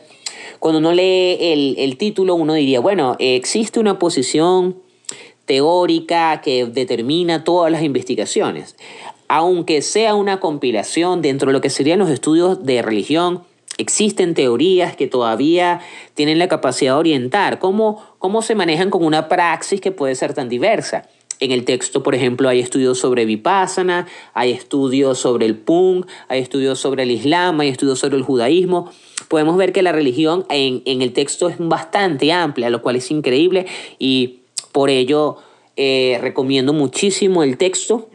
cuando 0.59 0.79
uno 0.79 0.93
lee 0.93 1.75
el, 1.77 1.97
título, 1.97 2.35
uno 2.35 2.53
diría, 2.53 2.79
bueno, 2.79 3.15
existe 3.19 3.79
una 3.79 3.99
posición 3.99 4.77
teórica 5.45 6.41
que 6.41 6.65
determina 6.65 7.43
todas 7.43 7.71
las 7.71 7.83
investigaciones. 7.83 8.75
Aunque 9.27 9.81
sea 9.81 10.15
una 10.15 10.39
compilación 10.39 11.21
dentro 11.21 11.47
de 11.47 11.53
lo 11.53 11.61
que 11.61 11.69
serían 11.69 11.99
los 11.99 12.09
estudios 12.09 12.65
de 12.65 12.81
religión, 12.81 13.43
existen 13.77 14.33
teorías 14.33 14.95
que 14.95 15.07
todavía 15.07 15.81
tienen 16.13 16.39
la 16.39 16.47
capacidad 16.47 16.93
de 16.93 16.99
orientar 16.99 17.59
cómo, 17.59 18.03
cómo 18.19 18.41
se 18.41 18.55
manejan 18.55 18.89
con 18.89 19.03
una 19.03 19.27
praxis 19.27 19.81
que 19.81 19.91
puede 19.91 20.15
ser 20.15 20.33
tan 20.33 20.49
diversa. 20.49 21.07
En 21.41 21.51
el 21.51 21.65
texto, 21.65 22.01
por 22.01 22.15
ejemplo, 22.15 22.47
hay 22.47 22.61
estudios 22.61 22.97
sobre 22.99 23.25
Vipassana, 23.25 24.07
hay 24.33 24.51
estudios 24.51 25.19
sobre 25.19 25.45
el 25.45 25.55
Pung, 25.57 26.05
hay 26.29 26.39
estudios 26.41 26.79
sobre 26.79 27.03
el 27.03 27.11
Islam, 27.11 27.59
hay 27.59 27.69
estudios 27.69 27.99
sobre 27.99 28.15
el 28.15 28.23
judaísmo. 28.23 28.89
Podemos 29.27 29.57
ver 29.57 29.73
que 29.73 29.81
la 29.81 29.91
religión 29.91 30.45
en, 30.49 31.01
el 31.01 31.13
texto 31.13 31.49
es 31.49 31.55
bastante 31.59 32.31
amplia, 32.31 32.69
lo 32.69 32.81
cual 32.81 32.95
es 32.95 33.11
increíble 33.11 33.65
y 33.99 34.41
por 34.71 34.89
ello 34.89 35.37
eh, 35.75 36.17
recomiendo 36.21 36.73
muchísimo 36.73 37.43
el 37.43 37.57
texto. 37.57 38.09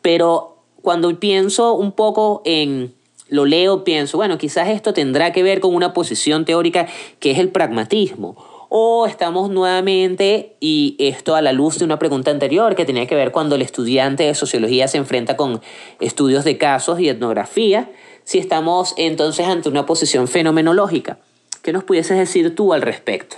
Pero 0.00 0.56
cuando 0.80 1.18
pienso 1.18 1.74
un 1.74 1.92
poco 1.92 2.42
en, 2.44 2.94
lo 3.28 3.46
leo, 3.46 3.84
pienso, 3.84 4.16
bueno, 4.16 4.38
quizás 4.38 4.68
esto 4.68 4.92
tendrá 4.92 5.32
que 5.32 5.42
ver 5.42 5.60
con 5.60 5.74
una 5.74 5.92
posición 5.92 6.44
teórica 6.44 6.86
que 7.20 7.30
es 7.30 7.38
el 7.38 7.50
pragmatismo 7.50 8.36
o 8.74 9.06
estamos 9.06 9.50
nuevamente, 9.50 10.56
y 10.58 10.96
esto 10.98 11.34
a 11.34 11.42
la 11.42 11.52
luz 11.52 11.78
de 11.78 11.84
una 11.84 11.98
pregunta 11.98 12.30
anterior 12.30 12.74
que 12.74 12.86
tenía 12.86 13.06
que 13.06 13.14
ver 13.14 13.30
cuando 13.30 13.56
el 13.56 13.60
estudiante 13.60 14.22
de 14.22 14.34
sociología 14.34 14.88
se 14.88 14.96
enfrenta 14.96 15.36
con 15.36 15.60
estudios 16.00 16.42
de 16.44 16.56
casos 16.56 16.98
y 16.98 17.10
etnografía, 17.10 17.90
si 18.24 18.38
estamos 18.38 18.94
entonces 18.96 19.46
ante 19.46 19.68
una 19.68 19.86
posición 19.86 20.28
fenomenológica. 20.28 21.18
¿Qué 21.62 21.72
nos 21.72 21.84
pudieses 21.84 22.18
decir 22.18 22.54
tú 22.54 22.72
al 22.72 22.82
respecto? 22.82 23.36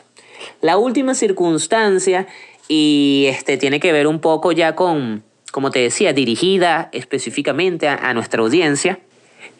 La 0.61 0.76
última 0.76 1.14
circunstancia, 1.14 2.26
y 2.68 3.26
este, 3.28 3.57
tiene 3.57 3.80
que 3.80 3.93
ver 3.93 4.07
un 4.07 4.20
poco 4.20 4.53
ya 4.53 4.74
con, 4.74 5.22
como 5.53 5.70
te 5.70 5.80
decía, 5.80 6.12
dirigida 6.12 6.89
específicamente 6.93 7.89
a, 7.89 7.95
a 7.95 8.14
nuestra 8.14 8.43
audiencia, 8.43 8.99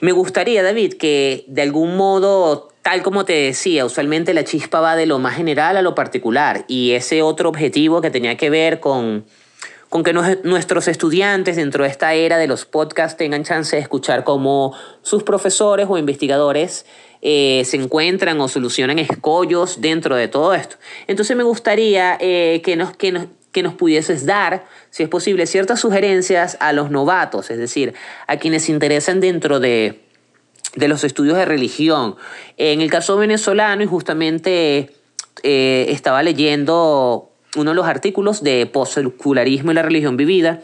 me 0.01 0.13
gustaría, 0.13 0.63
David, 0.63 0.95
que 0.95 1.45
de 1.47 1.63
algún 1.63 1.97
modo 1.97 2.71
Tal 2.85 3.03
como 3.03 3.25
te 3.25 3.33
decía, 3.33 3.87
usualmente 3.87 4.35
la 4.35 4.45
chispa 4.45 4.79
va 4.79 4.95
de 4.95 5.07
lo 5.07 5.19
más 5.19 5.37
general 5.37 5.79
a 5.79 5.81
lo 5.81 5.95
particular 5.95 6.67
y 6.69 6.91
ese 6.91 7.23
otro 7.23 7.49
objetivo 7.49 8.03
que 8.03 8.11
tenía 8.11 8.37
que 8.37 8.51
ver 8.51 8.79
con, 8.79 9.25
con 9.95 10.03
que 10.03 10.13
nuestros 10.13 10.89
estudiantes 10.89 11.55
dentro 11.55 11.85
de 11.85 11.91
esta 11.91 12.15
era 12.15 12.37
de 12.37 12.49
los 12.49 12.65
podcasts 12.65 13.17
tengan 13.17 13.45
chance 13.45 13.77
de 13.77 13.81
escuchar 13.81 14.25
cómo 14.25 14.75
sus 15.03 15.23
profesores 15.23 15.87
o 15.89 15.97
investigadores 15.97 16.85
eh, 17.23 17.63
se 17.65 17.77
encuentran 17.77 18.41
o 18.41 18.49
solucionan 18.49 18.99
escollos 18.99 19.81
dentro 19.81 20.17
de 20.17 20.27
todo 20.27 20.53
esto. 20.53 20.79
Entonces 21.07 21.37
me 21.37 21.45
gustaría 21.45 22.19
eh, 22.19 22.61
que, 22.65 22.75
nos, 22.75 22.97
que, 22.97 23.13
nos, 23.13 23.27
que 23.53 23.63
nos 23.63 23.75
pudieses 23.75 24.27
dar, 24.27 24.65
si 24.91 25.05
es 25.05 25.09
posible, 25.09 25.47
ciertas 25.47 25.79
sugerencias 25.79 26.57
a 26.59 26.73
los 26.73 26.91
novatos, 26.91 27.53
es 27.53 27.59
decir, 27.59 27.95
a 28.27 28.37
quienes 28.39 28.65
se 28.65 28.73
interesan 28.73 29.21
dentro 29.21 29.61
de 29.61 30.01
de 30.75 30.89
los 30.89 31.05
estudios 31.05 31.37
de 31.37 31.45
religión. 31.45 32.17
En 32.57 32.81
el 32.81 32.91
caso 32.91 33.17
venezolano, 33.17 33.85
y 33.85 33.87
justamente 33.87 34.91
eh, 35.45 35.87
estaba 35.91 36.25
leyendo 36.25 37.34
uno 37.57 37.71
de 37.71 37.75
los 37.75 37.87
artículos 37.87 38.43
de 38.43 38.67
Postcircularismo 38.67 39.73
y 39.73 39.75
la 39.75 39.83
religión 39.83 40.17
vivida, 40.17 40.61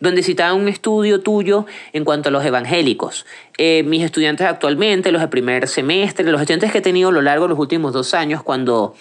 donde 0.00 0.22
citaba 0.22 0.54
un 0.54 0.68
estudio 0.68 1.20
tuyo 1.20 1.66
en 1.92 2.04
cuanto 2.04 2.30
a 2.30 2.32
los 2.32 2.44
evangélicos. 2.44 3.26
Eh, 3.58 3.82
mis 3.84 4.02
estudiantes 4.02 4.46
actualmente, 4.46 5.12
los 5.12 5.20
de 5.20 5.28
primer 5.28 5.68
semestre, 5.68 6.24
los 6.24 6.40
estudiantes 6.40 6.72
que 6.72 6.78
he 6.78 6.82
tenido 6.82 7.10
a 7.10 7.12
lo 7.12 7.22
largo 7.22 7.44
de 7.44 7.50
los 7.50 7.58
últimos 7.58 7.92
dos 7.92 8.14
años, 8.14 8.42
cuando 8.42 8.94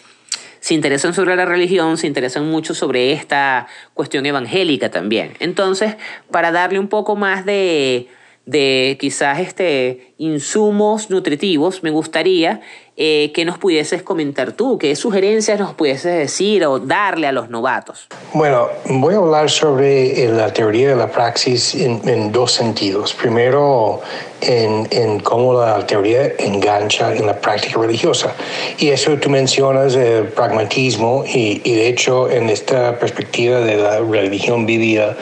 se 0.59 0.73
interesan 0.73 1.13
sobre 1.13 1.35
la 1.35 1.45
religión, 1.45 1.97
se 1.97 2.07
interesan 2.07 2.49
mucho 2.49 2.73
sobre 2.73 3.13
esta 3.13 3.67
cuestión 3.93 4.25
evangélica 4.25 4.91
también. 4.91 5.33
Entonces, 5.39 5.95
para 6.31 6.51
darle 6.51 6.79
un 6.79 6.89
poco 6.89 7.15
más 7.15 7.45
de 7.45 8.09
de 8.49 8.97
quizás 8.99 9.39
este, 9.39 10.08
insumos 10.19 11.09
nutritivos, 11.09 11.81
me 11.81 11.89
gustaría 11.89 12.59
eh, 12.97 13.31
que 13.33 13.45
nos 13.45 13.57
pudieses 13.57 14.03
comentar 14.03 14.51
tú, 14.51 14.77
qué 14.77 14.93
sugerencias 14.93 15.57
nos 15.57 15.73
pudieses 15.73 16.17
decir 16.17 16.65
o 16.65 16.79
darle 16.79 17.27
a 17.27 17.31
los 17.31 17.49
novatos. 17.49 18.09
Bueno, 18.33 18.67
voy 18.89 19.13
a 19.15 19.17
hablar 19.19 19.49
sobre 19.49 20.25
eh, 20.25 20.27
la 20.27 20.51
teoría 20.51 20.89
de 20.89 20.97
la 20.97 21.09
praxis 21.09 21.73
en, 21.75 22.01
en 22.09 22.33
dos 22.33 22.51
sentidos. 22.51 23.13
Primero, 23.13 24.01
en, 24.41 24.87
en, 24.91 25.19
cómo 25.19 25.53
la 25.53 25.85
teoría 25.85 26.33
engancha 26.39 27.15
en 27.15 27.25
la 27.25 27.39
práctica 27.39 27.79
religiosa. 27.79 28.33
Y 28.77 28.89
eso 28.89 29.17
tú 29.17 29.29
mencionas 29.29 29.95
el 29.95 30.25
pragmatismo 30.27 31.23
y, 31.25 31.61
y, 31.63 31.75
de 31.75 31.87
hecho 31.87 32.29
en 32.29 32.49
esta 32.49 32.97
perspectiva 32.99 33.59
de 33.59 33.77
la 33.77 33.99
religión 33.99 34.65
vivida 34.65 35.17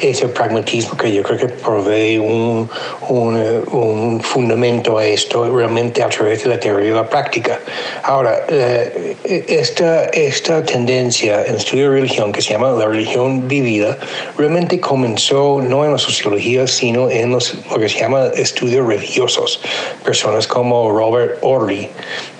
es 0.00 0.22
el 0.22 0.30
pragmatismo 0.30 0.96
que 0.96 1.12
yo 1.12 1.22
creo 1.22 1.38
que 1.38 1.48
provee 1.48 2.18
un, 2.18 2.68
un, 3.08 3.64
un 3.72 4.20
fundamento 4.36 4.98
a 4.98 5.06
esto 5.06 5.48
realmente 5.48 6.02
a 6.02 6.10
través 6.10 6.42
de 6.44 6.50
la 6.50 6.60
teoría 6.60 6.90
de 6.90 6.96
la 6.96 7.08
práctica. 7.08 7.58
Ahora, 8.02 8.44
eh, 8.48 9.16
esta, 9.48 10.04
esta 10.10 10.62
tendencia 10.62 11.42
en 11.46 11.54
estudio 11.56 11.84
de 11.84 12.00
religión 12.00 12.32
que 12.32 12.42
se 12.42 12.52
llama 12.52 12.72
la 12.72 12.86
religión 12.86 13.48
vivida 13.48 13.96
realmente 14.36 14.78
comenzó 14.78 15.62
no 15.62 15.86
en 15.86 15.92
la 15.92 15.98
sociología 15.98 16.66
sino 16.66 17.08
en 17.08 17.30
los, 17.30 17.54
lo 17.70 17.78
que 17.78 17.88
se 17.88 18.00
llama 18.00 18.26
estudios 18.34 18.86
religiosos. 18.86 19.62
Personas 20.04 20.46
como 20.46 20.90
Robert 20.90 21.38
Orley, 21.40 21.88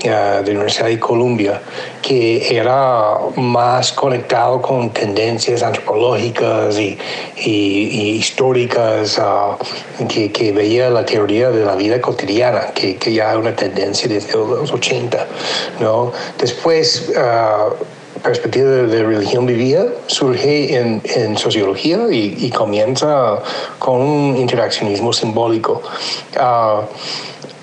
uh, 0.05 0.45
de 0.45 0.53
la 0.53 0.59
Universidad 0.61 0.89
de 0.89 1.01
Columbia, 1.01 1.63
que 2.03 2.55
era 2.55 3.15
más 3.37 3.91
conectado 3.93 4.61
con 4.61 4.91
tendencias 4.91 5.63
antropológicas 5.63 6.79
y, 6.79 6.99
y, 7.39 8.11
históricas, 8.21 9.19
uh, 9.19 10.07
que, 10.07 10.31
que, 10.31 10.53
veía 10.53 10.91
la 10.91 11.05
teoría 11.05 11.51
de 11.51 11.65
la 11.65 11.75
vida 11.75 11.86
cotidiana, 12.01 12.73
que, 12.75 12.97
que 12.97 13.13
ya 13.13 13.33
es 13.33 13.39
una 13.39 13.55
tendencia 13.55 14.09
desde 14.09 14.37
1980. 14.37 15.27
¿no? 15.81 16.13
Después, 16.39 17.11
uh, 17.11 17.75
perspectiva 18.23 18.69
de, 18.71 19.05
religión 19.05 19.47
vivida 19.47 19.87
surge 20.07 20.77
en, 20.77 21.01
en 21.05 21.37
sociología 21.37 21.99
y, 22.11 22.37
y, 22.39 22.51
comienza 22.51 23.39
con 23.79 24.01
un 24.01 24.37
interaccionismo 24.37 25.13
simbólico. 25.13 25.83
Uh, 26.37 26.83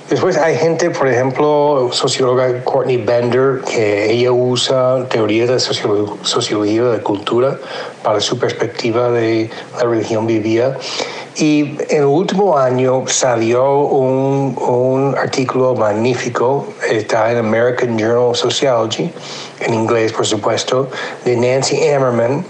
Después 0.09 0.37
hay 0.37 0.57
gente, 0.57 0.91
por 0.91 1.07
ejemplo, 1.07 1.89
socióloga 1.91 2.63
Courtney 2.63 2.97
Bender, 2.97 3.61
que 3.61 4.11
ella 4.11 4.31
usa 4.31 5.07
teorías 5.09 5.49
de 5.49 5.59
sociología 5.59 6.83
de 6.83 7.01
cultura 7.01 7.57
para 8.03 8.19
su 8.19 8.37
perspectiva 8.37 9.09
de 9.09 9.49
la 9.75 9.85
religión 9.85 10.27
vivida. 10.27 10.77
Y 11.35 11.61
en 11.89 11.97
el 11.97 12.05
último 12.05 12.57
año 12.57 13.05
salió 13.07 13.79
un, 13.79 14.55
un, 14.55 15.17
artículo 15.17 15.73
magnífico, 15.73 16.67
está 16.87 17.31
en 17.31 17.39
American 17.39 17.97
Journal 17.97 18.29
of 18.29 18.37
Sociology, 18.37 19.11
en 19.59 19.73
inglés 19.73 20.13
por 20.13 20.27
supuesto, 20.27 20.89
de 21.25 21.35
Nancy 21.35 21.87
Ammerman, 21.89 22.45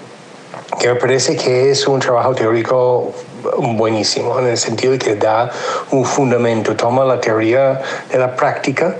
que 0.79 0.89
me 0.89 0.95
parece 0.95 1.37
que 1.37 1.71
es 1.71 1.87
un 1.87 1.99
trabajo 1.99 2.35
teórico 2.35 3.13
buenísimo, 3.57 4.39
en 4.39 4.47
el 4.47 4.57
sentido 4.57 4.93
de 4.93 4.99
que 4.99 5.15
da 5.15 5.49
un 5.91 6.03
fundamento, 6.03 6.75
toma 6.75 7.05
la 7.05 7.21
teoría 7.21 7.81
de 8.11 8.17
la 8.17 8.35
práctica 8.35 8.97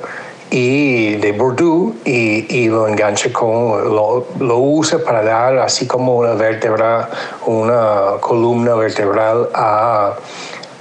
y 0.56 1.16
de 1.16 1.32
Bourdieu 1.32 1.96
y, 2.06 2.46
y 2.48 2.68
lo 2.70 2.88
engancha 2.88 3.34
con, 3.34 3.96
lo, 3.96 4.28
lo, 4.40 4.60
usa 4.60 5.00
para 5.00 5.24
dar 5.24 5.58
así 5.58 5.88
como 5.88 6.16
una 6.18 6.34
vértebra, 6.34 7.10
una 7.48 8.20
columna 8.20 8.76
vertebral 8.76 9.50
a 9.56 10.14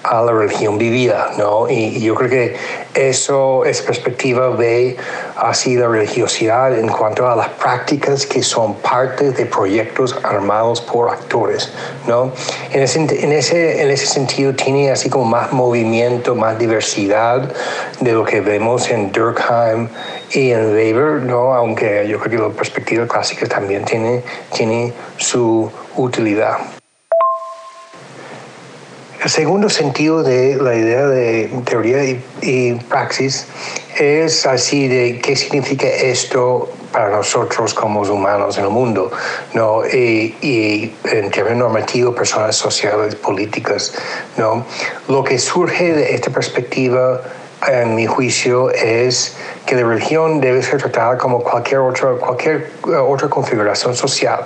a 0.04 0.22
la 0.22 0.32
religión 0.32 0.78
vivida, 0.78 1.30
¿no? 1.38 1.68
Y, 1.68 2.00
yo 2.00 2.14
creo 2.14 2.30
que 2.30 2.56
eso, 2.94 3.64
esa 3.64 3.84
perspectiva 3.84 4.50
ve 4.50 4.96
así 5.36 5.76
la 5.76 5.88
religiosidad 5.88 6.76
en 6.76 6.88
cuanto 6.88 7.28
a 7.28 7.36
las 7.36 7.48
prácticas 7.50 8.26
que 8.26 8.42
son 8.42 8.74
parte 8.74 9.30
de 9.30 9.46
proyectos 9.46 10.18
armados 10.22 10.80
por 10.80 11.10
actores, 11.10 11.70
¿no? 12.06 12.32
En 12.72 12.82
ese, 12.82 13.00
en 13.00 13.32
ese, 13.32 13.82
en 13.82 13.90
ese 13.90 14.06
sentido 14.06 14.54
tiene 14.54 14.90
así 14.90 15.08
como 15.08 15.24
más 15.24 15.52
movimiento, 15.52 16.34
más 16.34 16.58
diversidad 16.58 17.52
de 18.00 18.12
lo 18.12 18.24
que 18.24 18.40
vemos 18.40 18.90
en 18.90 19.12
Durkheim 19.12 19.88
y 20.32 20.50
en 20.50 20.74
Weber, 20.74 21.22
¿no? 21.22 21.54
Aunque 21.54 22.06
yo 22.08 22.18
creo 22.18 22.30
que 22.30 22.48
la 22.48 22.54
perspectiva 22.54 23.06
clásica 23.06 23.46
también 23.46 23.84
tiene, 23.84 24.22
tiene 24.50 24.92
su 25.16 25.70
utilidad. 25.96 26.58
El 29.22 29.30
segundo 29.30 29.70
sentido 29.70 30.24
de 30.24 30.56
la 30.56 30.74
idea 30.74 31.06
de 31.06 31.48
teoría 31.64 32.02
y, 32.42 32.74
praxis 32.88 33.46
es 33.96 34.46
así 34.46 34.88
de 34.88 35.20
qué 35.20 35.36
significa 35.36 35.86
esto 35.86 36.68
para 36.90 37.08
nosotros 37.08 37.72
como 37.72 38.00
humanos 38.00 38.58
en 38.58 38.64
el 38.64 38.70
mundo, 38.70 39.12
¿no? 39.54 39.86
Y, 39.86 40.34
y, 40.42 40.92
en 41.04 41.30
términos 41.30 41.58
normativos, 41.58 42.16
personas 42.16 42.56
sociales, 42.56 43.14
políticas, 43.14 43.94
¿no? 44.36 44.66
Lo 45.06 45.22
que 45.22 45.38
surge 45.38 45.92
de 45.92 46.16
esta 46.16 46.30
perspectiva, 46.30 47.22
en 47.68 47.94
mi 47.94 48.06
juicio, 48.06 48.70
es 48.70 49.36
que 49.66 49.76
la 49.76 49.86
religión 49.86 50.40
debe 50.40 50.62
ser 50.62 50.80
tratada 50.80 51.16
como 51.16 51.42
cualquier 51.42 51.80
otra, 51.80 52.12
cualquier 52.12 52.70
eh, 52.88 52.96
otra 52.96 53.28
configuración 53.28 53.94
social, 53.94 54.40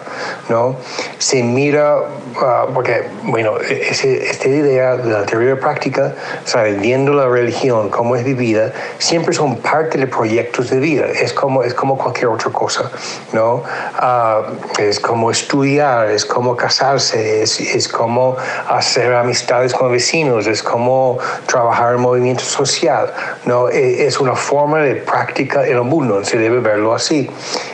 ¿no? 0.48 0.76
Se 1.18 1.42
mira, 1.42 1.98
uh, 1.98 2.72
porque, 2.72 3.08
bueno, 3.22 3.58
ese, 3.58 4.30
esta 4.30 4.48
idea 4.48 4.96
de 4.96 5.10
la 5.10 5.24
teoría 5.24 5.58
práctica, 5.58 6.14
¿sabes? 6.44 6.80
viendo 6.80 7.12
la 7.12 7.28
religión, 7.28 7.88
cómo 7.88 8.16
es 8.16 8.24
vivida, 8.24 8.72
siempre 8.98 9.34
son 9.34 9.56
parte 9.56 9.98
de 9.98 10.06
proyectos 10.06 10.70
de 10.70 10.78
vida, 10.78 11.06
es 11.06 11.32
como, 11.32 11.62
es 11.62 11.74
como 11.74 11.96
cualquier 11.96 12.28
otra 12.28 12.50
cosa, 12.50 12.90
¿no? 13.32 13.62
Uh, 14.00 14.80
es 14.80 15.00
como 15.00 15.30
estudiar, 15.30 16.10
es 16.10 16.24
como 16.24 16.56
casarse, 16.56 17.42
es, 17.42 17.58
es 17.60 17.88
como 17.88 18.36
hacer 18.68 19.14
amistades 19.14 19.72
con 19.72 19.90
vecinos, 19.90 20.46
es 20.46 20.62
como 20.62 21.18
trabajar 21.46 21.94
en 21.94 22.00
movimiento 22.00 22.44
social, 22.44 23.12
¿no? 23.44 23.68
E, 23.68 24.06
es 24.06 24.20
una 24.20 24.34
forma 24.34 24.80
de 24.80 25.05
práctica 25.06 25.66
en 25.66 25.76
el 25.76 25.84
mundo, 25.84 26.24
se 26.24 26.38
debe 26.38 26.60
verlo 26.60 26.94
así. 26.94 27.30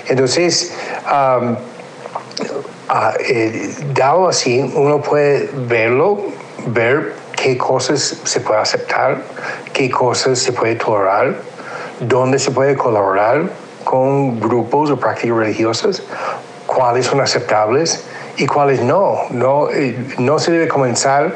Entonces, 0.07 0.75
um, 1.07 1.53
uh, 1.53 1.57
eh, 3.19 3.75
dado 3.95 4.29
así, 4.29 4.61
uno 4.75 5.01
puede 5.01 5.51
verlo, 5.67 6.21
ver 6.67 7.15
qué 7.37 7.59
cosas 7.59 8.21
se 8.25 8.41
puede 8.41 8.61
aceptar, 8.61 9.23
qué 9.73 9.91
cosas 9.91 10.39
se 10.39 10.53
puede 10.53 10.77
tolerar, 10.77 11.37
dónde 12.01 12.39
se 12.39 12.51
puede 12.51 12.77
colaborar 12.77 13.51
con 13.85 14.39
grupos 14.39 14.91
o 14.91 14.97
prácticas 14.97 15.37
religiosas, 15.39 16.03
cuáles 16.67 17.07
son 17.07 17.21
aceptables 17.21 18.05
y 18.37 18.47
cuáles 18.47 18.81
no. 18.83 19.23
No, 19.31 19.71
eh, 19.71 19.97
no 20.19 20.39
se 20.39 20.53
debe 20.53 20.69
comenzar 20.69 21.35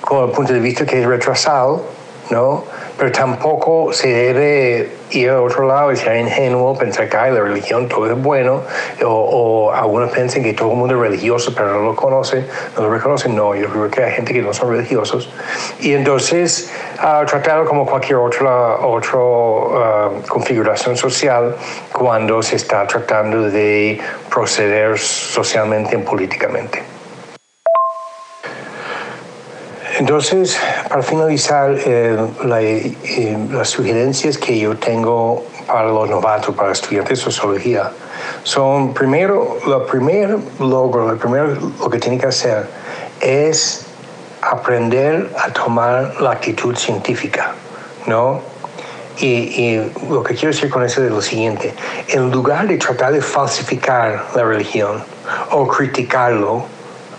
con 0.00 0.24
el 0.24 0.30
punto 0.30 0.52
de 0.52 0.60
vista 0.60 0.86
que 0.86 1.00
es 1.00 1.06
retrasado, 1.06 1.82
¿no? 2.30 2.64
Pero 3.02 3.10
tampoco 3.10 3.92
se 3.92 4.06
debe 4.06 4.88
ir 5.10 5.30
a 5.30 5.42
otro 5.42 5.66
lado 5.66 5.90
y 5.90 5.96
ser 5.96 6.18
ingenuo, 6.18 6.78
pensar 6.78 7.08
que 7.08 7.16
la 7.16 7.40
religión 7.40 7.88
todo 7.88 8.06
es 8.06 8.16
bueno, 8.16 8.62
o, 9.04 9.72
algunos 9.74 10.12
piensan 10.12 10.44
que 10.44 10.52
todo 10.52 10.70
el 10.70 10.76
mundo 10.76 10.94
es 10.94 11.00
religioso, 11.00 11.52
pero 11.52 11.72
no 11.72 11.80
lo 11.80 11.96
conocen, 11.96 12.46
no 12.76 12.84
lo 12.84 12.94
reconocen. 12.94 13.34
No, 13.34 13.56
yo 13.56 13.66
creo 13.70 13.90
que 13.90 14.04
hay 14.04 14.12
gente 14.12 14.32
que 14.32 14.40
no 14.40 14.54
son 14.54 14.70
religiosos. 14.70 15.28
Y 15.80 15.94
entonces, 15.94 16.70
uh, 16.98 17.26
tratarlo 17.26 17.64
como 17.64 17.86
cualquier 17.86 18.18
otra, 18.18 18.76
otra 18.76 19.18
ah, 19.18 20.10
configuración 20.28 20.96
social 20.96 21.56
cuando 21.92 22.40
se 22.40 22.54
está 22.54 22.86
tratando 22.86 23.50
de 23.50 24.00
proceder 24.30 24.96
socialmente 24.96 25.96
y 25.96 25.98
políticamente. 25.98 26.91
Entonces, 30.02 30.58
para 30.88 31.00
finalizar, 31.00 31.76
eh, 31.78 32.16
eh, 33.04 33.38
las 33.52 33.68
sugerencias 33.68 34.36
que 34.36 34.58
yo 34.58 34.76
tengo 34.76 35.44
para 35.68 35.86
los 35.86 36.10
novatos, 36.10 36.56
para 36.56 36.72
estudiantes 36.72 37.20
de 37.20 37.24
sociología, 37.24 37.92
son 38.42 38.94
primero, 38.94 39.58
lo 39.64 39.86
primer 39.86 40.36
logro, 40.58 41.06
lo 41.06 41.16
primero 41.16 41.56
lo 41.78 41.88
que 41.88 42.00
tiene 42.00 42.18
que 42.18 42.26
hacer 42.26 42.66
es 43.20 43.86
aprender 44.40 45.30
a 45.38 45.52
tomar 45.52 46.20
la 46.20 46.32
actitud 46.32 46.74
científica, 46.74 47.52
¿no? 48.06 48.40
Y, 49.18 49.26
y, 49.28 49.92
lo 50.10 50.24
que 50.24 50.34
quiero 50.34 50.48
decir 50.48 50.68
con 50.68 50.82
eso 50.82 51.04
es 51.04 51.12
lo 51.12 51.22
siguiente, 51.22 51.74
en 52.08 52.28
lugar 52.32 52.66
de 52.66 52.76
tratar 52.76 53.12
de 53.12 53.22
falsificar 53.22 54.24
la 54.34 54.42
religión 54.42 55.04
o 55.52 55.68
criticarlo, 55.68 56.66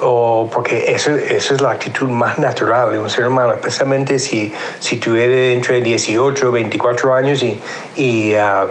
o 0.04 0.50
porque 0.52 0.92
esa, 0.92 1.16
esa, 1.16 1.54
es 1.54 1.62
la 1.62 1.72
actitud 1.72 2.10
más 2.10 2.38
natural 2.38 2.92
de 2.92 3.00
un 3.00 3.10
ser 3.10 3.28
humano, 3.28 3.54
especialmente 3.54 4.20
si, 4.20 4.54
si 4.80 4.98
tú 4.98 5.16
eres 5.16 5.56
entre 5.56 5.82
18 5.82 6.52
24 6.52 7.14
años 7.14 7.44
y, 7.44 7.60
y 7.96 8.36
uh, 8.36 8.68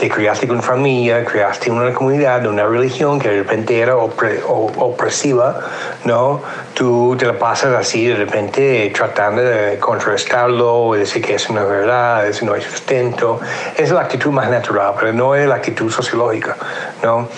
te 0.00 0.08
criaste 0.08 0.48
con 0.48 0.62
familia, 0.62 1.22
criaste 1.26 1.68
en 1.68 1.76
una 1.76 1.92
comunidad, 1.92 2.46
una 2.46 2.64
religión 2.64 3.18
que 3.18 3.28
de 3.28 3.36
repente 3.42 3.78
era 3.78 3.98
opresiva, 3.98 5.60
¿no? 6.06 6.40
Tú 6.72 7.14
te 7.18 7.26
la 7.26 7.38
pasas 7.38 7.74
así 7.74 8.06
de 8.06 8.16
repente 8.16 8.90
tratando 8.96 9.42
de 9.42 9.78
contrastarlo 9.78 10.94
decir 10.94 11.22
que 11.22 11.34
es 11.34 11.52
verdad, 11.52 12.26
eso 12.26 12.46
no 12.46 12.54
es 12.54 12.64
sustento. 12.64 13.40
Es 13.76 13.90
la 13.90 14.00
actitud 14.00 14.30
más 14.30 14.48
natural, 14.48 14.94
pero 14.98 15.12
no 15.12 15.34
es 15.34 15.46
la 15.46 15.56
actitud 15.56 15.90
sociológica, 15.90 16.56
¿no? 17.02 17.28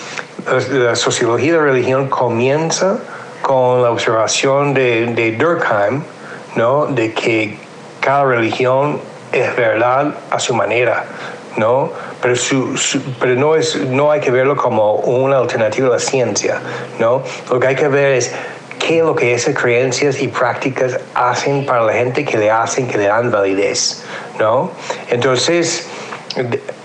La 0.71 0.95
sociología 0.95 1.51
de 1.51 1.57
la 1.57 1.65
religión 1.65 2.07
comienza 2.07 2.97
con 3.41 3.83
la 3.83 3.91
observación 3.91 4.73
de, 4.73 5.07
de 5.07 5.33
Durkheim, 5.33 6.01
¿no? 6.55 6.85
De 6.85 7.11
que 7.11 7.57
cada 7.99 8.23
religión 8.23 9.01
es 9.33 9.55
verdad 9.55 10.13
a 10.29 10.39
su 10.39 10.53
manera, 10.53 11.05
¿no? 11.57 11.91
Pero, 12.21 12.35
pero 13.19 13.35
no, 13.35 13.55
es, 13.55 13.75
no 13.75 14.11
hay 14.11 14.21
que 14.21 14.31
verlo 14.31 14.55
como 14.55 14.95
una 14.95 15.37
alternativa 15.37 15.87
a 15.87 15.91
la 15.91 15.99
ciencia, 15.99 16.59
¿no? 16.99 17.23
Lo 17.49 17.59
que 17.59 17.67
hay 17.67 17.75
que 17.75 17.87
ver 17.87 18.13
es 18.13 18.33
qué 18.79 18.99
es 18.99 19.03
lo 19.03 19.15
que 19.15 19.33
esas 19.33 19.55
creencias 19.55 20.21
y 20.21 20.27
prácticas 20.27 20.99
hacen 21.13 21.65
para 21.65 21.83
la 21.83 21.93
gente 21.93 22.23
que 22.23 22.37
le 22.37 22.51
hacen, 22.51 22.87
que 22.87 22.97
le 22.97 23.07
dan 23.07 23.31
validez, 23.31 24.03
¿no? 24.39 24.71
Entonces, 25.09 25.87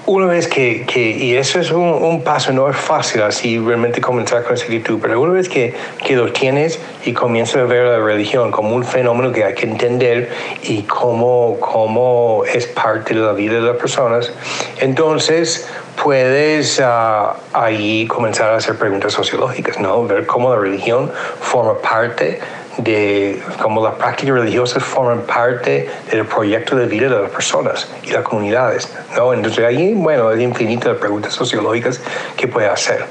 una 0.08 0.26
vez 0.26 0.48
que, 0.48 0.86
que 0.86 1.10
y 1.10 1.36
eso 1.36 1.60
es 1.60 1.70
un, 1.70 1.82
un, 1.82 2.22
paso, 2.22 2.50
no 2.50 2.70
es 2.70 2.76
fácil 2.76 3.20
así 3.20 3.58
realmente 3.58 4.00
comenzar 4.00 4.42
con 4.42 4.54
esa 4.54 4.64
actitud, 4.64 4.98
pero 5.02 5.20
una 5.20 5.34
vez 5.34 5.50
que, 5.50 5.74
que 6.02 6.16
lo 6.16 6.32
tienes 6.32 6.80
y 7.04 7.12
comienzas 7.12 7.56
a 7.56 7.64
ver 7.64 7.84
la 7.84 7.98
religión 7.98 8.50
como 8.50 8.74
un 8.74 8.84
fenómeno 8.84 9.30
que 9.32 9.44
hay 9.44 9.54
que 9.54 9.66
entender 9.66 10.30
y 10.62 10.82
cómo, 10.84 11.58
cómo 11.60 12.42
es 12.50 12.66
parte 12.66 13.12
de 13.12 13.20
la 13.20 13.32
vida 13.32 13.56
de 13.56 13.60
las 13.60 13.76
personas, 13.76 14.32
entonces 14.80 15.68
puedes 16.02 16.78
uh, 16.78 17.34
ahí 17.52 18.06
comenzar 18.06 18.50
a 18.52 18.56
hacer 18.56 18.78
preguntas 18.78 19.12
sociológicas, 19.12 19.78
¿no? 19.78 20.06
Ver 20.06 20.24
cómo 20.24 20.54
la 20.54 20.58
religión 20.58 21.12
forma 21.40 21.76
parte 21.78 22.40
de 22.78 23.42
cómo 23.60 23.82
las 23.82 23.94
prácticas 23.94 24.36
religiosas 24.36 24.82
forman 24.82 25.22
parte 25.22 25.88
del 26.10 26.24
proyecto 26.24 26.76
de 26.76 26.86
vida 26.86 27.08
de 27.08 27.22
las 27.22 27.30
personas 27.30 27.88
y 28.04 28.10
las 28.10 28.22
comunidades. 28.22 28.88
¿no? 29.16 29.34
Entonces 29.34 29.64
ahí, 29.64 29.94
bueno, 29.94 30.28
hay 30.28 30.42
infinitas 30.42 30.96
preguntas 30.96 31.32
sociológicas 31.32 32.00
que 32.36 32.46
puede 32.46 32.68
hacer. 32.68 33.04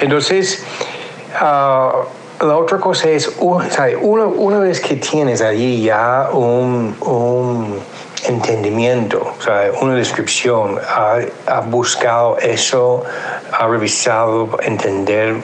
Entonces, 0.00 0.64
ah, 1.40 2.02
la 2.40 2.56
otra 2.56 2.78
cosa 2.78 3.08
es, 3.08 3.32
una, 3.38 4.26
una, 4.26 4.58
vez 4.58 4.80
que 4.80 4.96
tienes 4.96 5.40
allí 5.40 5.82
ya 5.82 6.28
un, 6.32 6.94
un 7.00 7.80
entendimiento, 8.26 9.34
o 9.38 9.42
sea, 9.42 9.70
una 9.80 9.94
descripción, 9.94 10.78
ha, 10.86 11.18
ha, 11.46 11.60
buscado 11.60 12.36
eso, 12.38 13.04
ha 13.52 13.66
revisado, 13.68 14.58
entender 14.62 15.36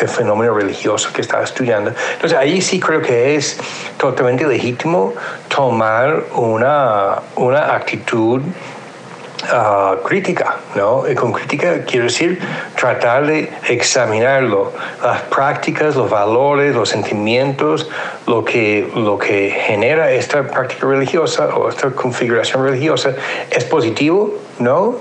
el 0.00 0.08
fenómeno 0.08 0.54
religioso 0.54 1.12
que 1.12 1.22
está 1.22 1.42
estudiando. 1.42 1.92
Entonces 2.14 2.38
ahí 2.38 2.60
sí 2.60 2.78
creo 2.78 3.02
que 3.02 3.36
es 3.36 3.58
totalmente 3.98 4.46
legítimo 4.46 5.12
tomar 5.48 6.24
una, 6.34 7.16
una 7.36 7.74
actitud 7.74 8.40
uh, 8.40 10.02
crítica, 10.02 10.56
¿no? 10.74 11.08
Y 11.08 11.14
con 11.14 11.32
crítica 11.32 11.84
quiero 11.84 12.04
decir 12.04 12.40
tratar 12.78 13.26
de 13.26 13.52
examinarlo, 13.68 14.72
las 15.02 15.22
prácticas, 15.22 15.96
los 15.96 16.08
valores, 16.08 16.74
los 16.74 16.88
sentimientos, 16.88 17.88
lo 18.26 18.44
que, 18.44 18.90
lo 18.94 19.18
que 19.18 19.50
genera 19.66 20.12
esta 20.12 20.46
práctica 20.46 20.86
religiosa 20.86 21.48
o 21.56 21.68
esta 21.68 21.90
configuración 21.90 22.64
religiosa, 22.64 23.14
¿es 23.50 23.64
positivo? 23.64 24.34
¿No? 24.58 24.96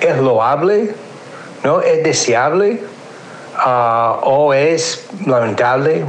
¿Es 0.00 0.18
loable? 0.18 0.94
¿No? 1.62 1.80
¿Es 1.80 2.02
deseable? 2.04 2.82
Uh, 3.54 4.18
¿O 4.22 4.52
es 4.52 5.06
lamentable, 5.26 6.04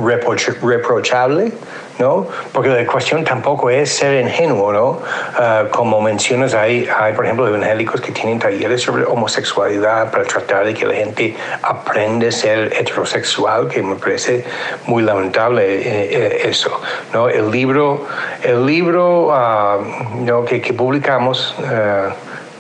reprochable? 0.62 1.52
¿no? 2.00 2.28
Porque 2.52 2.70
la 2.70 2.86
cuestión 2.86 3.24
tampoco 3.24 3.70
es 3.70 3.90
ser 3.90 4.22
ingenuo, 4.22 4.72
¿no? 4.72 5.00
Ah, 5.38 5.66
como 5.72 6.02
mencionas, 6.02 6.54
hay, 6.54 6.88
hay, 6.94 7.14
por 7.14 7.26
ejemplo, 7.26 7.48
evangélicos 7.48 8.02
que 8.02 8.12
tienen 8.12 8.40
talleres 8.40 8.82
sobre 8.82 9.06
homosexualidad 9.06 10.12
para 10.12 10.24
tratar 10.24 10.66
de 10.66 10.74
que 10.74 10.86
la 10.86 10.94
gente 10.94 11.36
aprenda 11.62 12.28
a 12.28 12.32
ser 12.32 12.74
heterosexual, 12.74 13.68
que 13.68 13.82
me 13.82 13.96
parece 13.96 14.44
muy 14.88 15.04
lamentable 15.04 15.64
eh, 15.64 15.82
eh, 15.86 16.50
eso, 16.50 16.82
¿no? 17.14 17.30
El 17.30 17.52
libro, 17.52 18.06
el 18.44 18.66
libro 18.66 19.34
ah, 19.34 19.80
¿no? 20.20 20.44
que, 20.46 20.62
que, 20.62 20.74
publicamos, 20.74 21.56
uh, 21.60 22.14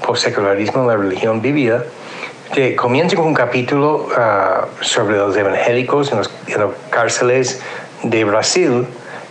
Postsecularismo 0.05 0.81
en 0.81 0.87
la 0.87 0.97
religión 0.97 1.41
vivida, 1.41 1.83
que 2.53 2.75
comienza 2.75 3.15
con 3.15 3.27
un 3.27 3.33
capítulo 3.33 4.09
sobre 4.81 5.17
los 5.17 5.35
evangélicos 5.35 6.11
en, 6.11 6.19
las 6.19 6.27
cárceles 6.89 7.61
de 8.03 8.23
Brasil, 8.23 8.87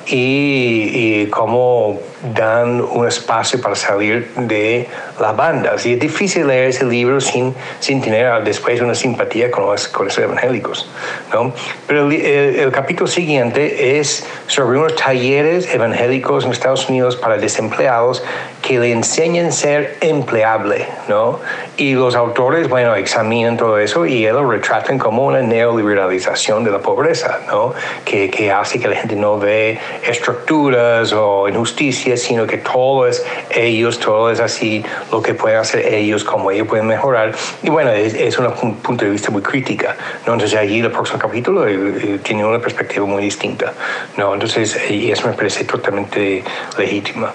y, 0.06 1.22
y, 1.22 1.26
cómo 1.28 1.98
dan 2.34 2.80
un 2.80 3.06
espacio 3.06 3.60
para 3.60 3.74
salir 3.74 4.30
de 4.36 4.88
las 5.20 5.36
bandas. 5.36 5.86
Y 5.86 5.94
es 5.94 6.00
difícil 6.00 6.46
leer 6.46 6.68
ese 6.68 6.84
libro 6.84 7.20
sin, 7.20 7.54
sin 7.80 8.00
tener 8.00 8.42
después 8.44 8.80
una 8.80 8.94
simpatía 8.94 9.50
con 9.50 9.66
los, 9.66 9.88
con 9.88 10.06
los 10.06 10.18
evangélicos. 10.18 10.88
¿no? 11.32 11.52
Pero 11.86 12.10
el, 12.10 12.12
el, 12.12 12.72
capítulo 12.72 13.06
siguiente 13.06 13.98
es 13.98 14.26
sobre 14.46 14.78
unos 14.78 14.94
talleres 14.96 15.72
evangélicos 15.72 16.44
en 16.44 16.52
Estados 16.52 16.88
Unidos 16.88 17.16
para 17.16 17.38
desempleados 17.38 18.22
que 18.66 18.78
le 18.78 18.92
enseñan 18.92 19.46
a 19.46 19.52
ser 19.52 19.98
empleable. 20.00 20.86
¿no? 21.08 21.40
Y 21.76 21.94
los 21.94 22.14
autores, 22.14 22.68
bueno, 22.68 22.94
examinan 22.94 23.58
todo 23.58 23.78
eso 23.78 24.06
y 24.06 24.26
lo 24.26 24.48
retratan 24.50 24.98
como 24.98 25.24
una 25.24 25.42
neoliberalización 25.42 26.64
de 26.64 26.70
la 26.70 26.78
pobreza, 26.78 27.40
¿no? 27.46 27.74
que, 28.04 28.30
que 28.30 28.50
hace 28.50 28.80
que 28.80 28.88
la 28.88 28.96
gente 28.96 29.16
no 29.16 29.38
ve 29.38 29.78
estructuras 30.06 31.12
o 31.12 31.46
injusticias, 31.48 32.20
sino 32.20 32.46
que 32.46 32.58
todo 32.58 33.06
es 33.06 33.24
ellos, 33.50 33.98
todo 33.98 34.30
es 34.30 34.40
así, 34.40 34.82
lo 35.12 35.20
que 35.20 35.34
pueden 35.34 35.58
hacer 35.58 35.86
ellos, 35.92 36.24
cómo 36.24 36.50
ellos 36.50 36.66
pueden 36.66 36.86
mejorar. 36.86 37.32
Y 37.62 37.68
bueno, 37.68 37.90
es, 37.90 38.14
es 38.14 38.38
un 38.38 38.76
punto 38.76 39.04
de 39.04 39.10
vista 39.10 39.30
muy 39.30 39.42
crítica. 39.42 39.94
¿no? 40.26 40.34
Entonces 40.34 40.58
allí 40.58 40.80
el 40.80 40.90
próximo 40.90 41.18
capítulo 41.18 41.66
eh, 41.66 41.74
eh, 41.74 42.18
tiene 42.22 42.44
una 42.46 42.60
perspectiva 42.60 43.04
muy 43.04 43.24
distinta. 43.24 43.74
¿no? 44.16 44.32
Entonces, 44.32 44.80
y 44.88 45.10
eso 45.10 45.28
me 45.28 45.34
parece 45.34 45.64
totalmente 45.64 46.42
legítima. 46.78 47.32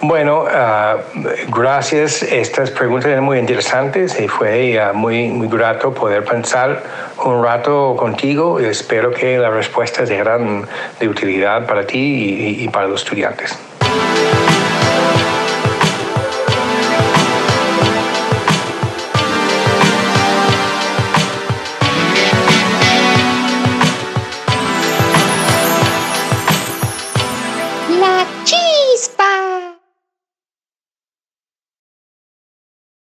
Bueno, 0.00 0.46
uh, 0.64 1.52
gracias. 1.54 2.22
Estas 2.22 2.70
preguntas 2.70 3.10
eran 3.10 3.24
muy 3.24 3.38
interesantes 3.38 4.18
y 4.18 4.28
fue 4.28 4.78
uh, 4.78 4.96
muy, 4.96 5.28
muy 5.28 5.48
grato 5.48 5.92
poder 5.92 6.24
pensar 6.24 6.82
un 7.24 7.42
rato 7.42 7.96
contigo. 7.96 8.58
Espero 8.58 9.10
que 9.10 9.38
las 9.38 9.52
respuestas 9.52 10.08
serán 10.08 10.66
de 10.98 11.08
utilidad 11.08 11.66
para 11.66 11.86
ti 11.86 11.98
y, 11.98 12.64
y 12.64 12.68
para 12.68 12.86
los 12.86 13.02
estudiantes. 13.02 13.58